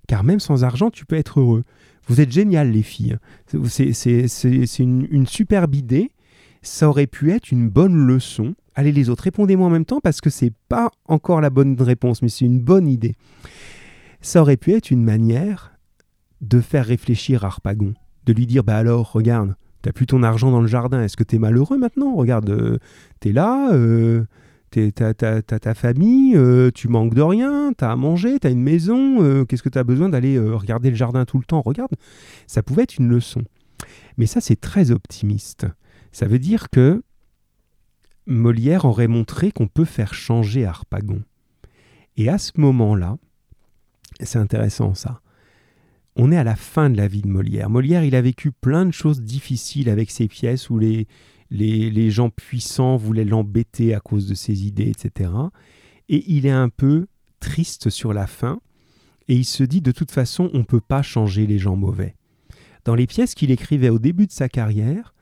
car 0.08 0.24
même 0.24 0.40
sans 0.40 0.64
argent, 0.64 0.90
tu 0.90 1.04
peux 1.04 1.16
être 1.16 1.40
heureux. 1.40 1.64
Vous 2.06 2.20
êtes 2.20 2.30
géniales, 2.30 2.70
les 2.70 2.82
filles. 2.82 3.16
C'est 3.46 4.78
une, 4.78 5.26
superbe 5.26 5.74
idée. 5.74 6.10
Ça 6.62 6.88
aurait 6.88 7.06
pu 7.06 7.32
être 7.32 7.50
une 7.50 7.68
bonne 7.68 7.94
leçon. 7.94 8.54
Allez, 8.74 8.92
les 8.92 9.08
autres, 9.08 9.24
répondez-moi 9.24 9.66
en 9.66 9.70
même 9.70 9.84
temps 9.84 10.00
parce 10.00 10.20
que 10.20 10.30
c'est 10.30 10.52
pas 10.68 10.90
encore 11.06 11.40
la 11.40 11.50
bonne 11.50 11.80
réponse, 11.80 12.22
mais 12.22 12.28
c'est 12.28 12.44
une 12.44 12.60
bonne 12.60 12.88
idée. 12.88 13.16
Ça 14.20 14.42
aurait 14.42 14.56
pu 14.56 14.72
être 14.72 14.90
une 14.90 15.04
manière 15.04 15.72
de 16.40 16.60
faire 16.60 16.86
réfléchir 16.86 17.44
Harpagon, 17.44 17.94
de 18.26 18.32
lui 18.32 18.46
dire 18.46 18.64
Bah 18.64 18.76
alors, 18.76 19.12
regarde, 19.12 19.56
t'as 19.82 19.92
plus 19.92 20.06
ton 20.06 20.22
argent 20.22 20.50
dans 20.50 20.60
le 20.60 20.66
jardin, 20.66 21.02
est-ce 21.02 21.16
que 21.16 21.24
t'es 21.24 21.38
malheureux 21.38 21.78
maintenant? 21.78 22.14
Regarde, 22.14 22.50
euh, 22.50 22.78
t'es 23.20 23.32
là, 23.32 23.72
euh, 23.72 24.24
T'as 24.94 25.14
ta 25.14 25.74
famille, 25.74 26.36
euh, 26.36 26.70
tu 26.70 26.88
manques 26.88 27.14
de 27.14 27.22
rien, 27.22 27.72
t'as 27.72 27.92
à 27.92 27.96
manger, 27.96 28.38
t'as 28.38 28.50
une 28.50 28.62
maison, 28.62 29.22
euh, 29.22 29.46
qu'est-ce 29.46 29.62
que 29.62 29.70
t'as 29.70 29.84
besoin 29.84 30.10
d'aller 30.10 30.36
euh, 30.36 30.54
regarder 30.54 30.90
le 30.90 30.96
jardin 30.96 31.24
tout 31.24 31.38
le 31.38 31.44
temps? 31.44 31.62
Regarde, 31.62 31.92
ça 32.46 32.62
pouvait 32.62 32.82
être 32.82 32.98
une 32.98 33.08
leçon. 33.08 33.42
Mais 34.18 34.26
ça, 34.26 34.42
c'est 34.42 34.60
très 34.60 34.90
optimiste. 34.90 35.66
Ça 36.12 36.26
veut 36.26 36.38
dire 36.38 36.68
que 36.68 37.02
Molière 38.26 38.84
aurait 38.84 39.08
montré 39.08 39.50
qu'on 39.50 39.66
peut 39.66 39.86
faire 39.86 40.12
changer 40.12 40.66
Harpagon. 40.66 41.22
Et 42.18 42.28
à 42.28 42.36
ce 42.36 42.52
moment-là, 42.58 43.16
c'est 44.20 44.38
intéressant 44.38 44.92
ça, 44.92 45.22
on 46.16 46.32
est 46.32 46.36
à 46.36 46.44
la 46.44 46.56
fin 46.56 46.90
de 46.90 46.98
la 46.98 47.08
vie 47.08 47.22
de 47.22 47.28
Molière. 47.28 47.70
Molière, 47.70 48.04
il 48.04 48.14
a 48.14 48.20
vécu 48.20 48.52
plein 48.52 48.84
de 48.84 48.90
choses 48.90 49.22
difficiles 49.22 49.88
avec 49.88 50.10
ses 50.10 50.28
pièces 50.28 50.68
où 50.68 50.78
les, 50.78 51.06
les, 51.50 52.10
gens 52.10 52.30
puissants 52.30 52.96
voulaient 52.96 53.24
l'embêter 53.24 53.94
à 53.94 54.00
cause 54.00 54.26
de 54.26 54.34
ses 54.34 54.66
idées, 54.66 54.90
etc. 54.90 55.30
Et 56.08 56.24
il 56.28 56.46
est 56.46 56.50
un 56.50 56.68
peu 56.68 57.06
triste 57.40 57.90
sur 57.90 58.12
la 58.12 58.26
fin, 58.26 58.60
et 59.28 59.34
il 59.34 59.44
se 59.44 59.64
dit 59.64 59.80
de 59.80 59.92
toute 59.92 60.10
façon, 60.10 60.50
on 60.54 60.58
ne 60.58 60.64
peut 60.64 60.80
pas 60.80 61.02
changer 61.02 61.46
les 61.46 61.58
gens 61.58 61.76
mauvais. 61.76 62.14
Dans 62.84 62.94
les 62.94 63.06
pièces 63.06 63.34
qu'il 63.34 63.50
écrivait 63.50 63.88
au 63.88 63.98
début 63.98 64.26
de 64.26 64.32
sa 64.32 64.48
carrière, 64.48 65.12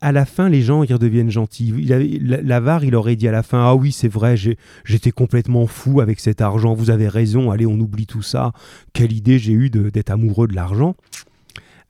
à 0.00 0.12
la 0.12 0.24
fin, 0.24 0.48
les 0.48 0.62
gens 0.62 0.84
ils 0.84 0.92
redeviennent 0.92 1.30
gentils. 1.30 1.72
L'avare, 1.82 2.84
il 2.84 2.94
aurait 2.94 3.16
dit 3.16 3.26
à 3.26 3.32
la 3.32 3.42
fin 3.42 3.64
Ah 3.64 3.74
oui, 3.74 3.90
c'est 3.90 4.08
vrai, 4.08 4.36
j'étais 4.84 5.10
complètement 5.10 5.66
fou 5.66 6.00
avec 6.00 6.20
cet 6.20 6.40
argent, 6.40 6.74
vous 6.74 6.90
avez 6.90 7.08
raison, 7.08 7.50
allez, 7.50 7.66
on 7.66 7.78
oublie 7.80 8.06
tout 8.06 8.22
ça. 8.22 8.52
Quelle 8.92 9.12
idée 9.12 9.40
j'ai 9.40 9.52
eue 9.52 9.70
d'être 9.70 10.10
amoureux 10.10 10.46
de 10.46 10.54
l'argent. 10.54 10.94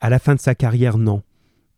À 0.01 0.09
la 0.09 0.17
fin 0.17 0.33
de 0.33 0.39
sa 0.39 0.55
carrière, 0.55 0.97
non. 0.97 1.21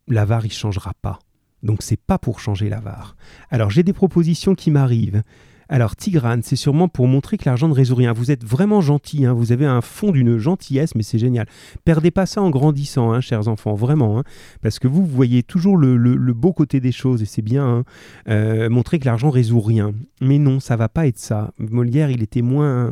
L'avare, 0.08 0.46
il 0.46 0.54
changera 0.54 0.94
pas. 1.02 1.20
Donc 1.64 1.82
c'est 1.82 2.00
pas 2.00 2.18
pour 2.18 2.40
changer 2.40 2.70
l'avare. 2.70 3.16
Alors 3.50 3.70
j'ai 3.70 3.84
des 3.84 3.94
propositions 3.94 4.56
qui 4.56 4.72
m'arrivent. 4.72 5.24
Alors, 5.72 5.96
Tigrane, 5.96 6.44
c'est 6.44 6.58
sûrement 6.58 6.90
pour 6.90 7.08
montrer 7.08 7.38
que 7.38 7.46
l'argent 7.46 7.70
ne 7.70 7.74
résout 7.74 7.96
rien. 7.96 8.12
Vous 8.12 8.30
êtes 8.30 8.44
vraiment 8.44 8.82
gentil, 8.82 9.26
hein. 9.26 9.32
vous 9.32 9.54
avez 9.54 9.66
un 9.66 9.80
fond 9.80 10.12
d'une 10.12 10.38
gentillesse, 10.38 10.96
mais 10.96 11.02
c'est 11.02 11.18
génial. 11.18 11.48
Perdez 11.86 12.12
pas 12.12 12.26
ça 12.26 12.42
en 12.42 12.50
grandissant, 12.50 13.14
hein, 13.14 13.22
chers 13.22 13.48
enfants, 13.48 13.74
vraiment. 13.74 14.20
Hein. 14.20 14.24
parce 14.62 14.80
que 14.80 14.90
vous, 14.90 15.06
voyez 15.06 15.44
toujours 15.44 15.78
le, 15.78 16.34
beau 16.34 16.52
côté 16.52 16.82
des 16.82 16.92
choses, 16.92 17.22
et 17.22 17.26
c'est 17.26 17.42
bien. 17.42 17.86
Euh, 18.28 18.70
montrer 18.70 19.00
que 19.00 19.06
l'argent 19.06 19.30
résout 19.30 19.62
rien. 19.62 19.94
Mais 20.20 20.40
non, 20.40 20.60
ça 20.60 20.76
va 20.76 20.90
pas 20.90 21.08
être 21.08 21.20
ça. 21.20 21.54
Molière, 21.58 22.12
il 22.12 22.22
était 22.22 22.42
moins, 22.42 22.92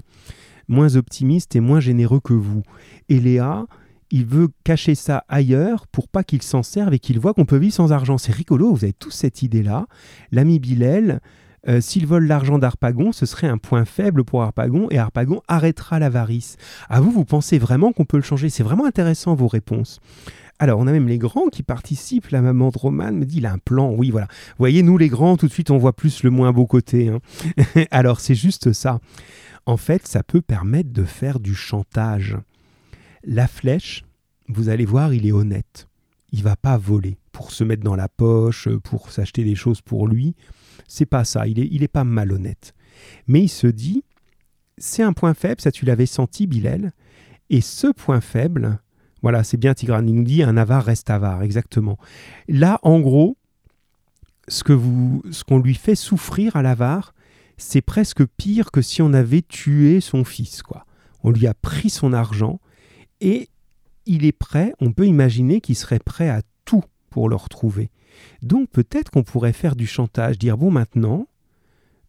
moins 0.70 0.96
optimiste 0.96 1.58
et 1.58 1.60
moins 1.60 1.82
généreux 1.82 2.22
que 2.22 2.34
vous. 2.34 2.64
Et 3.10 3.20
Léa, 3.20 3.66
il 4.12 4.26
veut 4.26 4.50
cacher 4.64 4.96
ça 4.96 5.24
ailleurs 5.30 5.88
pour 5.88 6.08
pas 6.08 6.24
qu'il 6.24 6.42
s'en 6.42 6.64
serve 6.64 6.94
et 6.94 7.00
qu'il 7.00 7.20
voit 7.20 7.34
qu'on 7.34 7.46
peut 7.46 7.58
vivre 7.58 7.74
sans 7.74 7.92
argent. 7.92 8.18
C'est 8.18 8.34
rigolo, 8.34 8.74
vous 8.74 8.84
avez 8.84 8.94
tous 8.94 9.12
cette 9.12 9.42
idée-là. 9.44 9.88
L'ami 10.32 10.60
Bilel, 10.60 11.20
euh, 11.68 11.82
s'il 11.82 12.08
vole 12.08 12.26
l'argent 12.26 12.58
d'Arpagon, 12.58 13.12
ce 13.12 13.26
serait 13.26 13.48
un 13.48 13.58
point 13.58 13.86
faible 13.86 14.24
pour 14.24 14.42
Arpagon 14.42 14.88
et 14.90 14.98
Arpagon 14.98 15.42
arrêtera 15.48 16.00
l'avarice. 16.00 16.58
À 16.90 17.02
vous, 17.02 17.12
vous 17.12 17.26
pensez 17.26 17.58
vraiment 17.58 17.92
qu'on 17.92 18.06
peut 18.06 18.18
le 18.18 18.24
changer? 18.24 18.50
C'est 18.50 18.64
vraiment 18.64 18.86
intéressant 18.86 19.36
vos 19.36 19.48
réponses. 19.48 20.00
Alors, 20.62 20.80
on 20.80 20.88
a 20.88 20.92
même 20.92 21.08
les 21.08 21.18
grands 21.18 21.48
qui 21.48 21.64
participent. 21.64 22.30
La 22.30 22.42
maman 22.42 22.70
de 22.70 22.78
Roman 22.78 23.14
me 23.14 23.26
dit 23.26 23.38
il 23.38 23.46
a 23.46 23.54
un 23.54 23.58
plan. 23.58 23.92
Oui, 23.92 24.12
voilà. 24.12 24.28
Vous 24.30 24.60
voyez, 24.60 24.84
nous, 24.84 24.98
les 24.98 25.08
grands, 25.08 25.38
tout 25.38 25.48
de 25.48 25.54
suite, 25.54 25.72
on 25.72 25.78
voit 25.78 25.96
plus 25.96 26.24
le 26.24 26.32
moins 26.32 26.52
beau 26.52 26.66
côté. 26.66 27.08
Hein. 27.08 27.20
Alors, 27.92 28.20
c'est 28.20 28.36
juste 28.36 28.74
ça. 28.74 29.00
En 29.66 29.78
fait, 29.78 30.08
ça 30.08 30.24
peut 30.24 30.42
permettre 30.42 30.92
de 30.92 31.06
faire 31.06 31.40
du 31.40 31.56
chantage. 31.56 32.38
La 33.24 33.48
flèche, 33.48 34.04
vous 34.48 34.70
allez 34.70 34.86
voir, 34.86 35.14
il 35.14 35.26
est 35.26 35.32
honnête. 35.32 35.88
Il 36.32 36.44
va 36.44 36.56
pas 36.56 36.78
voler 36.78 37.18
pour 37.32 37.52
se 37.52 37.64
mettre 37.64 37.84
dans 37.84 37.96
la 37.96 38.08
poche, 38.08 38.70
pour 38.84 39.12
s'acheter 39.12 39.44
des 39.44 39.56
choses 39.56 39.82
pour 39.82 40.08
lui. 40.08 40.36
C'est 40.88 41.06
pas 41.06 41.24
ça, 41.24 41.48
il 41.48 41.60
est, 41.60 41.68
il 41.72 41.84
est 41.84 41.88
pas 41.88 42.04
malhonnête. 42.04 42.74
Mais 43.28 43.42
il 43.42 43.50
se 43.50 43.68
dit, 43.68 44.04
c'est 44.78 45.04
un 45.04 45.14
point 45.14 45.34
faible, 45.34 45.62
ça 45.62 45.72
tu 45.72 45.86
l'avais 45.86 46.06
senti, 46.06 46.48
Bilal. 46.48 46.94
Et 47.50 47.62
ce 47.62 47.88
point 47.88 48.22
faible, 48.22 48.80
voilà, 49.22 49.44
c'est 49.44 49.58
bien 49.58 49.74
Tigran, 49.74 50.06
il 50.06 50.16
nous 50.16 50.24
dit 50.24 50.44
un 50.44 50.58
avare 50.58 50.86
reste 50.86 51.10
avare, 51.10 51.44
exactement. 51.44 51.98
Là, 52.48 52.80
en 52.84 53.00
gros, 53.00 53.38
ce 54.48 54.64
ce 55.32 55.44
qu'on 55.44 55.60
lui 55.60 55.76
fait 55.76 55.96
souffrir 55.96 56.56
à 56.56 56.62
l'avare, 56.62 57.14
c'est 57.58 57.82
presque 57.82 58.26
pire 58.26 58.72
que 58.72 58.82
si 58.82 59.02
on 59.02 59.14
avait 59.14 59.42
tué 59.42 60.00
son 60.00 60.24
fils, 60.24 60.64
quoi. 60.64 60.86
On 61.24 61.32
lui 61.32 61.48
a 61.48 61.54
pris 61.54 61.90
son 61.90 62.14
argent 62.14 62.62
et 63.22 63.50
il 64.06 64.26
est 64.26 64.32
prêt, 64.32 64.74
on 64.80 64.92
peut 64.92 65.06
imaginer 65.06 65.62
qu'il 65.62 65.76
serait 65.76 66.00
prêt 66.00 66.30
à 66.30 66.42
tout 66.66 66.84
pour 67.10 67.30
le 67.30 67.36
retrouver. 67.36 67.90
Donc 68.42 68.70
peut-être 68.70 69.12
qu'on 69.12 69.24
pourrait 69.24 69.54
faire 69.54 69.76
du 69.76 69.88
chantage, 69.88 70.38
dire 70.38 70.58
bon 70.58 70.72
maintenant, 70.72 71.28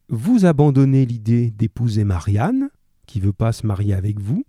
vous 0.09 0.45
abandonnez 0.45 1.07
l'idée 1.07 1.51
d'épouser 1.51 2.05
Marianne, 2.05 2.71
qui 3.07 3.21
veut 3.21 3.33
pas 3.33 3.53
se 3.53 3.67
marier 3.67 3.95
avec 3.95 4.19
vous, 4.19 4.45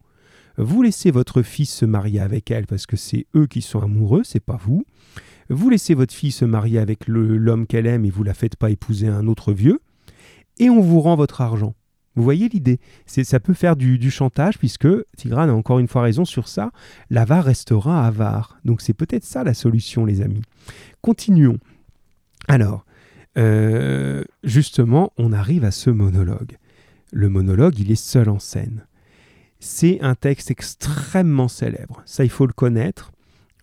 vous 0.57 0.81
laissez 0.81 1.11
votre 1.11 1.41
fils 1.41 1.73
se 1.73 1.85
marier 1.85 2.19
avec 2.19 2.51
elle 2.51 2.67
parce 2.67 2.85
que 2.85 2.97
c'est 2.97 3.25
eux 3.35 3.47
qui 3.47 3.61
sont 3.61 3.81
amoureux, 3.81 4.23
c'est 4.23 4.43
pas 4.43 4.59
vous. 4.61 4.83
Vous 5.49 5.69
laissez 5.69 5.93
votre 5.93 6.13
fille 6.13 6.31
se 6.31 6.45
marier 6.45 6.79
avec 6.79 7.07
l'homme 7.07 7.67
qu'elle 7.67 7.87
aime 7.87 8.05
et 8.05 8.09
vous 8.09 8.23
la 8.23 8.33
faites 8.33 8.55
pas 8.55 8.69
épouser 8.69 9.07
un 9.07 9.27
autre 9.27 9.53
vieux, 9.53 9.81
et 10.59 10.69
on 10.69 10.81
vous 10.81 11.01
rend 11.01 11.15
votre 11.15 11.41
argent. 11.41 11.73
Vous 12.15 12.23
voyez 12.23 12.49
l'idée 12.49 12.79
Ça 13.05 13.39
peut 13.39 13.53
faire 13.53 13.75
du, 13.75 14.11
chantage, 14.11 14.57
puisque 14.57 14.87
Tigrane 15.15 15.49
a 15.49 15.53
encore 15.53 15.79
une 15.79 15.87
fois 15.87 16.01
raison 16.01 16.25
sur 16.25 16.47
ça. 16.47 16.71
L'avare 17.09 17.45
restera 17.45 18.05
avare. 18.05 18.59
Donc 18.65 18.81
c'est 18.81 18.93
peut-être 18.93 19.23
ça 19.23 19.43
la 19.43 19.53
solution, 19.53 20.05
les 20.05 20.21
amis. 20.21 20.41
Continuons. 21.01 21.57
Alors, 22.47 22.85
euh, 23.37 24.23
justement, 24.43 25.13
on 25.17 25.31
arrive 25.31 25.63
à 25.63 25.71
ce 25.71 25.89
monologue. 25.89 26.57
Le 27.11 27.29
monologue, 27.29 27.79
il 27.79 27.91
est 27.91 27.95
seul 27.95 28.29
en 28.29 28.39
scène. 28.39 28.85
C'est 29.59 30.01
un 30.01 30.15
texte 30.15 30.51
extrêmement 30.51 31.47
célèbre. 31.47 32.01
Ça, 32.05 32.23
il 32.23 32.29
faut 32.29 32.47
le 32.47 32.53
connaître. 32.53 33.11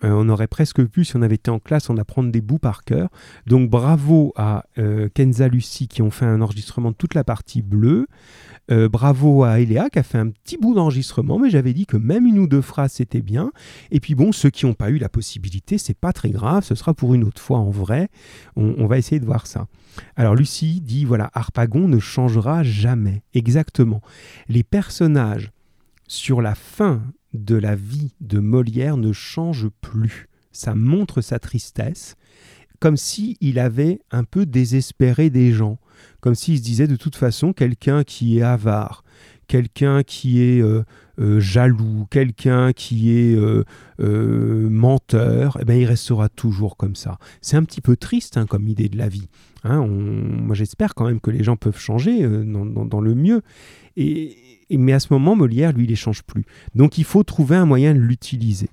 Euh, 0.05 0.11
on 0.13 0.29
aurait 0.29 0.47
presque 0.47 0.85
pu, 0.85 1.05
si 1.05 1.17
on 1.17 1.23
avait 1.23 1.35
été 1.35 1.51
en 1.51 1.59
classe, 1.59 1.91
en 1.91 1.97
apprendre 1.97 2.31
des 2.31 2.41
bouts 2.41 2.59
par 2.59 2.85
cœur. 2.85 3.09
Donc 3.47 3.69
bravo 3.69 4.33
à 4.37 4.65
euh, 4.79 5.09
Kenza 5.13 5.49
Lucie 5.49 5.89
qui 5.89 6.03
ont 6.03 6.11
fait 6.11 6.25
un 6.25 6.41
enregistrement 6.41 6.91
de 6.91 6.97
toute 6.97 7.15
la 7.15 7.25
partie 7.25 7.63
bleue. 7.63 8.07
Euh, 8.71 8.89
bravo 8.89 9.45
à 9.45 9.61
Eléa 9.61 9.89
qui 9.89 9.99
a 9.99 10.03
fait 10.03 10.19
un 10.19 10.29
petit 10.29 10.59
bout 10.59 10.75
d'enregistrement, 10.75 11.39
mais 11.39 11.51
j'avais 11.51 11.73
dit 11.73 11.87
que 11.87 11.97
même 11.97 12.27
une 12.27 12.39
ou 12.39 12.47
deux 12.47 12.61
phrases 12.61 12.93
c'était 12.93 13.23
bien. 13.23 13.51
Et 13.91 13.99
puis 13.99 14.15
bon, 14.15 14.31
ceux 14.33 14.51
qui 14.51 14.67
n'ont 14.67 14.75
pas 14.75 14.91
eu 14.91 14.99
la 14.99 15.09
possibilité, 15.09 15.79
c'est 15.79 15.97
pas 15.97 16.13
très 16.13 16.31
grave, 16.31 16.65
ce 16.65 16.75
sera 16.75 16.95
pour 16.95 17.15
une 17.15 17.25
autre 17.25 17.41
fois 17.41 17.59
en 17.59 17.71
vrai. 17.71 18.09
On, 18.57 18.75
on 18.79 18.87
va 18.87 18.99
essayer 18.99 19.21
de 19.21 19.27
voir 19.27 19.47
ça. 19.47 19.67
Alors 20.17 20.37
Lucie 20.37 20.81
dit 20.81 21.05
voilà, 21.05 21.31
Harpagon 21.35 21.89
ne 21.89 21.99
changera 21.99 22.63
jamais. 22.63 23.23
Exactement. 23.35 24.03
Les 24.49 24.63
personnages 24.63 25.51
sur 26.07 26.41
la 26.41 26.55
fin 26.55 27.03
de 27.35 27.57
la 27.57 27.75
vie 27.75 28.13
de 28.21 28.39
Molière 28.39 28.97
ne 28.97 29.13
change 29.13 29.69
plus. 29.81 30.29
Ça 30.53 30.75
montre 30.75 31.21
sa 31.21 31.39
tristesse, 31.39 32.17
comme 32.81 32.97
si 32.97 33.37
il 33.41 33.59
avait 33.59 34.01
un 34.11 34.25
peu 34.25 34.47
désespéré 34.47 35.31
des 35.31 35.53
gens, 35.53 35.79
comme 36.21 36.35
s'il 36.35 36.59
se 36.59 36.63
disait 36.63 36.87
de 36.87 36.97
toute 36.97 37.17
façon 37.17 37.53
quelqu'un 37.53 38.05
qui 38.05 38.39
est 38.39 38.43
avare, 38.43 39.05
quelqu'un 39.47 40.03
qui 40.03 40.43
est 40.43 40.61
euh, 40.61 40.85
euh, 41.19 41.41
jaloux, 41.41 42.07
quelqu'un 42.11 42.73
qui 42.73 43.11
est 43.11 43.37
euh, 43.37 43.65
menteur, 44.71 45.59
eh 45.61 45.65
ben, 45.65 45.75
il 45.75 45.85
restera 45.85 46.29
toujours 46.29 46.77
comme 46.77 46.97
ça. 46.97 47.19
C'est 47.41 47.57
un 47.57 47.65
petit 47.65 47.81
peu 47.81 47.97
triste 47.97 48.37
hein, 48.37 48.47
comme 48.47 48.69
idée 48.69 48.89
de 48.89 48.97
la 48.97 49.09
vie. 49.09 49.29
Hein. 49.65 49.85
moi 49.87 50.55
j'espère 50.55 50.95
quand 50.95 51.07
même 51.07 51.21
que 51.21 51.33
les 51.33 51.43
gens 51.43 51.57
peuvent 51.57 51.79
changer 51.79 52.23
dans, 52.23 52.65
dans, 52.65 53.01
le 53.01 53.15
mieux. 53.17 53.43
Et, 53.97 54.37
mais 54.71 54.93
à 54.93 55.01
ce 55.01 55.13
moment, 55.13 55.35
Molière, 55.35 55.73
lui, 55.73 55.87
il 55.89 55.97
change 55.97 56.23
plus. 56.23 56.45
Donc 56.75 56.99
il 56.99 57.05
faut 57.05 57.25
trouver 57.25 57.57
un 57.57 57.67
moyen 57.67 57.95
de 57.95 57.99
l'utiliser. 57.99 58.69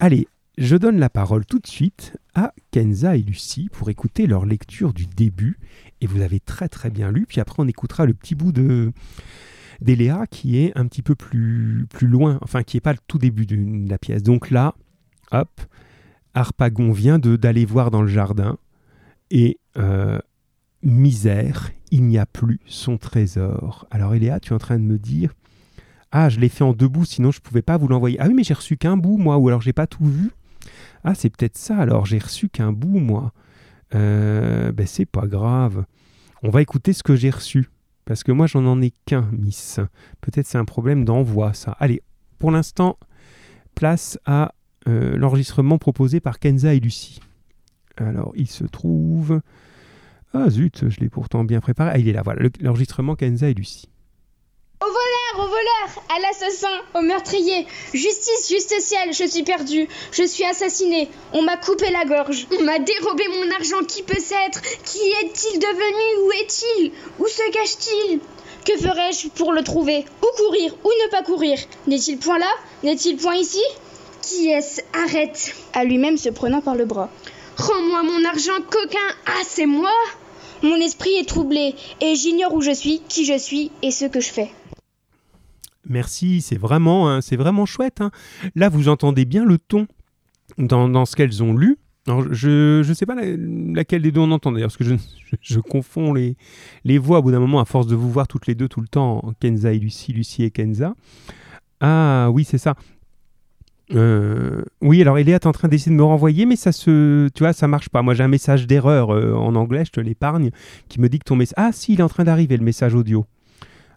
Allez, 0.00 0.26
je 0.58 0.76
donne 0.76 0.98
la 0.98 1.08
parole 1.08 1.46
tout 1.46 1.58
de 1.58 1.66
suite 1.66 2.16
à 2.34 2.52
Kenza 2.70 3.16
et 3.16 3.22
Lucie 3.22 3.68
pour 3.72 3.88
écouter 3.90 4.26
leur 4.26 4.44
lecture 4.44 4.92
du 4.92 5.06
début. 5.06 5.58
Et 6.00 6.06
vous 6.06 6.20
avez 6.20 6.40
très 6.40 6.68
très 6.68 6.90
bien 6.90 7.10
lu. 7.10 7.26
Puis 7.26 7.40
après, 7.40 7.56
on 7.62 7.68
écoutera 7.68 8.06
le 8.06 8.14
petit 8.14 8.34
bout 8.34 8.52
de 8.52 8.92
d'Eléa 9.80 10.26
qui 10.26 10.58
est 10.58 10.76
un 10.76 10.86
petit 10.86 11.02
peu 11.02 11.14
plus, 11.14 11.86
plus 11.90 12.06
loin, 12.06 12.38
enfin 12.42 12.62
qui 12.62 12.76
n'est 12.76 12.82
pas 12.82 12.92
le 12.92 12.98
tout 13.06 13.18
début 13.18 13.46
de 13.46 13.88
la 13.88 13.98
pièce. 13.98 14.22
Donc 14.22 14.50
là, 14.50 14.74
hop, 15.32 15.60
Harpagon 16.34 16.92
vient 16.92 17.18
d'aller 17.18 17.64
voir 17.64 17.90
dans 17.90 18.02
le 18.02 18.08
jardin 18.08 18.58
et 19.30 19.58
euh, 19.78 20.18
misère, 20.82 21.70
il 21.90 22.04
n'y 22.04 22.18
a 22.18 22.26
plus 22.26 22.60
son 22.66 22.98
trésor. 22.98 23.86
Alors 23.90 24.14
Eléa, 24.14 24.40
tu 24.40 24.50
es 24.50 24.54
en 24.54 24.58
train 24.58 24.78
de 24.78 24.84
me 24.84 24.98
dire 24.98 25.34
Ah, 26.12 26.28
je 26.28 26.40
l'ai 26.40 26.48
fait 26.48 26.64
en 26.64 26.72
deux 26.72 26.88
bouts, 26.88 27.04
sinon 27.04 27.30
je 27.30 27.38
ne 27.38 27.42
pouvais 27.42 27.62
pas 27.62 27.76
vous 27.76 27.88
l'envoyer. 27.88 28.18
Ah 28.20 28.26
oui, 28.28 28.34
mais 28.34 28.44
j'ai 28.44 28.54
reçu 28.54 28.76
qu'un 28.76 28.96
bout, 28.96 29.16
moi, 29.16 29.38
ou 29.38 29.48
alors 29.48 29.60
j'ai 29.60 29.72
pas 29.72 29.86
tout 29.86 30.04
vu. 30.04 30.30
Ah, 31.04 31.14
c'est 31.14 31.30
peut-être 31.30 31.56
ça, 31.56 31.78
alors 31.78 32.06
j'ai 32.06 32.18
reçu 32.18 32.48
qu'un 32.48 32.72
bout, 32.72 32.98
moi. 32.98 33.32
Euh, 33.94 34.70
ben 34.72 34.86
c'est 34.86 35.06
pas 35.06 35.26
grave. 35.26 35.84
On 36.42 36.50
va 36.50 36.62
écouter 36.62 36.92
ce 36.92 37.02
que 37.02 37.16
j'ai 37.16 37.30
reçu. 37.30 37.68
Parce 38.04 38.24
que 38.24 38.32
moi, 38.32 38.46
j'en 38.46 38.64
en 38.66 38.80
ai 38.80 38.92
qu'un, 39.06 39.28
Miss. 39.32 39.80
Peut-être 40.20 40.46
c'est 40.46 40.58
un 40.58 40.64
problème 40.64 41.04
d'envoi, 41.04 41.52
ça. 41.52 41.76
Allez, 41.78 42.02
pour 42.38 42.50
l'instant, 42.50 42.98
place 43.74 44.18
à 44.24 44.54
euh, 44.88 45.16
l'enregistrement 45.16 45.78
proposé 45.78 46.20
par 46.20 46.38
Kenza 46.38 46.74
et 46.74 46.80
Lucie. 46.80 47.20
Alors, 47.96 48.32
il 48.34 48.48
se 48.48 48.64
trouve 48.64 49.40
ah 50.32 50.48
zut, 50.48 50.88
je 50.88 51.00
l'ai 51.00 51.08
pourtant 51.08 51.44
bien 51.44 51.60
préparé. 51.60 51.90
Ah, 51.92 51.98
il 51.98 52.08
est 52.08 52.12
là, 52.12 52.22
voilà, 52.22 52.48
l'enregistrement 52.60 53.16
Kenza 53.16 53.48
et 53.48 53.54
Lucie. 53.54 53.88
À 56.08 56.18
l'assassin, 56.20 56.68
au 56.94 57.02
meurtrier. 57.02 57.66
Justice, 57.92 58.48
juste 58.48 58.74
ciel, 58.80 59.12
je 59.12 59.24
suis 59.24 59.42
perdu. 59.42 59.88
Je 60.12 60.22
suis 60.22 60.44
assassiné. 60.44 61.08
On 61.32 61.42
m'a 61.42 61.56
coupé 61.56 61.90
la 61.90 62.04
gorge. 62.04 62.46
On 62.58 62.62
m'a 62.62 62.78
dérobé 62.78 63.24
mon 63.28 63.50
argent. 63.52 63.84
Qui 63.86 64.02
peut 64.02 64.14
être 64.46 64.60
Qui 64.84 64.98
est-il 65.22 65.58
devenu 65.58 66.26
Où 66.26 66.32
est-il 66.32 66.92
Où 67.18 67.26
se 67.26 67.50
cache-t-il? 67.52 68.20
Que 68.64 68.76
ferais-je 68.76 69.28
pour 69.28 69.52
le 69.52 69.62
trouver? 69.62 70.04
Où 70.22 70.36
courir 70.36 70.74
Où 70.84 70.88
ne 70.88 71.10
pas 71.10 71.22
courir? 71.22 71.58
N'est-il 71.86 72.18
point 72.18 72.38
là? 72.38 72.52
N'est-il 72.82 73.16
point 73.16 73.36
ici? 73.36 73.62
Qui 74.22 74.50
est-ce? 74.50 74.80
Arrête 74.92 75.54
À 75.72 75.84
lui-même 75.84 76.18
se 76.18 76.28
prenant 76.28 76.60
par 76.60 76.74
le 76.74 76.84
bras. 76.84 77.10
Rends-moi 77.56 78.02
mon 78.02 78.24
argent, 78.24 78.60
coquin 78.70 78.98
Ah, 79.26 79.42
c'est 79.46 79.66
moi 79.66 79.92
mon 80.62 80.76
esprit 80.76 81.14
est 81.16 81.26
troublé 81.26 81.74
et 82.02 82.14
j'ignore 82.14 82.52
où 82.52 82.60
je 82.60 82.70
suis, 82.72 83.00
qui 83.08 83.24
je 83.24 83.38
suis 83.38 83.70
et 83.82 83.90
ce 83.90 84.04
que 84.04 84.20
je 84.20 84.30
fais. 84.30 84.50
Merci, 85.90 86.40
c'est 86.40 86.56
vraiment, 86.56 87.10
hein, 87.10 87.20
c'est 87.20 87.36
vraiment 87.36 87.66
chouette. 87.66 88.00
Hein. 88.00 88.12
Là, 88.54 88.68
vous 88.68 88.88
entendez 88.88 89.24
bien 89.24 89.44
le 89.44 89.58
ton 89.58 89.86
dans, 90.56 91.04
ce 91.04 91.16
qu'elles 91.16 91.42
ont 91.42 91.52
lu. 91.52 91.78
je 92.06 92.86
ne 92.88 92.94
sais 92.94 93.06
pas 93.06 93.16
laquelle 93.16 94.02
des 94.02 94.12
deux 94.12 94.20
on 94.20 94.30
entend 94.30 94.52
d'ailleurs, 94.52 94.68
parce 94.68 94.76
que 94.76 94.96
je, 95.42 95.60
confonds 95.60 96.14
les, 96.14 96.36
les 96.84 96.98
voix 96.98 97.18
au 97.18 97.22
bout 97.22 97.32
d'un 97.32 97.40
moment 97.40 97.60
à 97.60 97.64
force 97.64 97.88
de 97.88 97.96
vous 97.96 98.10
voir 98.10 98.28
toutes 98.28 98.46
les 98.46 98.54
deux 98.54 98.68
tout 98.68 98.80
le 98.80 98.88
temps, 98.88 99.32
Kenza 99.40 99.72
et 99.72 99.78
Lucie, 99.78 100.12
Lucie 100.12 100.44
et 100.44 100.50
Kenza. 100.50 100.94
Ah 101.80 102.28
oui, 102.32 102.44
c'est 102.44 102.58
ça. 102.58 102.76
Euh, 103.92 104.62
oui, 104.80 105.02
alors 105.02 105.18
Eléa 105.18 105.36
est 105.36 105.46
en 105.46 105.52
train 105.52 105.68
d'essayer 105.68 105.90
de 105.90 105.96
me 105.96 106.04
renvoyer, 106.04 106.46
mais 106.46 106.56
ça 106.56 106.70
se, 106.72 107.28
tu 107.34 107.42
vois, 107.42 107.52
ça 107.52 107.66
marche 107.66 107.88
pas. 107.88 108.02
Moi, 108.02 108.14
j'ai 108.14 108.22
un 108.22 108.28
message 108.28 108.66
d'erreur 108.66 109.10
euh, 109.10 109.34
en 109.34 109.56
anglais, 109.56 109.84
je 109.84 109.90
te 109.90 110.00
l'épargne, 110.00 110.50
qui 110.88 111.00
me 111.00 111.08
dit 111.08 111.18
que 111.18 111.24
ton 111.24 111.36
message. 111.36 111.54
Ah, 111.56 111.70
si, 111.72 111.94
il 111.94 112.00
est 112.00 112.02
en 112.04 112.08
train 112.08 112.24
d'arriver 112.24 112.56
le 112.56 112.64
message 112.64 112.94
audio. 112.94 113.26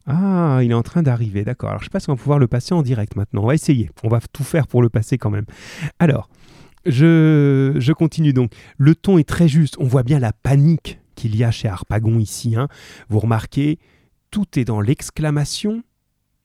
Ah, 0.05 0.59
il 0.61 0.71
est 0.71 0.75
en 0.75 0.83
train 0.83 1.01
d'arriver, 1.01 1.43
d'accord. 1.43 1.69
Alors, 1.69 1.81
je 1.81 1.85
sais 1.85 1.89
pas 1.89 1.99
si 1.99 2.09
on 2.09 2.13
va 2.13 2.19
pouvoir 2.19 2.39
le 2.39 2.47
passer 2.47 2.73
en 2.73 2.81
direct 2.81 3.15
maintenant. 3.15 3.43
On 3.43 3.47
va 3.47 3.55
essayer. 3.55 3.89
On 4.03 4.09
va 4.09 4.19
tout 4.33 4.43
faire 4.43 4.67
pour 4.67 4.81
le 4.81 4.89
passer 4.89 5.17
quand 5.17 5.29
même. 5.29 5.45
Alors, 5.99 6.29
je, 6.85 7.75
je 7.77 7.93
continue 7.93 8.33
donc. 8.33 8.51
Le 8.77 8.95
ton 8.95 9.17
est 9.17 9.27
très 9.27 9.47
juste. 9.47 9.75
On 9.79 9.85
voit 9.85 10.03
bien 10.03 10.19
la 10.19 10.33
panique 10.33 10.99
qu'il 11.15 11.35
y 11.35 11.43
a 11.43 11.51
chez 11.51 11.69
Harpagon 11.69 12.19
ici. 12.19 12.55
Hein. 12.55 12.67
Vous 13.07 13.19
remarquez, 13.19 13.79
tout 14.29 14.59
est 14.59 14.65
dans 14.65 14.81
l'exclamation 14.81 15.83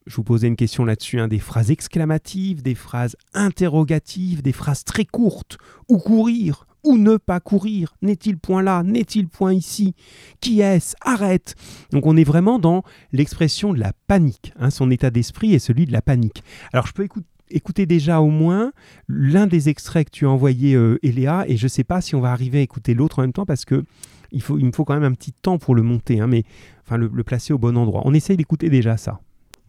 je 0.09 0.16
vous 0.16 0.25
posais 0.25 0.49
une 0.49 0.57
question 0.57 0.87
là-dessus, 0.87 1.21
hein, 1.21 1.29
des 1.29 1.38
phrases 1.38 1.71
exclamatives, 1.71 2.62
des 2.62 2.75
phrases 2.75 3.14
interrogatives, 3.35 4.42
des 4.42 4.53
phrases 4.53 4.83
très 4.85 5.05
courtes. 5.05 5.59
Où 5.88 5.99
courir 5.99 6.66
Où 6.85 6.97
ne 6.97 7.17
pas 7.17 7.41
courir 7.41 7.95
N'est-il 8.03 8.38
point 8.38 8.62
là? 8.62 8.83
N'est-il 8.83 9.29
point 9.29 9.53
ici? 9.53 9.95
Qui 10.41 10.61
est-ce? 10.61 10.95
Arrête 11.01 11.55
Donc 11.93 12.07
on 12.07 12.17
est 12.17 12.25
vraiment 12.25 12.59
dans 12.59 12.83
l'expression 13.12 13.73
de 13.73 13.81
la 13.81 13.93
panique. 14.07 14.53
Hein, 14.59 14.71
son 14.71 14.91
état 14.91 15.11
d'esprit 15.11 15.55
est 15.55 15.59
celui 15.59 15.87
de 15.87 15.93
la 15.93 16.03
panique. 16.03 16.43
Alors 16.73 16.87
je 16.87 16.93
peux 16.93 17.07
écouter 17.51 17.87
déjà 17.87 18.21
au 18.21 18.31
moins 18.31 18.73
l'un 19.09 19.47
des 19.47 19.69
extraits 19.69 20.07
que 20.07 20.17
tu 20.17 20.27
as 20.27 20.31
envoyé, 20.31 20.75
euh, 20.75 20.99
Eléa, 21.03 21.45
et 21.49 21.57
je 21.57 21.64
ne 21.64 21.69
sais 21.69 21.85
pas 21.85 22.01
si 22.01 22.14
on 22.14 22.21
va 22.21 22.31
arriver 22.31 22.59
à 22.59 22.62
écouter 22.62 22.95
l'autre 22.95 23.19
en 23.19 23.23
même 23.23 23.33
temps 23.33 23.47
parce 23.47 23.64
que 23.64 23.85
il, 24.31 24.43
faut, 24.43 24.57
me 24.57 24.73
faut 24.73 24.85
quand 24.85 24.95
même 24.95 25.11
un 25.11 25.14
petit 25.14 25.33
temps 25.33 25.59
pour 25.59 25.75
le 25.75 25.83
monter, 25.83 26.21
hein, 26.21 26.27
mais 26.27 26.45
enfin 26.85 26.99
le 26.99 27.25
placer 27.25 27.53
au 27.53 27.59
bon 27.59 27.77
endroit. 27.77 28.03
On 28.05 28.12
essaye 28.12 28.37
d'écouter 28.37 28.69
déjà 28.69 28.97
ça. 28.97 29.21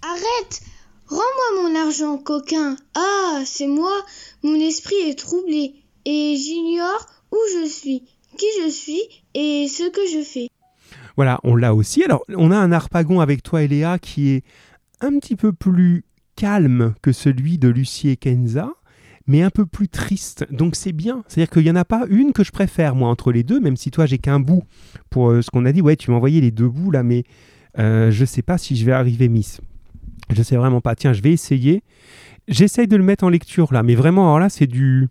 Arrête 0.01 0.61
Rends-moi 1.09 1.63
mon 1.63 1.75
argent, 1.75 2.19
coquin. 2.19 2.75
Ah, 2.93 3.41
c'est 3.43 3.65
moi. 3.65 3.91
Mon 4.43 4.53
esprit 4.53 4.95
est 5.07 5.17
troublé 5.17 5.73
et 6.05 6.35
j'ignore 6.35 7.05
où 7.31 7.37
je 7.55 7.67
suis, 7.67 8.03
qui 8.37 8.45
je 8.63 8.69
suis 8.69 9.01
et 9.33 9.67
ce 9.67 9.89
que 9.89 10.01
je 10.11 10.23
fais. 10.23 10.49
Voilà, 11.15 11.39
on 11.43 11.55
l'a 11.55 11.75
aussi. 11.75 12.03
Alors, 12.03 12.23
on 12.29 12.51
a 12.51 12.57
un 12.57 12.71
harpagon 12.71 13.19
avec 13.19 13.43
toi, 13.43 13.63
Eléa, 13.63 13.99
qui 13.99 14.29
est 14.29 14.43
un 15.01 15.17
petit 15.19 15.35
peu 15.35 15.51
plus 15.51 16.05
calme 16.35 16.93
que 17.01 17.11
celui 17.11 17.57
de 17.57 17.67
Lucie 17.67 18.09
et 18.09 18.17
Kenza, 18.17 18.69
mais 19.27 19.41
un 19.41 19.49
peu 19.49 19.65
plus 19.65 19.89
triste. 19.89 20.47
Donc 20.51 20.75
c'est 20.75 20.93
bien. 20.93 21.23
C'est-à-dire 21.27 21.51
qu'il 21.51 21.63
n'y 21.63 21.71
en 21.71 21.75
a 21.75 21.85
pas 21.85 22.05
une 22.09 22.31
que 22.31 22.43
je 22.43 22.51
préfère, 22.51 22.95
moi, 22.95 23.09
entre 23.09 23.31
les 23.31 23.43
deux, 23.43 23.59
même 23.59 23.75
si 23.75 23.91
toi, 23.91 24.05
j'ai 24.05 24.17
qu'un 24.17 24.39
bout. 24.39 24.63
Pour 25.09 25.29
euh, 25.29 25.41
ce 25.41 25.49
qu'on 25.51 25.65
a 25.65 25.71
dit, 25.71 25.81
ouais, 25.81 25.95
tu 25.95 26.09
m'as 26.11 26.17
envoyé 26.17 26.41
les 26.41 26.51
deux 26.51 26.69
bouts, 26.69 26.91
là, 26.91 27.03
mais 27.03 27.25
euh, 27.77 28.11
je 28.11 28.21
ne 28.21 28.25
sais 28.25 28.41
pas 28.41 28.57
si 28.57 28.75
je 28.75 28.85
vais 28.85 28.91
arriver, 28.91 29.29
Miss. 29.29 29.61
Je 30.29 30.41
sais 30.41 30.55
vraiment 30.55 30.81
pas. 30.81 30.95
Tiens, 30.95 31.13
je 31.13 31.21
vais 31.21 31.31
essayer. 31.31 31.83
J'essaye 32.47 32.87
de 32.87 32.95
le 32.95 33.03
mettre 33.03 33.23
en 33.23 33.29
lecture 33.29 33.73
là, 33.73 33.83
mais 33.83 33.95
vraiment, 33.95 34.23
alors 34.23 34.39
là, 34.39 34.49
c'est 34.49 34.67
du. 34.67 35.07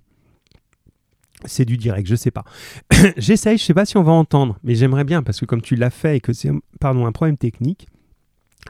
C'est 1.45 1.65
du 1.65 1.77
direct, 1.77 2.09
je 2.09 2.17
sais 2.17 2.31
pas. 2.31 2.45
J'essaye, 3.17 3.59
je 3.59 3.65
sais 3.65 3.75
pas 3.75 3.85
si 3.85 3.97
on 3.97 4.03
va 4.03 4.13
entendre, 4.13 4.59
mais 4.65 4.75
j'aimerais 4.75 5.05
bien 5.05 5.23
parce 5.23 5.39
que 5.41 5.45
comme 5.45 5.63
tu 5.63 5.77
l'as 5.77 5.91
fait 5.91 6.17
et 6.17 6.21
que 6.21 6.33
c'est 6.33 6.51
pardon, 6.81 7.07
un 7.07 7.13
problème 7.13 7.37
technique. 7.37 7.87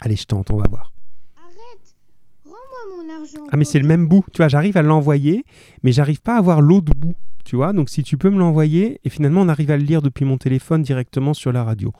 Allez, 0.02 0.16
je 0.16 0.24
tente, 0.24 0.50
on 0.50 0.56
va 0.56 0.68
voir. 0.68 0.92
Arrête 1.36 1.96
Rends-moi 2.44 3.04
mon 3.04 3.20
argent. 3.20 3.48
Ah, 3.50 3.56
mais 3.56 3.64
c'est 3.64 3.78
le 3.78 3.86
même 3.86 4.06
bout. 4.06 4.24
Tu 4.32 4.38
vois, 4.38 4.48
j'arrive 4.48 4.76
à 4.76 4.82
l'envoyer, 4.82 5.44
mais 5.82 5.92
j'arrive 5.92 6.20
pas 6.20 6.36
à 6.36 6.40
voir 6.40 6.60
l'autre 6.60 6.92
bout. 6.94 7.14
Tu 7.44 7.56
vois, 7.56 7.72
donc 7.72 7.88
si 7.88 8.02
tu 8.02 8.18
peux 8.18 8.28
me 8.28 8.38
l'envoyer, 8.38 9.00
et 9.04 9.08
finalement 9.08 9.40
on 9.40 9.48
arrive 9.48 9.70
à 9.70 9.78
le 9.78 9.82
lire 9.82 10.02
depuis 10.02 10.26
mon 10.26 10.36
téléphone 10.36 10.82
directement 10.82 11.32
sur 11.32 11.50
la 11.50 11.64
radio. 11.64 11.92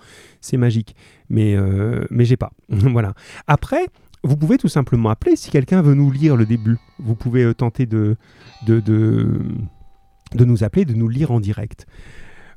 C'est 0.43 0.59
magique. 0.59 0.95
Mais, 1.31 1.57
euh, 1.57 2.05
mais 2.11 2.27
j'ai 2.27 2.37
pas. 2.37 2.53
voilà. 2.69 3.15
Après, 3.47 3.87
vous 4.23 4.37
pouvez 4.37 4.59
tout 4.59 4.69
simplement 4.69 5.09
appeler 5.09 5.37
si 5.37 5.51
quelqu'un 5.51 5.81
veut 5.81 5.95
nous 5.95 6.11
lire 6.11 6.37
le 6.37 6.45
début. 6.45 6.77
Vous 6.99 7.15
pouvez 7.15 7.45
euh, 7.45 7.55
tenter 7.55 7.87
de, 7.87 8.17
de, 8.67 8.81
de, 8.81 9.41
nous 10.45 10.65
appeler, 10.65 10.85
de 10.85 10.95
nous 10.95 11.09
lire 11.09 11.31
en 11.31 11.41
direct. 11.41 11.87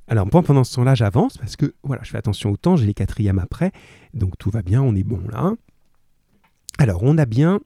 Alors 0.08 0.28
pendant 0.30 0.64
ce 0.64 0.76
temps-là, 0.76 0.96
j'avance 0.96 1.38
parce 1.38 1.56
que 1.56 1.74
voilà, 1.84 2.04
je 2.04 2.10
fais 2.10 2.18
attention 2.18 2.52
au 2.52 2.58
temps, 2.58 2.76
j'ai 2.76 2.86
les 2.86 2.94
quatrièmes 2.94 3.40
après, 3.40 3.72
donc 4.14 4.38
tout 4.38 4.50
va 4.50 4.62
bien, 4.62 4.82
on 4.82 4.96
est 4.96 5.04
bon 5.04 5.22
là. 5.32 5.54
Alors 6.78 7.04
on 7.04 7.18
a 7.18 7.26
bien 7.26 7.62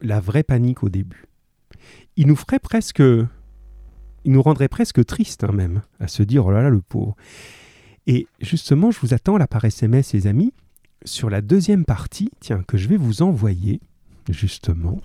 la 0.00 0.20
vraie 0.20 0.42
panique 0.42 0.82
au 0.82 0.88
début. 0.88 1.26
Il 2.16 2.26
nous 2.26 2.36
ferait 2.36 2.58
presque, 2.58 3.00
il 3.00 4.32
nous 4.32 4.42
rendrait 4.42 4.68
presque 4.68 5.04
triste 5.04 5.44
hein, 5.44 5.52
même 5.52 5.82
à 6.00 6.08
se 6.08 6.22
dire 6.22 6.46
oh 6.46 6.50
là 6.50 6.62
là 6.62 6.70
le 6.70 6.80
pauvre. 6.80 7.14
Et 8.06 8.26
justement, 8.40 8.90
je 8.90 9.00
vous 9.00 9.14
attends 9.14 9.36
là 9.36 9.46
par 9.46 9.64
SMS, 9.64 10.12
les 10.12 10.26
amis 10.26 10.52
sur 11.06 11.30
la 11.30 11.40
deuxième 11.40 11.84
partie, 11.84 12.30
tiens, 12.40 12.62
que 12.66 12.76
je 12.76 12.88
vais 12.88 12.96
vous 12.96 13.22
envoyer, 13.22 13.80
justement. 14.28 15.00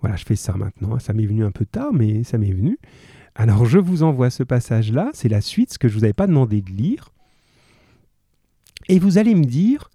Voilà, 0.00 0.16
je 0.16 0.24
fais 0.24 0.36
ça 0.36 0.54
maintenant. 0.54 0.94
Hein. 0.94 0.98
Ça 0.98 1.12
m'est 1.12 1.26
venu 1.26 1.44
un 1.44 1.50
peu 1.50 1.64
tard, 1.64 1.92
mais 1.92 2.24
ça 2.24 2.38
m'est 2.38 2.52
venu. 2.52 2.78
Alors, 3.34 3.64
je 3.64 3.78
vous 3.78 4.02
envoie 4.02 4.30
ce 4.30 4.42
passage-là. 4.42 5.10
C'est 5.14 5.28
la 5.28 5.40
suite, 5.40 5.72
ce 5.72 5.78
que 5.78 5.88
je 5.88 5.94
ne 5.94 5.98
vous 5.98 6.04
avais 6.04 6.12
pas 6.12 6.26
demandé 6.26 6.60
de 6.60 6.70
lire. 6.70 7.12
Et 8.88 8.98
vous 8.98 9.18
allez 9.18 9.34
me 9.34 9.44
dire, 9.44 9.90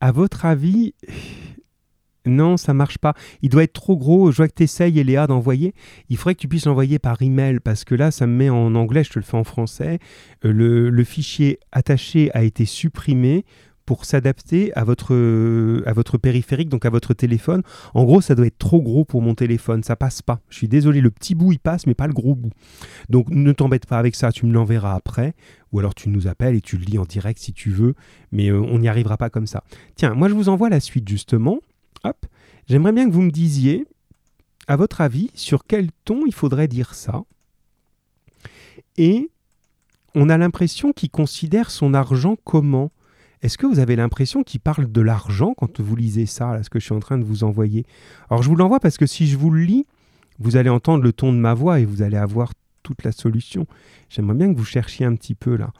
à 0.00 0.12
votre 0.12 0.44
avis, 0.44 0.94
non, 2.26 2.56
ça 2.56 2.74
marche 2.74 2.98
pas. 2.98 3.14
Il 3.40 3.48
doit 3.48 3.62
être 3.62 3.72
trop 3.72 3.96
gros. 3.96 4.30
Je 4.30 4.36
vois 4.36 4.48
que 4.48 4.54
tu 4.54 4.64
essayes, 4.64 5.02
Léa, 5.02 5.26
d'envoyer. 5.26 5.74
Il 6.10 6.16
faudrait 6.16 6.34
que 6.34 6.40
tu 6.40 6.48
puisses 6.48 6.66
l'envoyer 6.66 6.98
par 6.98 7.22
email 7.22 7.60
parce 7.60 7.84
que 7.84 7.94
là, 7.94 8.10
ça 8.10 8.26
me 8.26 8.34
met 8.34 8.50
en 8.50 8.74
anglais, 8.74 9.04
je 9.04 9.10
te 9.10 9.18
le 9.18 9.24
fais 9.24 9.36
en 9.36 9.44
français. 9.44 9.98
Euh, 10.44 10.90
le 10.90 11.04
fichier 11.04 11.60
attaché 11.72 12.30
a 12.34 12.42
été 12.42 12.66
supprimé 12.66 13.44
pour 13.86 14.04
s'adapter 14.04 14.72
à 14.74 14.84
votre, 14.84 15.14
à 15.86 15.92
votre 15.92 16.18
périphérique, 16.18 16.68
donc 16.68 16.84
à 16.84 16.90
votre 16.90 17.14
téléphone. 17.14 17.62
En 17.94 18.04
gros, 18.04 18.20
ça 18.20 18.34
doit 18.34 18.46
être 18.46 18.58
trop 18.58 18.82
gros 18.82 19.04
pour 19.04 19.22
mon 19.22 19.34
téléphone, 19.34 19.82
ça 19.82 19.96
passe 19.96 20.20
pas. 20.20 20.40
Je 20.50 20.56
suis 20.56 20.68
désolé, 20.68 21.00
le 21.00 21.10
petit 21.10 21.34
bout 21.34 21.52
il 21.52 21.58
passe, 21.58 21.86
mais 21.86 21.94
pas 21.94 22.08
le 22.08 22.12
gros 22.12 22.34
bout. 22.34 22.50
Donc 23.08 23.30
ne 23.30 23.52
t'embête 23.52 23.86
pas 23.86 23.98
avec 23.98 24.14
ça, 24.16 24.32
tu 24.32 24.44
me 24.44 24.52
l'enverras 24.52 24.94
après, 24.94 25.34
ou 25.72 25.78
alors 25.78 25.94
tu 25.94 26.08
nous 26.08 26.26
appelles 26.26 26.56
et 26.56 26.60
tu 26.60 26.76
le 26.76 26.84
lis 26.84 26.98
en 26.98 27.04
direct 27.04 27.38
si 27.38 27.52
tu 27.52 27.70
veux, 27.70 27.94
mais 28.32 28.50
euh, 28.50 28.60
on 28.60 28.80
n'y 28.80 28.88
arrivera 28.88 29.16
pas 29.16 29.30
comme 29.30 29.46
ça. 29.46 29.62
Tiens, 29.94 30.14
moi 30.14 30.28
je 30.28 30.34
vous 30.34 30.48
envoie 30.48 30.68
la 30.68 30.80
suite 30.80 31.08
justement. 31.08 31.60
Hop, 32.04 32.26
j'aimerais 32.68 32.92
bien 32.92 33.08
que 33.08 33.14
vous 33.14 33.22
me 33.22 33.30
disiez, 33.30 33.86
à 34.66 34.76
votre 34.76 35.00
avis, 35.00 35.30
sur 35.34 35.64
quel 35.66 35.90
ton 36.04 36.26
il 36.26 36.34
faudrait 36.34 36.68
dire 36.68 36.94
ça. 36.94 37.22
Et 38.98 39.30
on 40.14 40.28
a 40.28 40.38
l'impression 40.38 40.92
qu'il 40.92 41.10
considère 41.10 41.70
son 41.70 41.94
argent 41.94 42.36
comment? 42.42 42.90
Est-ce 43.42 43.58
que 43.58 43.66
vous 43.66 43.78
avez 43.78 43.96
l'impression 43.96 44.42
qu'il 44.42 44.60
parle 44.60 44.90
de 44.90 45.00
l'argent 45.00 45.54
quand 45.56 45.80
vous 45.80 45.96
lisez 45.96 46.26
ça, 46.26 46.54
là, 46.54 46.62
ce 46.62 46.70
que 46.70 46.80
je 46.80 46.84
suis 46.84 46.94
en 46.94 47.00
train 47.00 47.18
de 47.18 47.24
vous 47.24 47.44
envoyer? 47.44 47.84
Alors 48.30 48.42
je 48.42 48.48
vous 48.48 48.56
l'envoie 48.56 48.80
parce 48.80 48.96
que 48.96 49.06
si 49.06 49.26
je 49.26 49.36
vous 49.36 49.50
le 49.50 49.62
lis, 49.62 49.86
vous 50.38 50.56
allez 50.56 50.70
entendre 50.70 51.02
le 51.02 51.12
ton 51.12 51.32
de 51.32 51.38
ma 51.38 51.54
voix 51.54 51.80
et 51.80 51.84
vous 51.84 52.02
allez 52.02 52.16
avoir 52.16 52.52
toute 52.82 53.02
la 53.04 53.12
solution. 53.12 53.66
J'aimerais 54.08 54.36
bien 54.36 54.52
que 54.52 54.58
vous 54.58 54.64
cherchiez 54.64 55.04
un 55.04 55.14
petit 55.14 55.34
peu 55.34 55.56
là. 55.56 55.72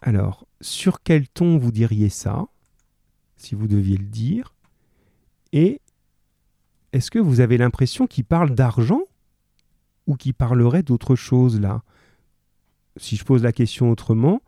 Alors, 0.00 0.46
sur 0.60 1.02
quel 1.02 1.28
ton 1.28 1.58
vous 1.58 1.72
diriez 1.72 2.08
ça, 2.08 2.46
si 3.36 3.54
vous 3.54 3.66
deviez 3.66 3.96
le 3.96 4.04
dire? 4.04 4.54
Et 5.52 5.80
est-ce 6.92 7.10
que 7.10 7.18
vous 7.18 7.40
avez 7.40 7.58
l'impression 7.58 8.06
qu'il 8.06 8.24
parle 8.24 8.50
d'argent 8.54 9.02
ou 10.06 10.16
qu'il 10.16 10.34
parlerait 10.34 10.82
d'autre 10.82 11.14
chose 11.14 11.60
là? 11.60 11.82
Si 12.96 13.16
je 13.16 13.24
pose 13.24 13.42
la 13.42 13.52
question 13.52 13.90
autrement, 13.90 14.42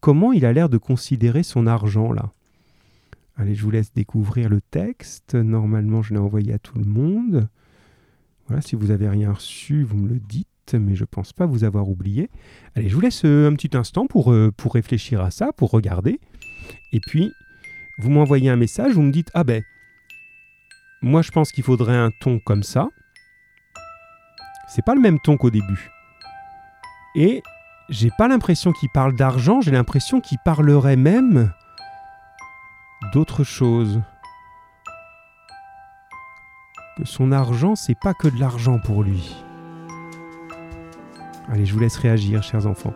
comment 0.00 0.32
il 0.32 0.44
a 0.44 0.52
l'air 0.52 0.68
de 0.68 0.78
considérer 0.78 1.42
son 1.42 1.66
argent 1.66 2.12
là? 2.12 2.32
Allez, 3.36 3.54
je 3.54 3.62
vous 3.62 3.70
laisse 3.70 3.92
découvrir 3.92 4.48
le 4.48 4.60
texte. 4.60 5.36
Normalement, 5.36 6.02
je 6.02 6.12
l'ai 6.12 6.18
envoyé 6.18 6.52
à 6.52 6.58
tout 6.58 6.76
le 6.76 6.84
monde. 6.84 7.48
Voilà, 8.48 8.60
si 8.62 8.74
vous 8.74 8.88
n'avez 8.88 9.08
rien 9.08 9.32
reçu, 9.32 9.84
vous 9.84 9.96
me 9.96 10.08
le 10.08 10.18
dites, 10.18 10.74
mais 10.74 10.96
je 10.96 11.02
ne 11.02 11.06
pense 11.06 11.32
pas 11.32 11.46
vous 11.46 11.62
avoir 11.62 11.88
oublié. 11.88 12.30
Allez, 12.74 12.88
je 12.88 12.94
vous 12.94 13.00
laisse 13.00 13.24
euh, 13.24 13.48
un 13.48 13.54
petit 13.54 13.76
instant 13.76 14.06
pour, 14.06 14.32
euh, 14.32 14.50
pour 14.56 14.74
réfléchir 14.74 15.20
à 15.20 15.30
ça, 15.30 15.52
pour 15.52 15.70
regarder. 15.70 16.18
Et 16.92 16.98
puis, 17.00 17.30
vous 17.98 18.10
m'envoyez 18.10 18.50
un 18.50 18.56
message, 18.56 18.94
vous 18.94 19.02
me 19.02 19.12
dites 19.12 19.30
Ah 19.34 19.44
ben, 19.44 19.62
moi 21.02 21.22
je 21.22 21.30
pense 21.30 21.52
qu'il 21.52 21.64
faudrait 21.64 21.96
un 21.96 22.10
ton 22.20 22.40
comme 22.40 22.62
ça. 22.62 22.88
C'est 24.68 24.84
pas 24.84 24.94
le 24.94 25.00
même 25.00 25.18
ton 25.20 25.36
qu'au 25.36 25.50
début. 25.50 25.90
Et 27.14 27.42
j'ai 27.88 28.10
pas 28.10 28.28
l'impression 28.28 28.72
qu'il 28.72 28.90
parle 28.90 29.14
d'argent, 29.16 29.60
j'ai 29.60 29.70
l'impression 29.70 30.20
qu'il 30.20 30.38
parlerait 30.44 30.96
même 30.96 31.52
d'autre 33.12 33.44
chose. 33.44 34.00
Que 36.96 37.04
son 37.04 37.32
argent, 37.32 37.76
c'est 37.76 37.98
pas 37.98 38.12
que 38.12 38.28
de 38.28 38.38
l'argent 38.38 38.78
pour 38.78 39.02
lui. 39.02 39.36
Allez, 41.48 41.64
je 41.64 41.72
vous 41.72 41.80
laisse 41.80 41.96
réagir, 41.96 42.42
chers 42.42 42.66
enfants. 42.66 42.94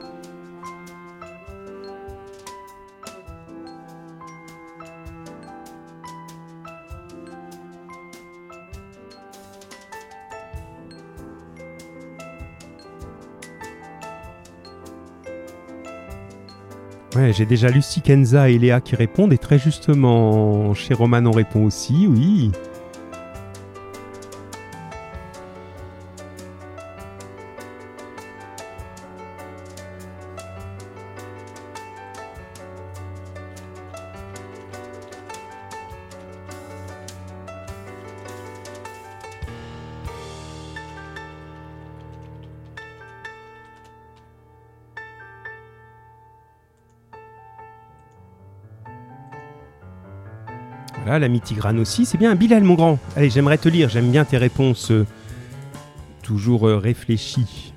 Ouais, 17.14 17.32
j'ai 17.32 17.44
déjà 17.44 17.68
Lucie, 17.68 18.00
Kenza 18.00 18.48
et 18.48 18.58
Léa 18.58 18.80
qui 18.80 18.96
répondent, 18.96 19.34
et 19.34 19.38
très 19.38 19.58
justement, 19.58 20.72
chez 20.72 20.94
Roman, 20.94 21.22
on 21.26 21.32
répond 21.32 21.64
aussi, 21.64 22.06
oui. 22.08 22.52
Voilà, 51.12 51.26
l'ami 51.26 51.42
Tigrane 51.42 51.78
aussi. 51.78 52.06
C'est 52.06 52.16
bien, 52.16 52.34
Bilal, 52.34 52.64
mon 52.64 52.72
grand. 52.72 52.98
Allez, 53.16 53.28
j'aimerais 53.28 53.58
te 53.58 53.68
lire. 53.68 53.90
J'aime 53.90 54.10
bien 54.10 54.24
tes 54.24 54.38
réponses. 54.38 54.90
euh, 54.90 55.04
toujours 56.22 56.66
euh, 56.66 56.78
réfléchies. 56.78 57.74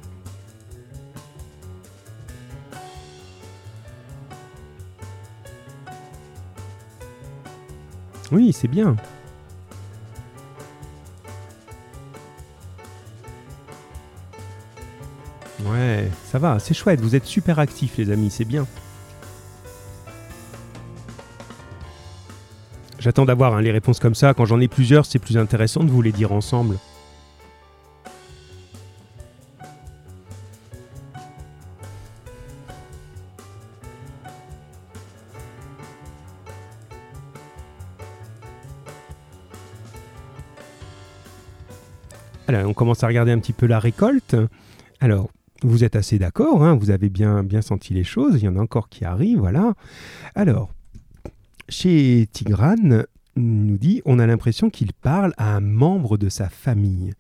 Oui, 8.31 8.53
c'est 8.53 8.69
bien. 8.69 8.95
Ouais, 15.65 16.09
ça 16.23 16.39
va, 16.39 16.59
c'est 16.59 16.73
chouette. 16.73 17.01
Vous 17.01 17.17
êtes 17.17 17.25
super 17.25 17.59
actifs, 17.59 17.97
les 17.97 18.11
amis, 18.11 18.31
c'est 18.31 18.45
bien. 18.45 18.65
J'attends 23.05 23.25
d'avoir 23.25 23.53
hein, 23.53 23.61
les 23.61 23.69
réponses 23.69 23.99
comme 23.99 24.15
ça. 24.15 24.33
Quand 24.33 24.45
j'en 24.45 24.59
ai 24.59 24.67
plusieurs, 24.67 25.05
c'est 25.05 25.19
plus 25.19 25.37
intéressant 25.37 25.83
de 25.83 25.91
vous 25.91 26.01
les 26.01 26.11
dire 26.11 26.31
ensemble. 26.31 26.79
Alors, 42.47 42.67
on 42.67 42.73
commence 42.73 43.03
à 43.03 43.07
regarder 43.07 43.31
un 43.31 43.37
petit 43.37 43.53
peu 43.53 43.67
la 43.67 43.77
récolte. 43.77 44.35
Alors, 44.99 45.29
vous 45.61 45.83
êtes 45.83 45.95
assez 45.95 46.17
d'accord, 46.17 46.63
hein, 46.63 46.73
vous 46.73 46.89
avez 46.89 47.09
bien, 47.09 47.43
bien 47.43 47.61
senti 47.61 47.93
les 47.93 48.03
choses. 48.03 48.37
Il 48.37 48.45
y 48.45 48.47
en 48.47 48.55
a 48.55 48.61
encore 48.61 48.89
qui 48.89 49.05
arrivent, 49.05 49.41
voilà. 49.41 49.75
Alors, 50.33 50.71
chez 51.69 52.27
Tigrane, 52.31 53.05
nous 53.35 53.77
dit, 53.77 54.01
on 54.05 54.19
a 54.19 54.27
l'impression 54.27 54.69
qu'il 54.69 54.93
parle 54.93 55.33
à 55.37 55.55
un 55.55 55.59
membre 55.59 56.17
de 56.17 56.29
sa 56.29 56.49
famille. 56.49 57.11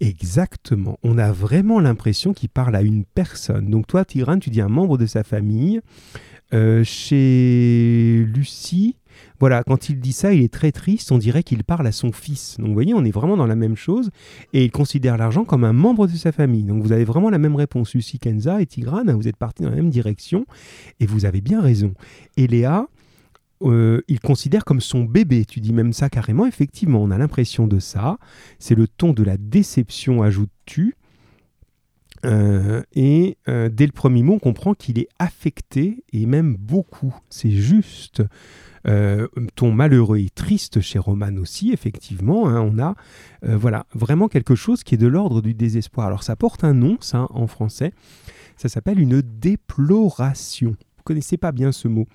Exactement. 0.00 0.98
On 1.02 1.18
a 1.18 1.32
vraiment 1.32 1.80
l'impression 1.80 2.32
qu'il 2.32 2.48
parle 2.48 2.74
à 2.74 2.82
une 2.82 3.04
personne. 3.04 3.70
Donc 3.70 3.86
toi, 3.86 4.04
Tigrane, 4.04 4.40
tu 4.40 4.50
dis 4.50 4.60
un 4.60 4.68
membre 4.68 4.96
de 4.98 5.06
sa 5.06 5.24
famille. 5.24 5.80
Euh, 6.54 6.84
chez 6.84 8.26
Lucie, 8.34 8.96
voilà, 9.40 9.62
quand 9.64 9.88
il 9.88 10.00
dit 10.00 10.12
ça, 10.12 10.32
il 10.32 10.42
est 10.42 10.52
très 10.52 10.72
triste. 10.72 11.12
On 11.12 11.18
dirait 11.18 11.42
qu'il 11.42 11.64
parle 11.64 11.86
à 11.86 11.92
son 11.92 12.12
fils. 12.12 12.56
Donc 12.58 12.68
vous 12.68 12.74
voyez, 12.74 12.94
on 12.94 13.04
est 13.04 13.10
vraiment 13.10 13.36
dans 13.36 13.46
la 13.46 13.56
même 13.56 13.76
chose. 13.76 14.10
Et 14.52 14.64
il 14.64 14.70
considère 14.70 15.16
l'argent 15.16 15.44
comme 15.44 15.64
un 15.64 15.72
membre 15.72 16.06
de 16.06 16.16
sa 16.16 16.32
famille. 16.32 16.64
Donc 16.64 16.82
vous 16.82 16.92
avez 16.92 17.04
vraiment 17.04 17.30
la 17.30 17.38
même 17.38 17.56
réponse. 17.56 17.94
Lucie, 17.94 18.18
Kenza 18.18 18.60
et 18.60 18.66
Tigrane, 18.66 19.12
vous 19.12 19.28
êtes 19.28 19.36
partis 19.36 19.62
dans 19.62 19.70
la 19.70 19.76
même 19.76 19.90
direction. 19.90 20.46
Et 21.00 21.06
vous 21.06 21.24
avez 21.24 21.40
bien 21.40 21.60
raison. 21.60 21.94
Et 22.36 22.46
Léa, 22.46 22.86
euh, 23.70 24.02
il 24.08 24.20
considère 24.20 24.64
comme 24.64 24.80
son 24.80 25.04
bébé. 25.04 25.44
Tu 25.44 25.60
dis 25.60 25.72
même 25.72 25.92
ça 25.92 26.08
carrément. 26.08 26.46
Effectivement, 26.46 27.02
on 27.02 27.10
a 27.10 27.18
l'impression 27.18 27.66
de 27.66 27.78
ça. 27.78 28.18
C'est 28.58 28.74
le 28.74 28.88
ton 28.88 29.12
de 29.12 29.22
la 29.22 29.36
déception, 29.36 30.22
ajoutes-tu. 30.22 30.96
Euh, 32.24 32.82
et 32.94 33.36
euh, 33.48 33.68
dès 33.68 33.86
le 33.86 33.92
premier 33.92 34.22
mot, 34.22 34.34
on 34.34 34.38
comprend 34.38 34.74
qu'il 34.74 34.98
est 34.98 35.08
affecté 35.18 36.04
et 36.12 36.26
même 36.26 36.56
beaucoup. 36.56 37.14
C'est 37.30 37.50
juste. 37.50 38.22
Ton 39.54 39.70
malheureux 39.70 40.18
et 40.18 40.28
triste 40.28 40.80
chez 40.80 40.98
Roman 40.98 41.36
aussi, 41.36 41.72
effectivement. 41.72 42.48
hein, 42.48 42.60
on 42.60 42.80
a 42.80 42.96
voilà 43.42 43.86
vraiment 43.94 44.26
quelque 44.26 44.56
chose 44.56 44.82
qui 44.82 44.96
est 44.96 44.98
de 44.98 45.06
l'ordre 45.06 45.40
du 45.40 45.54
désespoir. 45.54 46.08
Alors 46.08 46.24
ça 46.24 46.34
porte 46.34 46.64
un 46.64 46.74
nom, 46.74 46.96
ça, 47.00 47.28
en 47.30 47.46
français. 47.46 47.92
Ça 48.56 48.68
s'appelle 48.68 48.98
une 48.98 49.22
déploration. 49.22 50.70
Vous 50.70 51.02
connaissez 51.04 51.36
pas 51.36 51.52
bien 51.52 51.72
ce 51.72 51.88
mot. 51.88 52.06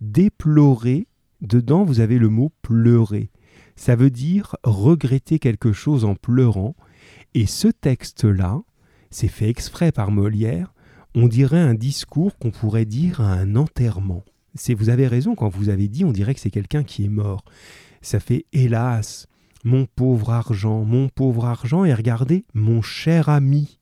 Déplorer, 0.00 1.06
dedans, 1.40 1.84
vous 1.84 2.00
avez 2.00 2.18
le 2.18 2.28
mot 2.28 2.50
pleurer. 2.62 3.30
Ça 3.76 3.96
veut 3.96 4.10
dire 4.10 4.56
regretter 4.62 5.38
quelque 5.38 5.72
chose 5.72 6.04
en 6.04 6.14
pleurant. 6.14 6.74
Et 7.34 7.46
ce 7.46 7.68
texte-là, 7.68 8.62
c'est 9.10 9.28
fait 9.28 9.48
exprès 9.48 9.92
par 9.92 10.10
Molière, 10.10 10.72
on 11.14 11.28
dirait 11.28 11.60
un 11.60 11.74
discours 11.74 12.38
qu'on 12.38 12.50
pourrait 12.50 12.84
dire 12.84 13.20
à 13.20 13.32
un 13.32 13.56
enterrement. 13.56 14.24
C'est, 14.54 14.74
vous 14.74 14.88
avez 14.88 15.06
raison 15.06 15.34
quand 15.34 15.48
vous 15.48 15.68
avez 15.68 15.88
dit, 15.88 16.04
on 16.04 16.12
dirait 16.12 16.34
que 16.34 16.40
c'est 16.40 16.50
quelqu'un 16.50 16.84
qui 16.84 17.04
est 17.04 17.08
mort. 17.08 17.44
Ça 18.00 18.20
fait 18.20 18.46
hélas, 18.52 19.26
mon 19.64 19.86
pauvre 19.86 20.30
argent, 20.30 20.84
mon 20.84 21.08
pauvre 21.08 21.44
argent, 21.44 21.84
et 21.84 21.94
regardez, 21.94 22.44
mon 22.54 22.82
cher 22.82 23.28
ami, 23.28 23.78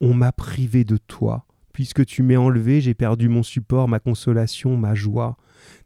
on 0.00 0.14
m'a 0.14 0.32
privé 0.32 0.84
de 0.84 0.96
toi. 0.96 1.46
Puisque 1.74 2.06
tu 2.06 2.22
m'es 2.22 2.36
enlevé, 2.36 2.80
j'ai 2.80 2.94
perdu 2.94 3.28
mon 3.28 3.42
support, 3.42 3.88
ma 3.88 3.98
consolation, 3.98 4.76
ma 4.78 4.94
joie. 4.94 5.36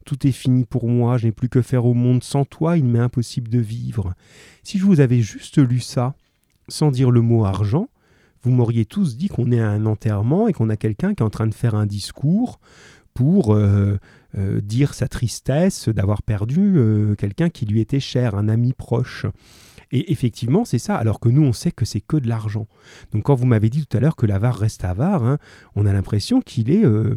Tout 0.04 0.26
est 0.26 0.32
fini 0.32 0.64
pour 0.64 0.86
moi, 0.86 1.16
je 1.16 1.26
n'ai 1.26 1.32
plus 1.32 1.48
que 1.48 1.62
faire 1.62 1.86
au 1.86 1.94
monde. 1.94 2.22
Sans 2.22 2.44
toi, 2.44 2.76
il 2.76 2.84
m'est 2.84 2.98
impossible 2.98 3.48
de 3.48 3.58
vivre. 3.58 4.14
Si 4.62 4.78
je 4.78 4.84
vous 4.84 5.00
avais 5.00 5.22
juste 5.22 5.58
lu 5.58 5.80
ça, 5.80 6.14
sans 6.68 6.90
dire 6.90 7.10
le 7.10 7.22
mot 7.22 7.46
argent, 7.46 7.88
vous 8.42 8.50
m'auriez 8.50 8.84
tous 8.84 9.16
dit 9.16 9.28
qu'on 9.28 9.50
est 9.50 9.60
à 9.60 9.70
un 9.70 9.86
enterrement 9.86 10.46
et 10.46 10.52
qu'on 10.52 10.68
a 10.68 10.76
quelqu'un 10.76 11.14
qui 11.14 11.22
est 11.22 11.26
en 11.26 11.30
train 11.30 11.46
de 11.46 11.54
faire 11.54 11.74
un 11.74 11.86
discours 11.86 12.60
pour 13.14 13.54
euh, 13.54 13.96
euh, 14.36 14.60
dire 14.60 14.92
sa 14.92 15.08
tristesse 15.08 15.88
d'avoir 15.88 16.22
perdu 16.22 16.74
euh, 16.76 17.14
quelqu'un 17.14 17.48
qui 17.48 17.64
lui 17.64 17.80
était 17.80 17.98
cher, 17.98 18.34
un 18.34 18.48
ami 18.48 18.74
proche. 18.74 19.24
Et 19.90 20.12
effectivement, 20.12 20.64
c'est 20.64 20.78
ça, 20.78 20.96
alors 20.96 21.18
que 21.18 21.28
nous, 21.28 21.42
on 21.42 21.52
sait 21.52 21.72
que 21.72 21.84
c'est 21.84 22.00
que 22.00 22.16
de 22.16 22.28
l'argent. 22.28 22.66
Donc 23.12 23.24
quand 23.24 23.34
vous 23.34 23.46
m'avez 23.46 23.70
dit 23.70 23.86
tout 23.86 23.96
à 23.96 24.00
l'heure 24.00 24.16
que 24.16 24.26
l'avare 24.26 24.56
reste 24.56 24.84
avare, 24.84 25.24
hein, 25.24 25.38
on 25.76 25.86
a 25.86 25.92
l'impression 25.92 26.40
qu'il 26.42 26.70
est 26.70 26.84
euh, 26.84 27.16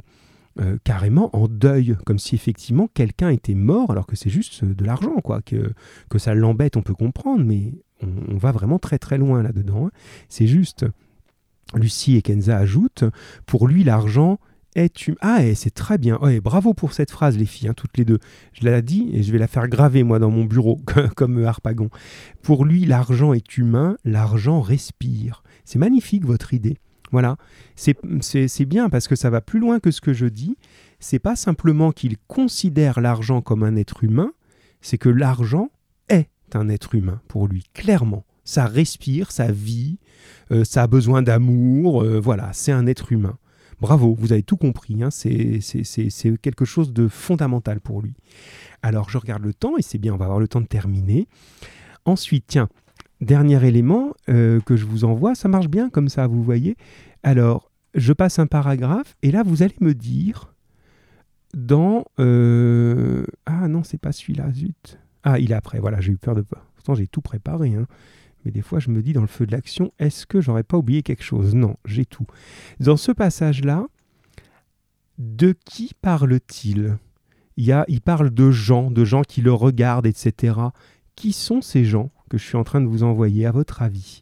euh, 0.60 0.78
carrément 0.84 1.36
en 1.36 1.48
deuil, 1.48 1.98
comme 2.06 2.20
si 2.20 2.36
effectivement 2.36 2.88
quelqu'un 2.94 3.30
était 3.30 3.56
mort, 3.56 3.92
alors 3.92 4.08
que 4.08 4.16
c'est 4.16 4.30
juste 4.30 4.64
de 4.64 4.86
l'argent, 4.86 5.16
quoi. 5.24 5.42
Que, 5.42 5.74
que 6.10 6.18
ça 6.18 6.34
l'embête, 6.34 6.78
on 6.78 6.82
peut 6.82 6.96
comprendre, 6.96 7.44
mais 7.44 7.74
on, 8.02 8.34
on 8.34 8.38
va 8.38 8.52
vraiment 8.52 8.80
très 8.80 9.00
très 9.00 9.18
loin 9.18 9.44
là-dedans. 9.44 9.88
hein. 9.88 9.92
C'est 10.30 10.48
juste, 10.48 10.86
Lucie 11.74 12.16
et 12.16 12.22
Kenza 12.22 12.58
ajoutent, 12.58 13.04
pour 13.46 13.68
lui 13.68 13.84
l'argent 13.84 14.40
Ah, 15.20 15.44
et 15.44 15.56
c'est 15.56 15.72
très 15.72 15.98
bien. 15.98 16.18
Ouais, 16.20 16.40
bravo 16.40 16.74
pour 16.74 16.94
cette 16.94 17.12
phrase, 17.12 17.38
les 17.38 17.46
filles, 17.46 17.68
hein, 17.68 17.74
toutes 17.76 17.98
les 17.98 18.06
deux. 18.06 18.20
Je 18.54 18.64
l'ai 18.64 18.82
dit 18.82 19.10
et 19.14 19.24
je 19.24 19.32
vais 19.32 19.38
la 19.38 19.48
faire 19.48 19.68
graver, 19.68 20.04
moi, 20.04 20.20
dans 20.20 20.32
mon 20.32 20.46
bureau, 20.46 20.80
comme 21.16 21.44
Harpagon. 21.44 21.90
Pour 22.42 22.66
lui, 22.66 22.86
l'argent 22.86 23.34
est 23.34 23.58
humain, 23.58 23.98
l'argent 24.06 24.62
respire. 24.62 25.44
C'est 25.66 25.80
magnifique, 25.80 26.26
votre 26.26 26.54
idée. 26.54 26.78
Voilà. 27.12 27.36
C'est 27.76 28.66
bien 28.66 28.90
parce 28.90 29.08
que 29.08 29.16
ça 29.16 29.30
va 29.30 29.42
plus 29.42 29.60
loin 29.60 29.80
que 29.80 29.92
ce 29.92 30.02
que 30.02 30.14
je 30.14 30.26
dis. 30.26 30.58
C'est 31.00 31.20
pas 31.20 31.36
simplement 31.36 31.92
qu'il 31.92 32.18
considère 32.28 33.02
l'argent 33.02 33.42
comme 33.42 33.64
un 33.64 33.76
être 33.76 34.04
humain, 34.04 34.32
c'est 34.82 34.98
que 34.98 35.10
l'argent 35.10 35.70
est 36.10 36.30
un 36.54 36.70
être 36.70 36.96
humain 36.96 37.22
pour 37.28 37.48
lui, 37.48 37.64
clairement. 37.74 38.24
Ça 38.44 38.66
respire, 38.66 39.32
ça 39.32 39.52
vit, 39.52 40.00
euh, 40.52 40.64
ça 40.64 40.84
a 40.84 40.88
besoin 40.88 41.22
d'amour, 41.22 42.04
euh, 42.04 42.20
voilà, 42.20 42.52
c'est 42.54 42.72
un 42.72 42.88
être 42.88 43.12
humain. 43.12 43.38
Bravo, 43.82 44.14
vous 44.14 44.32
avez 44.32 44.44
tout 44.44 44.58
compris, 44.58 45.02
hein, 45.02 45.10
c'est 45.10 45.60
quelque 46.42 46.66
chose 46.66 46.94
de 46.94 47.08
fondamental 47.08 47.82
pour 47.82 48.04
lui. 48.04 48.14
Alors 48.84 49.10
je 49.10 49.18
regarde 49.18 49.42
le 49.42 49.56
temps, 49.56 49.76
et 49.76 49.82
c'est 49.82 49.98
bien, 49.98 50.14
on 50.14 50.18
va 50.18 50.26
avoir 50.26 50.40
le 50.40 50.48
temps 50.48 50.62
de 50.62 50.68
terminer. 50.68 51.28
Ensuite, 52.06 52.46
tiens, 52.46 52.70
dernier 53.22 53.66
élément 53.68 54.14
euh, 54.30 54.60
que 54.62 54.76
je 54.76 54.86
vous 54.86 55.04
envoie, 55.04 55.34
ça 55.34 55.48
marche 55.50 55.68
bien 55.68 55.90
comme 55.90 56.10
ça, 56.10 56.28
vous 56.28 56.44
voyez. 56.44 56.78
Alors, 57.24 57.72
je 57.96 58.14
passe 58.14 58.38
un 58.38 58.46
paragraphe, 58.46 59.18
et 59.24 59.32
là, 59.32 59.42
vous 59.44 59.64
allez 59.64 59.76
me 59.82 59.96
dire, 59.96 60.54
dans... 61.56 62.06
euh, 62.20 63.26
Ah 63.48 63.68
non, 63.68 63.84
c'est 63.84 64.00
pas 64.00 64.12
celui-là, 64.12 64.52
zut. 64.52 65.00
Ah, 65.24 65.40
il 65.40 65.52
est 65.52 65.56
après, 65.56 65.80
voilà, 65.80 66.02
j'ai 66.02 66.12
eu 66.12 66.18
peur 66.18 66.36
de... 66.36 66.44
Pourtant, 66.76 66.94
j'ai 66.94 67.08
tout 67.08 67.22
préparé, 67.22 67.74
hein. 67.74 67.88
Mais 68.44 68.52
des 68.52 68.62
fois, 68.62 68.80
je 68.80 68.90
me 68.90 69.02
dis 69.02 69.14
dans 69.14 69.22
le 69.22 69.28
feu 69.28 69.46
de 69.46 69.52
l'action, 69.52 69.94
est-ce 70.00 70.26
que 70.26 70.42
j'aurais 70.42 70.64
pas 70.64 70.78
oublié 70.78 71.04
quelque 71.04 71.24
chose? 71.24 71.54
Non, 71.56 71.78
j'ai 71.86 72.06
tout. 72.06 72.26
Dans 72.80 72.98
ce 72.98 73.12
passage-là, 73.12 73.86
de 75.18 75.56
qui 75.66 75.94
parle-t-il? 76.02 76.98
Il, 77.58 77.84
il 77.88 78.02
parle 78.02 78.32
de 78.32 78.50
gens, 78.50 78.90
de 78.90 79.06
gens 79.06 79.22
qui 79.22 79.42
le 79.42 79.54
regardent, 79.54 80.08
etc. 80.08 80.60
Qui 81.16 81.34
sont 81.34 81.62
ces 81.62 81.86
gens 81.86 82.12
que 82.30 82.38
je 82.38 82.44
suis 82.46 82.58
en 82.58 82.64
train 82.64 82.82
de 82.82 82.88
vous 82.88 83.04
envoyer, 83.04 83.46
à 83.46 83.52
votre 83.52 83.82
avis? 83.82 84.22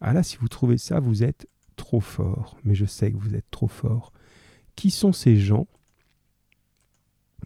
Ah 0.00 0.12
là, 0.12 0.22
si 0.22 0.36
vous 0.38 0.48
trouvez 0.48 0.78
ça, 0.78 0.98
vous 0.98 1.22
êtes 1.22 1.46
trop 1.76 2.00
fort. 2.00 2.56
Mais 2.64 2.74
je 2.74 2.86
sais 2.86 3.12
que 3.12 3.18
vous 3.18 3.34
êtes 3.34 3.50
trop 3.50 3.68
fort. 3.68 4.12
Qui 4.76 4.90
sont 4.90 5.12
ces 5.12 5.36
gens 5.36 5.68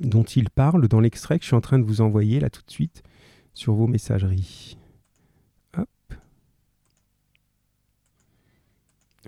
dont 0.00 0.22
il 0.22 0.48
parle? 0.50 0.88
Dans 0.88 1.00
l'extrait 1.00 1.38
que 1.38 1.42
je 1.42 1.48
suis 1.48 1.56
en 1.56 1.60
train 1.60 1.78
de 1.78 1.84
vous 1.84 2.00
envoyer 2.00 2.40
là 2.40 2.48
tout 2.48 2.62
de 2.64 2.70
suite 2.70 3.02
sur 3.52 3.74
vos 3.74 3.86
messageries 3.86 4.78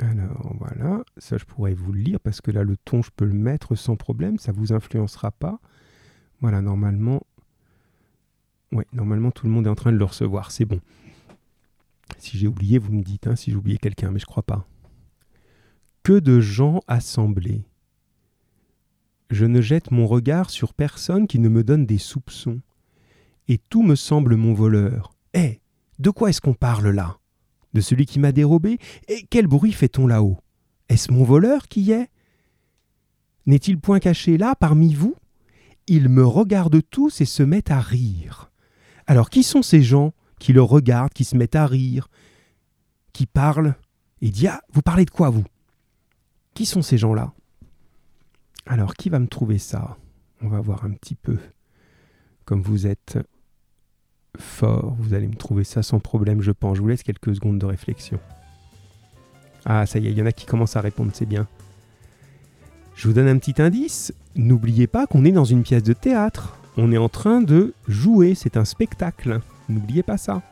Alors 0.00 0.54
voilà, 0.58 1.02
ça 1.16 1.38
je 1.38 1.44
pourrais 1.44 1.72
vous 1.72 1.92
le 1.92 2.00
lire 2.00 2.20
parce 2.20 2.40
que 2.40 2.50
là 2.50 2.62
le 2.64 2.76
ton 2.76 3.02
je 3.02 3.10
peux 3.14 3.24
le 3.24 3.32
mettre 3.32 3.74
sans 3.76 3.96
problème, 3.96 4.38
ça 4.38 4.52
vous 4.52 4.72
influencera 4.72 5.30
pas. 5.30 5.58
Voilà, 6.40 6.60
normalement, 6.60 7.22
ouais, 8.72 8.86
normalement 8.92 9.30
tout 9.30 9.46
le 9.46 9.52
monde 9.52 9.66
est 9.66 9.70
en 9.70 9.74
train 9.74 9.92
de 9.92 9.96
le 9.96 10.04
recevoir, 10.04 10.50
c'est 10.50 10.66
bon. 10.66 10.80
Si 12.18 12.36
j'ai 12.38 12.46
oublié, 12.46 12.78
vous 12.78 12.92
me 12.92 13.02
dites 13.02 13.26
hein, 13.26 13.36
si 13.36 13.50
j'ai 13.50 13.56
oublié 13.56 13.78
quelqu'un, 13.78 14.10
mais 14.10 14.18
je 14.18 14.26
crois 14.26 14.42
pas. 14.42 14.66
Que 16.02 16.18
de 16.18 16.40
gens 16.40 16.80
assemblés. 16.86 17.64
Je 19.30 19.44
ne 19.44 19.60
jette 19.60 19.90
mon 19.90 20.06
regard 20.06 20.50
sur 20.50 20.72
personne 20.74 21.26
qui 21.26 21.38
ne 21.38 21.48
me 21.48 21.64
donne 21.64 21.86
des 21.86 21.98
soupçons. 21.98 22.60
et 23.48 23.58
tout 23.58 23.82
me 23.82 23.94
semble 23.94 24.36
mon 24.36 24.54
voleur. 24.54 25.12
Eh, 25.34 25.60
de 25.98 26.10
quoi 26.10 26.30
est-ce 26.30 26.40
qu'on 26.40 26.54
parle 26.54 26.88
là? 26.90 27.18
De 27.76 27.82
celui 27.82 28.06
qui 28.06 28.18
m'a 28.18 28.32
dérobé 28.32 28.78
Et 29.06 29.26
quel 29.28 29.46
bruit 29.46 29.72
fait-on 29.72 30.06
là-haut? 30.06 30.38
Est-ce 30.88 31.12
mon 31.12 31.24
voleur 31.24 31.68
qui 31.68 31.92
est? 31.92 32.08
N'est-il 33.44 33.78
point 33.78 33.98
caché 33.98 34.38
là 34.38 34.54
parmi 34.54 34.94
vous? 34.94 35.14
Ils 35.86 36.08
me 36.08 36.24
regardent 36.24 36.80
tous 36.88 37.20
et 37.20 37.26
se 37.26 37.42
mettent 37.42 37.70
à 37.70 37.80
rire. 37.80 38.50
Alors 39.06 39.28
qui 39.28 39.42
sont 39.42 39.60
ces 39.60 39.82
gens 39.82 40.14
qui 40.38 40.54
le 40.54 40.62
regardent, 40.62 41.12
qui 41.12 41.24
se 41.24 41.36
mettent 41.36 41.54
à 41.54 41.66
rire, 41.66 42.08
qui 43.12 43.26
parlent? 43.26 43.74
Et 44.22 44.30
disent 44.30 44.52
Ah, 44.52 44.62
vous 44.72 44.80
parlez 44.80 45.04
de 45.04 45.10
quoi 45.10 45.28
vous? 45.28 45.44
Qui 46.54 46.64
sont 46.64 46.80
ces 46.80 46.96
gens-là? 46.96 47.34
Alors 48.64 48.94
qui 48.94 49.10
va 49.10 49.18
me 49.18 49.28
trouver 49.28 49.58
ça? 49.58 49.98
On 50.40 50.48
va 50.48 50.62
voir 50.62 50.86
un 50.86 50.92
petit 50.92 51.14
peu. 51.14 51.36
Comme 52.46 52.62
vous 52.62 52.86
êtes 52.86 53.18
fort, 54.38 54.96
vous 54.98 55.14
allez 55.14 55.26
me 55.26 55.34
trouver 55.34 55.64
ça 55.64 55.82
sans 55.82 56.00
problème, 56.00 56.40
je 56.42 56.52
pense. 56.52 56.76
Je 56.76 56.82
vous 56.82 56.88
laisse 56.88 57.02
quelques 57.02 57.34
secondes 57.34 57.58
de 57.58 57.66
réflexion. 57.66 58.18
Ah, 59.64 59.86
ça 59.86 59.98
y 59.98 60.06
est, 60.06 60.10
il 60.10 60.18
y 60.18 60.22
en 60.22 60.26
a 60.26 60.32
qui 60.32 60.46
commencent 60.46 60.76
à 60.76 60.80
répondre, 60.80 61.10
c'est 61.12 61.26
bien. 61.26 61.46
Je 62.94 63.08
vous 63.08 63.14
donne 63.14 63.28
un 63.28 63.38
petit 63.38 63.60
indice. 63.60 64.14
N'oubliez 64.34 64.86
pas 64.86 65.06
qu'on 65.06 65.24
est 65.24 65.32
dans 65.32 65.44
une 65.44 65.62
pièce 65.62 65.82
de 65.82 65.92
théâtre. 65.92 66.58
On 66.76 66.92
est 66.92 66.98
en 66.98 67.08
train 67.08 67.42
de 67.42 67.74
jouer, 67.88 68.34
c'est 68.34 68.56
un 68.56 68.64
spectacle. 68.64 69.40
N'oubliez 69.68 70.02
pas 70.02 70.16
ça. 70.16 70.42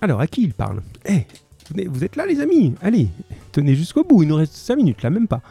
Alors, 0.00 0.20
à 0.20 0.26
qui 0.26 0.42
il 0.42 0.54
parle 0.54 0.82
Eh, 1.06 1.26
vous 1.86 2.04
êtes 2.04 2.16
là 2.16 2.26
les 2.26 2.40
amis 2.40 2.74
Allez, 2.82 3.08
tenez 3.52 3.74
jusqu'au 3.74 4.04
bout, 4.04 4.22
il 4.22 4.28
nous 4.28 4.36
reste 4.36 4.54
5 4.54 4.76
minutes 4.76 5.02
là, 5.02 5.10
même 5.10 5.28
pas. 5.28 5.42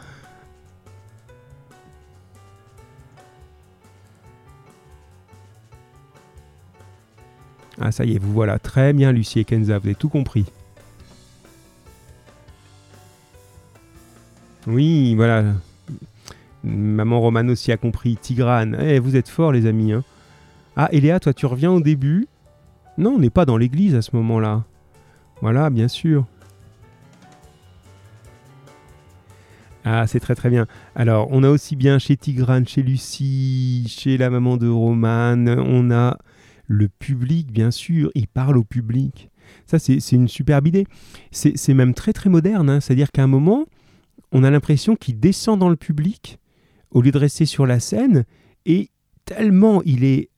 Ah 7.80 7.92
ça 7.92 8.04
y 8.04 8.14
est, 8.14 8.18
vous 8.18 8.32
voilà. 8.32 8.58
Très 8.58 8.92
bien 8.92 9.12
Lucie 9.12 9.38
et 9.40 9.44
Kenza, 9.44 9.78
vous 9.78 9.86
avez 9.86 9.94
tout 9.94 10.08
compris. 10.08 10.46
Oui, 14.66 15.14
voilà. 15.14 15.44
Maman 16.64 17.20
Romane 17.20 17.50
aussi 17.50 17.70
a 17.70 17.76
compris. 17.76 18.16
Tigrane. 18.16 18.76
Eh, 18.80 18.98
vous 18.98 19.16
êtes 19.16 19.28
forts 19.28 19.52
les 19.52 19.66
amis. 19.66 19.92
Hein. 19.92 20.02
Ah, 20.76 20.88
Eléa, 20.92 21.20
toi 21.20 21.32
tu 21.32 21.46
reviens 21.46 21.70
au 21.70 21.80
début 21.80 22.26
Non, 22.98 23.12
on 23.14 23.18
n'est 23.20 23.30
pas 23.30 23.44
dans 23.44 23.56
l'église 23.56 23.94
à 23.94 24.02
ce 24.02 24.14
moment-là. 24.16 24.64
Voilà, 25.40 25.70
bien 25.70 25.86
sûr. 25.86 26.26
Ah, 29.84 30.06
c'est 30.08 30.18
très 30.18 30.34
très 30.34 30.50
bien. 30.50 30.66
Alors, 30.96 31.28
on 31.30 31.44
a 31.44 31.48
aussi 31.48 31.76
bien 31.76 32.00
chez 32.00 32.16
Tigrane, 32.16 32.66
chez 32.66 32.82
Lucie, 32.82 33.86
chez 33.88 34.18
la 34.18 34.30
maman 34.30 34.56
de 34.56 34.68
Romane, 34.68 35.48
on 35.48 35.92
a 35.92 36.18
le 36.66 36.88
public, 36.88 37.52
bien 37.52 37.70
sûr, 37.70 38.10
il 38.14 38.26
parle 38.26 38.58
au 38.58 38.64
public. 38.64 39.30
Ça, 39.64 39.78
c'est 39.78 40.12
une 40.12 40.28
superbe 40.28 40.66
idée. 40.66 40.86
C'est 41.30 41.74
même 41.74 41.94
très 41.94 42.12
très 42.12 42.28
moderne. 42.28 42.68
Hein. 42.68 42.80
C'est-à-dire 42.80 43.12
qu'à 43.12 43.22
un 43.22 43.28
moment, 43.28 43.64
on 44.32 44.42
a 44.42 44.50
l'impression 44.50 44.96
qu'il 44.96 45.20
descend 45.20 45.58
dans 45.58 45.70
le 45.70 45.76
public 45.76 46.38
au 46.90 47.00
lieu 47.00 47.12
de 47.12 47.18
rester 47.18 47.46
sur 47.46 47.64
la 47.64 47.80
scène 47.80 48.24
et 48.66 48.90
tellement 49.24 49.82
il 49.84 50.04
est 50.04 50.30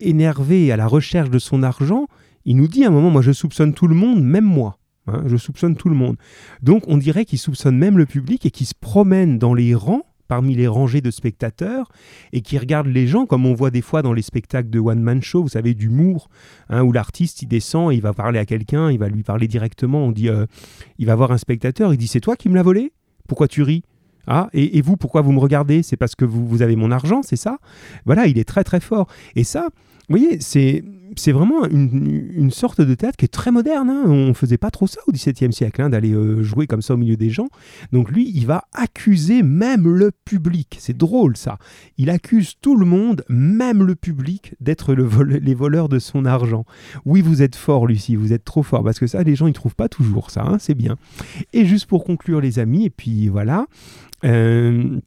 énervé 0.00 0.72
à 0.72 0.76
la 0.76 0.86
recherche 0.86 1.30
de 1.30 1.38
son 1.38 1.62
argent, 1.62 2.06
il 2.44 2.56
nous 2.56 2.68
dit 2.68 2.84
à 2.84 2.88
un 2.88 2.90
moment, 2.90 3.10
moi 3.10 3.22
je 3.22 3.32
soupçonne 3.32 3.74
tout 3.74 3.86
le 3.86 3.94
monde, 3.94 4.22
même 4.22 4.44
moi. 4.44 4.78
Hein, 5.06 5.24
je 5.26 5.36
soupçonne 5.36 5.76
tout 5.76 5.88
le 5.88 5.94
monde. 5.94 6.16
Donc 6.62 6.84
on 6.86 6.96
dirait 6.96 7.24
qu'il 7.24 7.38
soupçonne 7.38 7.76
même 7.76 7.98
le 7.98 8.06
public 8.06 8.46
et 8.46 8.50
qu'il 8.50 8.66
se 8.66 8.74
promène 8.78 9.38
dans 9.38 9.54
les 9.54 9.74
rangs 9.74 10.02
parmi 10.28 10.54
les 10.54 10.66
rangées 10.66 11.02
de 11.02 11.10
spectateurs 11.10 11.90
et 12.32 12.40
qui 12.40 12.56
regarde 12.58 12.86
les 12.86 13.06
gens 13.06 13.26
comme 13.26 13.44
on 13.44 13.54
voit 13.54 13.70
des 13.70 13.82
fois 13.82 14.02
dans 14.02 14.14
les 14.14 14.22
spectacles 14.22 14.70
de 14.70 14.78
one 14.78 15.00
man 15.00 15.22
show, 15.22 15.42
vous 15.42 15.50
savez 15.50 15.74
d'humour, 15.74 16.28
hein, 16.70 16.82
où 16.82 16.92
l'artiste 16.92 17.42
il 17.42 17.46
descend, 17.46 17.92
il 17.92 18.00
va 18.00 18.14
parler 18.14 18.38
à 18.38 18.46
quelqu'un, 18.46 18.90
il 18.90 18.98
va 18.98 19.08
lui 19.08 19.22
parler 19.22 19.48
directement, 19.48 20.04
on 20.06 20.12
dit, 20.12 20.28
euh, 20.28 20.46
il 20.98 21.06
va 21.06 21.14
voir 21.14 21.30
un 21.32 21.38
spectateur, 21.38 21.92
il 21.92 21.98
dit 21.98 22.08
c'est 22.08 22.20
toi 22.20 22.36
qui 22.36 22.48
me 22.48 22.54
l'as 22.54 22.62
volé? 22.62 22.92
Pourquoi 23.28 23.48
tu 23.48 23.62
ris? 23.62 23.82
Ah, 24.26 24.48
et, 24.52 24.80
vous, 24.82 24.96
pourquoi 24.96 25.20
vous 25.20 25.32
me 25.32 25.40
regardez? 25.40 25.82
C'est 25.82 25.96
parce 25.96 26.14
que 26.14 26.24
vous, 26.24 26.46
vous 26.46 26.62
avez 26.62 26.76
mon 26.76 26.90
argent, 26.90 27.22
c'est 27.22 27.36
ça? 27.36 27.58
Voilà, 28.06 28.26
il 28.26 28.38
est 28.38 28.44
très 28.44 28.64
très 28.64 28.80
fort. 28.80 29.06
Et 29.36 29.44
ça, 29.44 29.68
vous 30.08 30.18
voyez, 30.18 30.40
c'est 30.40 30.84
c'est 31.16 31.32
vraiment 31.32 31.64
une, 31.66 32.50
sorte 32.50 32.80
de 32.80 32.94
théâtre 32.94 33.16
qui 33.16 33.24
est 33.24 33.28
très 33.32 33.50
moderne. 33.50 33.88
Hein. 33.88 34.04
On 34.06 34.28
ne 34.28 34.32
faisait 34.32 34.58
pas 34.58 34.70
trop 34.70 34.86
ça 34.86 35.00
au 35.06 35.12
XVIIe 35.12 35.52
siècle, 35.52 35.82
hein, 35.82 35.90
d'aller 35.90 36.12
euh, 36.12 36.42
jouer 36.42 36.66
comme 36.66 36.82
ça 36.82 36.94
au 36.94 36.96
milieu 36.96 37.16
des 37.16 37.30
gens. 37.30 37.48
Donc 37.92 38.10
lui, 38.10 38.30
il 38.34 38.46
va 38.46 38.64
accuser 38.72 39.42
même 39.42 39.88
le 39.88 40.10
public. 40.24 40.76
C'est 40.80 40.96
drôle 40.96 41.36
ça. 41.36 41.58
Il 41.98 42.10
accuse 42.10 42.54
tout 42.60 42.76
le 42.76 42.86
monde, 42.86 43.24
même 43.28 43.82
le 43.82 43.94
public, 43.94 44.54
d'être 44.60 44.94
le 44.94 45.08
les 45.24 45.54
voleurs 45.54 45.88
de 45.88 45.98
son 45.98 46.24
argent. 46.24 46.64
Oui, 47.04 47.20
vous 47.22 47.42
êtes 47.42 47.56
fort, 47.56 47.86
Lucie, 47.86 48.16
vous 48.16 48.32
êtes 48.32 48.44
trop 48.44 48.62
fort, 48.62 48.82
parce 48.82 48.98
que 48.98 49.06
ça, 49.06 49.22
les 49.22 49.36
gens, 49.36 49.46
ils 49.46 49.52
trouvent 49.52 49.76
pas 49.76 49.88
toujours 49.88 50.30
ça. 50.30 50.42
Hein, 50.42 50.58
c'est 50.58 50.74
bien. 50.74 50.96
Et 51.52 51.64
juste 51.64 51.86
pour 51.86 52.04
conclure, 52.04 52.40
les 52.40 52.58
amis, 52.58 52.86
et 52.86 52.90
puis 52.90 53.28
voilà. 53.28 53.66
Euh, 54.24 55.00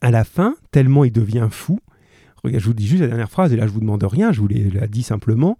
à 0.00 0.10
la 0.10 0.24
fin, 0.24 0.54
tellement 0.70 1.04
il 1.04 1.12
devient 1.12 1.48
fou, 1.50 1.80
je 2.44 2.64
vous 2.64 2.74
dis 2.74 2.86
juste 2.86 3.02
la 3.02 3.08
dernière 3.08 3.30
phrase, 3.30 3.52
et 3.52 3.56
là 3.56 3.66
je 3.66 3.72
vous 3.72 3.80
demande 3.80 4.02
rien, 4.04 4.32
je 4.32 4.40
vous 4.40 4.48
l'ai 4.48 4.70
dit 4.88 5.02
simplement. 5.02 5.58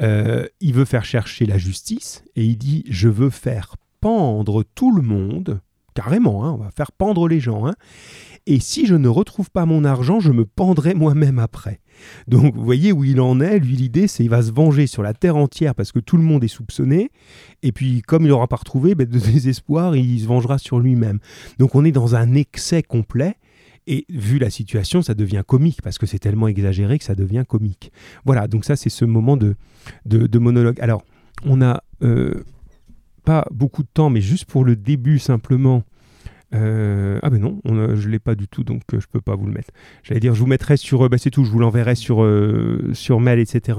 Euh, 0.00 0.46
il 0.60 0.74
veut 0.74 0.84
faire 0.84 1.04
chercher 1.04 1.46
la 1.46 1.58
justice, 1.58 2.24
et 2.34 2.44
il 2.44 2.56
dit 2.56 2.84
Je 2.88 3.08
veux 3.08 3.30
faire 3.30 3.76
pendre 4.00 4.64
tout 4.74 4.94
le 4.94 5.02
monde, 5.02 5.60
carrément, 5.94 6.44
hein, 6.44 6.52
on 6.52 6.56
va 6.56 6.70
faire 6.70 6.92
pendre 6.92 7.28
les 7.28 7.40
gens, 7.40 7.66
hein, 7.66 7.74
et 8.46 8.58
si 8.58 8.86
je 8.86 8.96
ne 8.96 9.08
retrouve 9.08 9.50
pas 9.50 9.66
mon 9.66 9.84
argent, 9.84 10.18
je 10.18 10.32
me 10.32 10.44
pendrai 10.44 10.94
moi-même 10.94 11.38
après. 11.38 11.80
Donc 12.26 12.56
vous 12.56 12.64
voyez 12.64 12.90
où 12.90 13.04
il 13.04 13.20
en 13.20 13.40
est, 13.40 13.60
lui 13.60 13.76
l'idée 13.76 14.08
c'est 14.08 14.24
il 14.24 14.30
va 14.30 14.42
se 14.42 14.50
venger 14.50 14.88
sur 14.88 15.02
la 15.02 15.14
terre 15.14 15.36
entière 15.36 15.76
parce 15.76 15.92
que 15.92 16.00
tout 16.00 16.16
le 16.16 16.24
monde 16.24 16.42
est 16.42 16.48
soupçonné, 16.48 17.10
et 17.62 17.70
puis 17.70 18.02
comme 18.02 18.22
il 18.24 18.28
n'aura 18.28 18.48
pas 18.48 18.56
retrouvé, 18.56 18.96
ben, 18.96 19.06
de 19.06 19.18
désespoir, 19.18 19.94
il 19.94 20.20
se 20.20 20.26
vengera 20.26 20.58
sur 20.58 20.80
lui-même. 20.80 21.20
Donc 21.58 21.76
on 21.76 21.84
est 21.84 21.92
dans 21.92 22.16
un 22.16 22.34
excès 22.34 22.82
complet, 22.82 23.36
et 23.86 24.06
vu 24.08 24.38
la 24.38 24.50
situation, 24.50 25.02
ça 25.02 25.14
devient 25.14 25.42
comique, 25.46 25.82
parce 25.82 25.98
que 25.98 26.06
c'est 26.06 26.18
tellement 26.18 26.48
exagéré 26.48 26.98
que 26.98 27.04
ça 27.04 27.14
devient 27.14 27.44
comique. 27.46 27.92
Voilà, 28.24 28.46
donc 28.46 28.64
ça 28.64 28.76
c'est 28.76 28.90
ce 28.90 29.04
moment 29.04 29.36
de, 29.36 29.56
de, 30.06 30.38
monologue. 30.38 30.80
Alors, 30.80 31.02
on 31.44 31.56
n'a 31.56 31.82
euh, 32.02 32.44
pas 33.24 33.46
beaucoup 33.50 33.82
de 33.82 33.88
temps, 33.92 34.10
mais 34.10 34.20
juste 34.20 34.44
pour 34.44 34.64
le 34.64 34.76
début 34.76 35.18
simplement. 35.18 35.82
Euh, 36.54 37.18
ah 37.22 37.30
ben 37.30 37.40
non, 37.40 37.60
je 37.64 37.72
ne 37.72 38.12
l'ai 38.12 38.18
pas 38.18 38.34
du 38.34 38.46
tout, 38.46 38.62
donc 38.62 38.82
euh, 38.92 39.00
je 39.00 39.06
peux 39.06 39.22
pas 39.22 39.34
vous 39.34 39.46
le 39.46 39.52
mettre. 39.52 39.70
J'allais 40.02 40.20
dire, 40.20 40.34
je 40.34 40.40
vous 40.40 40.46
mettrai 40.46 40.76
sur, 40.76 41.08
bah 41.08 41.16
c'est 41.16 41.30
tout, 41.30 41.44
je 41.44 41.50
vous 41.50 41.58
l'enverrai 41.58 41.94
sur, 41.94 42.28
sur 42.92 43.20
mail, 43.20 43.38
etc. 43.38 43.78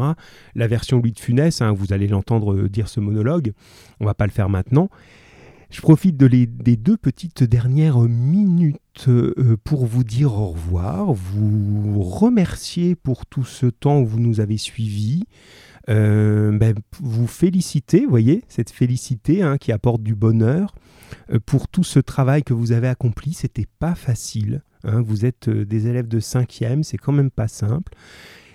La 0.56 0.68
version 0.68 0.98
Louis 0.98 1.12
de 1.12 1.20
Funès, 1.20 1.62
hein, 1.62 1.72
vous 1.72 1.94
allez 1.94 2.08
l'entendre 2.08 2.68
dire 2.68 2.88
ce 2.88 3.00
monologue. 3.00 3.54
On 4.00 4.06
va 4.06 4.16
pas 4.16 4.26
le 4.26 4.32
faire 4.32 4.50
maintenant. 4.50 4.90
Je 5.74 5.82
profite 5.82 6.18
des 6.18 6.78
deux 6.78 6.98
petites 6.98 7.44
dernières 7.44 7.98
minutes 7.98 9.06
euh, 9.08 9.58
pour 9.64 9.88
vous 9.88 10.04
dire 10.04 10.32
au 10.32 10.50
revoir, 10.50 11.12
vous 11.12 12.04
remercier 12.04 12.94
pour 12.94 13.26
tout 13.26 13.44
ce 13.44 13.66
temps 13.66 14.00
où 14.00 14.06
vous 14.06 14.20
nous 14.20 14.40
avez 14.40 14.58
suivis, 14.58 15.24
euh, 15.90 16.56
ben, 16.56 16.76
vous 17.02 17.26
féliciter, 17.26 18.06
voyez, 18.06 18.44
cette 18.50 18.70
félicité 18.70 19.42
hein, 19.42 19.58
qui 19.58 19.72
apporte 19.72 20.04
du 20.04 20.14
bonheur 20.14 20.76
euh, 21.32 21.40
pour 21.44 21.68
tout 21.68 21.84
ce 21.84 22.00
travail 22.00 22.44
que 22.44 22.54
vous 22.54 22.72
avez 22.72 22.88
accompli. 22.88 23.34
C'était 23.34 23.68
pas 23.80 23.96
facile. 23.96 24.62
Hein. 24.84 25.02
vous 25.02 25.26
êtes 25.26 25.50
des 25.50 25.88
élèves 25.88 26.08
de 26.08 26.20
cinquième, 26.20 26.84
c'est 26.84 26.98
quand 26.98 27.14
même 27.14 27.32
pas 27.32 27.48
simple 27.48 27.94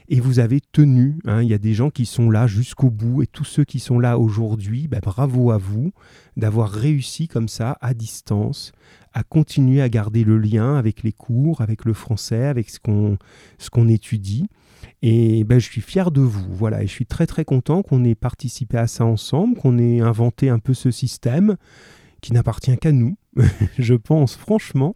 et 0.09 0.21
vous 0.21 0.39
avez 0.39 0.61
tenu. 0.61 1.19
Hein. 1.25 1.43
Il 1.43 1.49
y 1.49 1.55
a 1.55 1.59
des 1.59 1.75
gens 1.75 1.91
qui 1.91 2.07
sont 2.07 2.31
là 2.31 2.47
jusqu'au 2.47 2.91
bout 2.91 3.23
et 3.23 3.27
tous 3.27 3.45
ceux 3.45 3.65
qui 3.65 3.79
sont 3.79 3.99
là 3.99 4.19
aujourd'hui, 4.19 4.89
bah, 4.89 5.01
bravo 5.03 5.51
à 5.51 5.59
vous 5.59 5.93
d'avoir 6.37 6.71
réussi 6.71 7.29
comme 7.29 7.49
ça 7.49 7.77
à 7.81 7.95
distance 7.95 8.73
à 9.19 9.23
continuer 9.23 9.83
à 9.83 9.89
garder 9.89 10.25
le 10.25 10.39
lien 10.39 10.77
avec 10.77 11.03
les 11.03 11.13
cours, 11.13 11.61
avec 11.61 11.85
le 11.85 11.93
français, 11.93 12.45
avec 12.45 12.71
ce 12.71 12.79
qu'on 12.79 13.19
ce 13.59 13.71
qu'on 13.71 13.89
étudie. 13.89 14.47
Et 15.03 15.45
ben, 15.45 15.59
je 15.59 15.67
suis 15.67 15.81
fier 15.81 16.11
de 16.11 16.21
vous, 16.21 16.47
voilà, 16.51 16.83
et 16.83 16.87
je 16.87 16.93
suis 16.93 17.07
très 17.07 17.27
très 17.27 17.45
content 17.45 17.83
qu'on 17.83 18.05
ait 18.05 18.15
participé 18.15 18.79
à 18.79 18.87
ça 18.87 19.05
ensemble, 19.05 19.57
qu'on 19.57 19.79
ait 19.79 20.01
inventé 20.01 20.49
un 20.51 20.59
peu 20.59 20.75
ce 20.75 20.91
système 20.91 21.57
qui 22.21 22.33
n'appartient 22.33 22.77
qu'à 22.79 22.93
nous, 22.93 23.17
je 23.79 23.95
pense 23.95 24.37
franchement. 24.37 24.95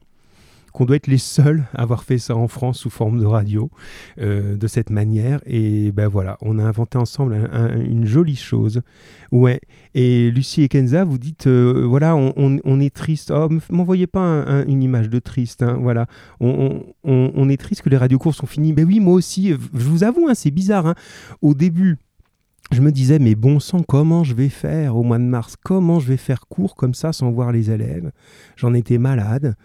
Qu'on 0.73 0.85
doit 0.85 0.97
être 0.97 1.07
les 1.07 1.19
seuls 1.19 1.65
à 1.75 1.83
avoir 1.83 2.05
fait 2.05 2.19
ça 2.19 2.37
en 2.37 2.49
France 2.49 2.79
sous 2.79 2.91
forme 2.91 3.21
de 3.21 3.27
radio, 3.27 3.71
euh, 4.19 4.57
de 4.57 4.67
cette 4.67 4.91
manière. 4.91 5.41
Et 5.47 5.93
ben 5.93 6.09
voilà, 6.09 6.39
on 6.41 6.59
a 6.59 6.65
inventé 6.65 6.99
ensemble 6.99 7.35
une 7.77 8.07
jolie 8.07 8.37
chose. 8.37 8.83
Ouais. 9.31 9.61
Et 9.95 10.31
Lucie 10.31 10.63
et 10.63 10.69
Kenza, 10.69 11.05
vous 11.05 11.19
dites, 11.19 11.47
euh, 11.47 11.85
voilà, 11.87 12.17
on, 12.17 12.81
est 12.81 12.95
triste. 12.95 13.33
Oh, 13.35 13.49
m'envoyez 13.71 14.07
pas 14.07 14.65
une 14.67 14.83
image 14.83 15.09
de 15.09 15.19
triste. 15.19 15.63
Hein, 15.63 15.79
voilà, 15.81 16.07
on, 16.41 17.49
est 17.49 17.57
triste 17.57 17.83
que 17.83 17.91
les 17.91 17.97
radiocours 17.97 18.35
sont 18.35 18.47
finis. 18.47 18.73
Ben 18.73 18.87
oui, 18.87 19.01
moi 19.01 19.15
aussi. 19.15 19.51
Je 19.51 19.89
vous 19.89 20.05
avoue, 20.05 20.29
hein, 20.29 20.35
c'est 20.35 20.51
bizarre. 20.51 20.87
Hein. 20.87 20.95
Au 21.43 21.55
début, 21.55 21.99
je 22.73 22.81
me 22.81 22.91
disais, 22.91 23.19
mais 23.19 23.35
bon 23.35 23.61
sang, 23.61 23.83
comment 23.83 24.25
je 24.25 24.35
vais 24.35 24.49
faire 24.49 24.97
au 24.97 25.03
mois 25.03 25.19
de 25.19 25.25
mars? 25.25 25.57
Comment 25.63 26.01
je 26.01 26.09
vais 26.09 26.17
faire 26.17 26.47
cours 26.49 26.75
comme 26.75 26.95
ça 26.95 27.13
sans 27.13 27.31
voir 27.31 27.53
les 27.53 27.71
élèves? 27.71 28.13
J'en 28.57 28.73
étais 28.73 28.97
malade. 28.97 29.57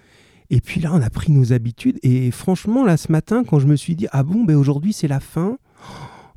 Et 0.50 0.62
puis 0.62 0.80
là, 0.80 0.92
on 0.94 1.02
a 1.02 1.10
pris 1.10 1.32
nos 1.32 1.54
habitudes. 1.54 2.00
Et 2.04 2.32
franchement, 2.32 2.86
là, 2.86 2.98
ce 2.98 3.12
matin, 3.12 3.44
quand 3.44 3.60
je 3.60 3.68
me 3.68 3.76
suis 3.76 3.96
dit, 3.96 4.08
ah 4.12 4.24
bon, 4.24 4.44
ben 4.44 4.56
aujourd'hui, 4.56 4.94
c'est 4.94 5.08
la 5.08 5.20
fin, 5.20 5.58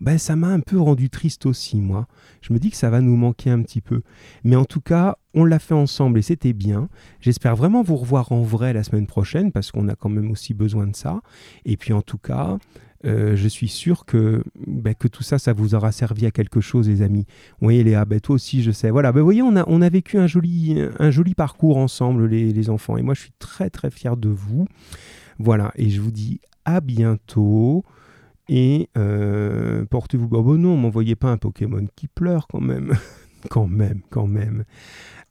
ben, 0.00 0.16
ça 0.16 0.34
m'a 0.34 0.48
un 0.48 0.60
peu 0.60 0.80
rendu 0.80 1.10
triste 1.10 1.44
aussi, 1.44 1.76
moi. 1.80 2.06
Je 2.40 2.52
me 2.52 2.58
dis 2.58 2.70
que 2.70 2.76
ça 2.76 2.88
va 2.88 3.00
nous 3.00 3.16
manquer 3.16 3.50
un 3.50 3.60
petit 3.62 3.82
peu. 3.82 4.02
Mais 4.44 4.56
en 4.56 4.64
tout 4.64 4.80
cas, 4.80 5.18
on 5.34 5.44
l'a 5.44 5.58
fait 5.58 5.74
ensemble 5.74 6.18
et 6.18 6.22
c'était 6.22 6.54
bien. 6.54 6.88
J'espère 7.20 7.54
vraiment 7.54 7.82
vous 7.82 7.96
revoir 7.96 8.32
en 8.32 8.40
vrai 8.40 8.72
la 8.72 8.82
semaine 8.82 9.06
prochaine 9.06 9.52
parce 9.52 9.70
qu'on 9.70 9.88
a 9.88 9.94
quand 9.94 10.08
même 10.08 10.30
aussi 10.30 10.54
besoin 10.54 10.86
de 10.86 10.96
ça. 10.96 11.20
Et 11.66 11.76
puis 11.76 11.92
en 11.92 12.00
tout 12.00 12.18
cas, 12.18 12.58
euh, 13.06 13.34
je 13.34 13.48
suis 13.48 13.68
sûr 13.68 14.04
que, 14.04 14.42
ben, 14.66 14.94
que 14.94 15.08
tout 15.08 15.22
ça, 15.22 15.38
ça 15.38 15.52
vous 15.52 15.74
aura 15.74 15.90
servi 15.92 16.26
à 16.26 16.30
quelque 16.30 16.60
chose, 16.60 16.88
les 16.88 17.02
amis. 17.02 17.26
Voyez, 17.60 17.82
Léa, 17.82 18.04
ben, 18.04 18.20
toi 18.20 18.34
aussi, 18.34 18.62
je 18.62 18.70
sais. 18.70 18.90
Voilà, 18.90 19.12
ben, 19.12 19.20
vous 19.20 19.26
voyez, 19.26 19.42
on 19.42 19.56
a, 19.56 19.64
on 19.68 19.80
a 19.80 19.88
vécu 19.88 20.18
un 20.18 20.26
joli, 20.26 20.76
un 20.98 21.10
joli 21.10 21.34
parcours 21.34 21.78
ensemble, 21.78 22.26
les, 22.26 22.70
enfants. 22.70 22.96
Et 22.96 23.02
moi, 23.02 23.14
je 23.14 23.20
suis 23.22 23.32
très, 23.38 23.70
très 23.70 23.90
fier 23.90 24.16
de 24.16 24.28
vous. 24.28 24.66
Voilà, 25.38 25.72
et 25.76 25.88
je 25.88 26.00
vous 26.00 26.10
dis 26.10 26.40
à 26.64 26.80
bientôt. 26.80 27.84
Et 28.48 28.88
euh, 28.98 29.84
portez-vous. 29.86 30.28
Oh, 30.32 30.42
bon, 30.42 30.58
non, 30.58 30.76
m'envoyez 30.76 31.14
pas 31.16 31.30
un 31.30 31.38
Pokémon 31.38 31.86
qui 31.96 32.08
pleure 32.08 32.48
quand 32.48 32.60
même. 32.60 32.92
quand 33.48 33.66
même, 33.66 34.02
quand 34.10 34.26
même. 34.26 34.64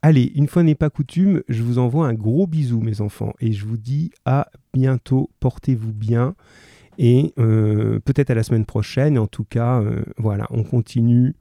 Allez, 0.02 0.32
une 0.36 0.48
fois 0.48 0.64
n'est 0.64 0.76
pas 0.76 0.90
coutume, 0.90 1.44
je 1.50 1.62
vous 1.62 1.78
envoie 1.78 2.08
un 2.08 2.14
gros 2.14 2.48
bisou, 2.48 2.80
mes 2.80 3.02
enfants. 3.02 3.34
Et 3.42 3.52
je 3.52 3.66
vous 3.66 3.78
dis 3.78 4.12
à 4.26 4.48
bientôt. 4.74 5.30
Portez-vous 5.40 5.94
bien 5.94 6.36
et 7.00 7.34
euh, 7.40 8.00
peut-être 8.02 8.30
à 8.30 8.36
la 8.36 8.44
semaine 8.44 8.66
prochaine. 8.66 9.18
En 9.18 9.26
tout 9.26 9.46
cas, 9.46 9.80
euh, 9.80 10.04
voilà, 10.18 10.46
on 10.52 10.64
continue 10.64 11.34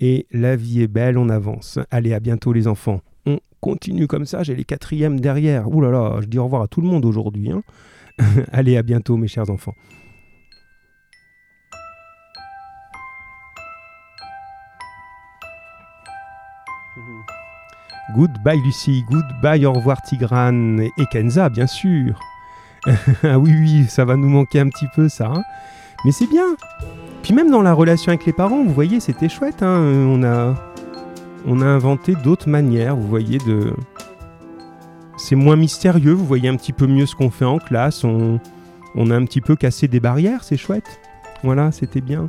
et 0.00 0.26
la 0.32 0.56
vie 0.56 0.80
est 0.80 0.88
belle, 0.88 1.18
on 1.18 1.28
avance. 1.28 1.78
Allez, 1.90 2.14
à 2.14 2.20
bientôt 2.20 2.52
les 2.52 2.66
enfants. 2.66 3.00
On 3.26 3.38
continue 3.60 4.06
comme 4.06 4.24
ça, 4.24 4.42
j'ai 4.42 4.56
les 4.56 4.64
quatrièmes 4.64 5.20
derrière. 5.20 5.70
Ouh 5.70 5.82
là 5.82 5.90
là, 5.90 6.16
je 6.22 6.26
dis 6.26 6.38
au 6.38 6.44
revoir 6.44 6.62
à 6.62 6.68
tout 6.68 6.80
le 6.80 6.88
monde 6.88 7.04
aujourd'hui. 7.04 7.52
Hein. 7.52 7.62
Allez, 8.52 8.78
à 8.78 8.82
bientôt 8.82 9.16
mes 9.18 9.28
chers 9.28 9.50
enfants. 9.50 9.74
Goodbye 18.14 18.60
Lucie, 18.60 19.02
goodbye, 19.10 19.66
au 19.66 19.72
revoir 19.72 20.00
Tigrane 20.02 20.80
et 20.80 21.06
Kenza 21.10 21.48
bien 21.48 21.66
sûr. 21.66 22.20
ah 23.22 23.38
oui, 23.38 23.52
oui, 23.58 23.84
ça 23.88 24.04
va 24.04 24.16
nous 24.16 24.28
manquer 24.28 24.60
un 24.60 24.68
petit 24.68 24.86
peu, 24.94 25.08
ça. 25.08 25.32
Hein. 25.34 25.42
Mais 26.04 26.12
c'est 26.12 26.26
bien. 26.26 26.56
Puis 27.22 27.32
même 27.32 27.50
dans 27.50 27.62
la 27.62 27.72
relation 27.72 28.10
avec 28.10 28.26
les 28.26 28.32
parents, 28.32 28.62
vous 28.62 28.72
voyez, 28.72 29.00
c'était 29.00 29.28
chouette. 29.28 29.62
Hein. 29.62 29.78
On, 29.80 30.22
a, 30.22 30.54
on 31.46 31.62
a 31.62 31.66
inventé 31.66 32.14
d'autres 32.14 32.48
manières, 32.48 32.96
vous 32.96 33.08
voyez, 33.08 33.38
de... 33.38 33.72
C'est 35.16 35.36
moins 35.36 35.56
mystérieux, 35.56 36.12
vous 36.12 36.26
voyez 36.26 36.48
un 36.48 36.56
petit 36.56 36.72
peu 36.72 36.86
mieux 36.86 37.06
ce 37.06 37.14
qu'on 37.14 37.30
fait 37.30 37.44
en 37.44 37.58
classe. 37.58 38.04
On, 38.04 38.40
on 38.94 39.10
a 39.10 39.16
un 39.16 39.24
petit 39.24 39.40
peu 39.40 39.56
cassé 39.56 39.88
des 39.88 40.00
barrières, 40.00 40.44
c'est 40.44 40.56
chouette. 40.56 41.00
Voilà, 41.42 41.72
c'était 41.72 42.00
bien. 42.00 42.28